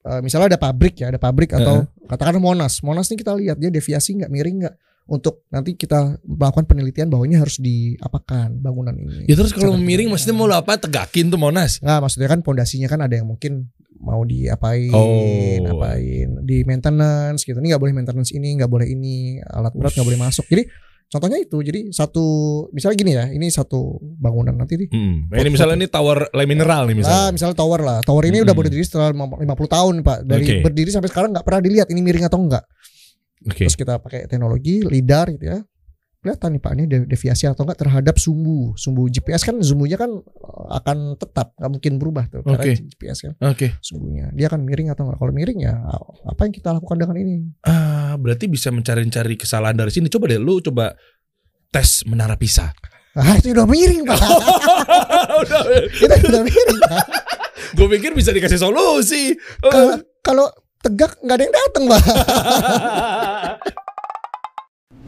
eh, 0.00 0.20
misalnya 0.24 0.56
ada 0.56 0.60
pabrik 0.60 0.96
ya, 0.96 1.12
ada 1.12 1.20
pabrik 1.20 1.52
atau 1.52 1.84
katakanlah 2.08 2.40
Monas. 2.40 2.80
Monas 2.80 3.10
nih 3.12 3.20
kita 3.20 3.36
lihat 3.36 3.60
dia 3.60 3.68
deviasi 3.68 4.16
nggak 4.16 4.30
miring 4.32 4.56
nggak. 4.64 4.74
Untuk 5.10 5.42
nanti 5.50 5.74
kita 5.74 6.22
melakukan 6.22 6.64
penelitian 6.64 7.10
bahwa 7.10 7.26
ini 7.26 7.34
harus 7.34 7.58
diapakan 7.58 8.56
bangunan 8.56 8.94
ini. 8.94 9.26
Ya 9.26 9.34
terus 9.34 9.50
kalau 9.50 9.74
miring 9.74 10.06
maksudnya 10.06 10.32
mau 10.32 10.46
lo 10.46 10.54
apa? 10.54 10.78
Tegakin 10.78 11.28
tuh 11.28 11.36
Monas. 11.36 11.82
Nggak, 11.82 11.98
maksudnya 11.98 12.28
kan 12.30 12.40
pondasinya 12.40 12.86
kan 12.86 13.02
ada 13.02 13.18
yang 13.18 13.26
mungkin 13.26 13.68
mau 13.98 14.22
diapain, 14.22 14.88
Oh. 14.94 15.60
apain, 15.76 16.40
di 16.40 16.62
maintenance 16.64 17.42
gitu. 17.42 17.58
Ini 17.58 17.74
nggak 17.74 17.82
boleh 17.82 17.92
maintenance 17.92 18.30
ini, 18.30 18.56
nggak 18.56 18.70
boleh 18.70 18.86
ini, 18.86 19.42
alat 19.42 19.74
berat 19.74 19.92
nggak 19.92 20.06
boleh 20.06 20.16
masuk. 20.16 20.46
Jadi 20.46 20.64
contohnya 21.06 21.36
itu, 21.36 21.58
jadi 21.58 21.80
satu 21.90 22.24
misalnya 22.70 22.96
gini 22.96 23.12
ya, 23.12 23.24
ini 23.28 23.50
satu 23.50 23.98
bangunan 24.00 24.54
nanti 24.54 24.78
nih. 24.78 24.88
Hmm. 24.88 25.26
Nah, 25.28 25.36
ini 25.36 25.50
misalnya 25.50 25.76
ini 25.76 25.88
tower 25.90 26.30
Le 26.30 26.44
Mineral 26.46 26.86
nih 26.86 26.94
Nah, 26.94 27.00
misalnya. 27.02 27.28
misalnya 27.34 27.56
tower 27.58 27.80
lah. 27.82 27.98
Tower 28.00 28.24
ini 28.24 28.40
udah 28.40 28.54
Hmm. 28.54 28.60
berdiri 28.62 28.84
setelah 28.86 29.10
50 29.10 29.42
tahun, 29.68 29.94
Pak. 30.00 30.18
Dari 30.24 30.44
Oke. 30.48 30.56
berdiri 30.64 30.90
sampai 30.94 31.10
sekarang 31.10 31.34
nggak 31.34 31.44
pernah 31.44 31.60
dilihat 31.60 31.90
ini 31.90 32.00
miring 32.00 32.24
atau 32.24 32.40
enggak. 32.40 32.64
Oke. 33.48 33.64
Terus 33.64 33.76
kita 33.78 33.96
pakai 34.00 34.28
teknologi 34.28 34.84
lidar 34.84 35.32
gitu 35.32 35.46
ya. 35.48 35.58
Kelihatan 36.20 36.52
nih 36.52 36.60
Pak 36.60 36.72
ini 36.76 36.84
de- 36.84 37.08
deviasi 37.08 37.48
atau 37.48 37.64
enggak 37.64 37.80
terhadap 37.80 38.20
sumbu. 38.20 38.76
Sumbu 38.76 39.08
GPS 39.08 39.40
kan 39.40 39.56
sumbunya 39.64 39.96
kan 39.96 40.12
eh, 40.12 40.66
akan 40.76 41.16
tetap, 41.16 41.56
nggak 41.56 41.70
mungkin 41.72 41.92
berubah 41.96 42.28
tuh 42.28 42.44
karena 42.44 42.60
Oke. 42.60 42.72
GPS 42.76 43.18
kan 43.24 43.32
Oke. 43.40 43.80
sumbunya. 43.80 44.28
Dia 44.36 44.52
akan 44.52 44.60
miring 44.68 44.92
atau 44.92 45.08
enggak. 45.08 45.16
Kalau 45.16 45.32
miring 45.32 45.58
ya 45.64 45.80
apa 46.28 46.40
yang 46.44 46.52
kita 46.52 46.76
lakukan 46.76 47.00
dengan 47.00 47.16
ini? 47.16 47.48
Ah, 47.64 48.20
berarti 48.20 48.52
bisa 48.52 48.68
mencari-cari 48.68 49.40
kesalahan 49.40 49.72
dari 49.72 49.88
sini. 49.88 50.12
Coba 50.12 50.28
deh 50.28 50.36
lu 50.36 50.60
coba 50.60 50.92
tes 51.72 52.04
menara 52.04 52.36
Pisa. 52.36 52.68
Ah, 53.16 53.34
itu 53.40 53.50
udah 53.56 53.66
miring, 53.66 54.06
Pak. 54.06 54.20
itu 56.04 56.26
udah 56.30 56.42
miring. 56.46 56.80
Gue 57.74 57.86
pikir 57.96 58.12
bisa 58.12 58.30
dikasih 58.30 58.60
solusi. 58.60 59.34
Kalau 59.64 59.98
kalau 60.20 60.46
tegak 60.80 61.12
nggak 61.20 61.36
ada 61.36 61.44
yang 61.44 61.54
datang, 61.54 61.84
Pak. 61.88 62.00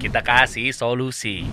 Kita 0.02 0.20
kasih 0.20 0.76
solusi. 0.76 1.48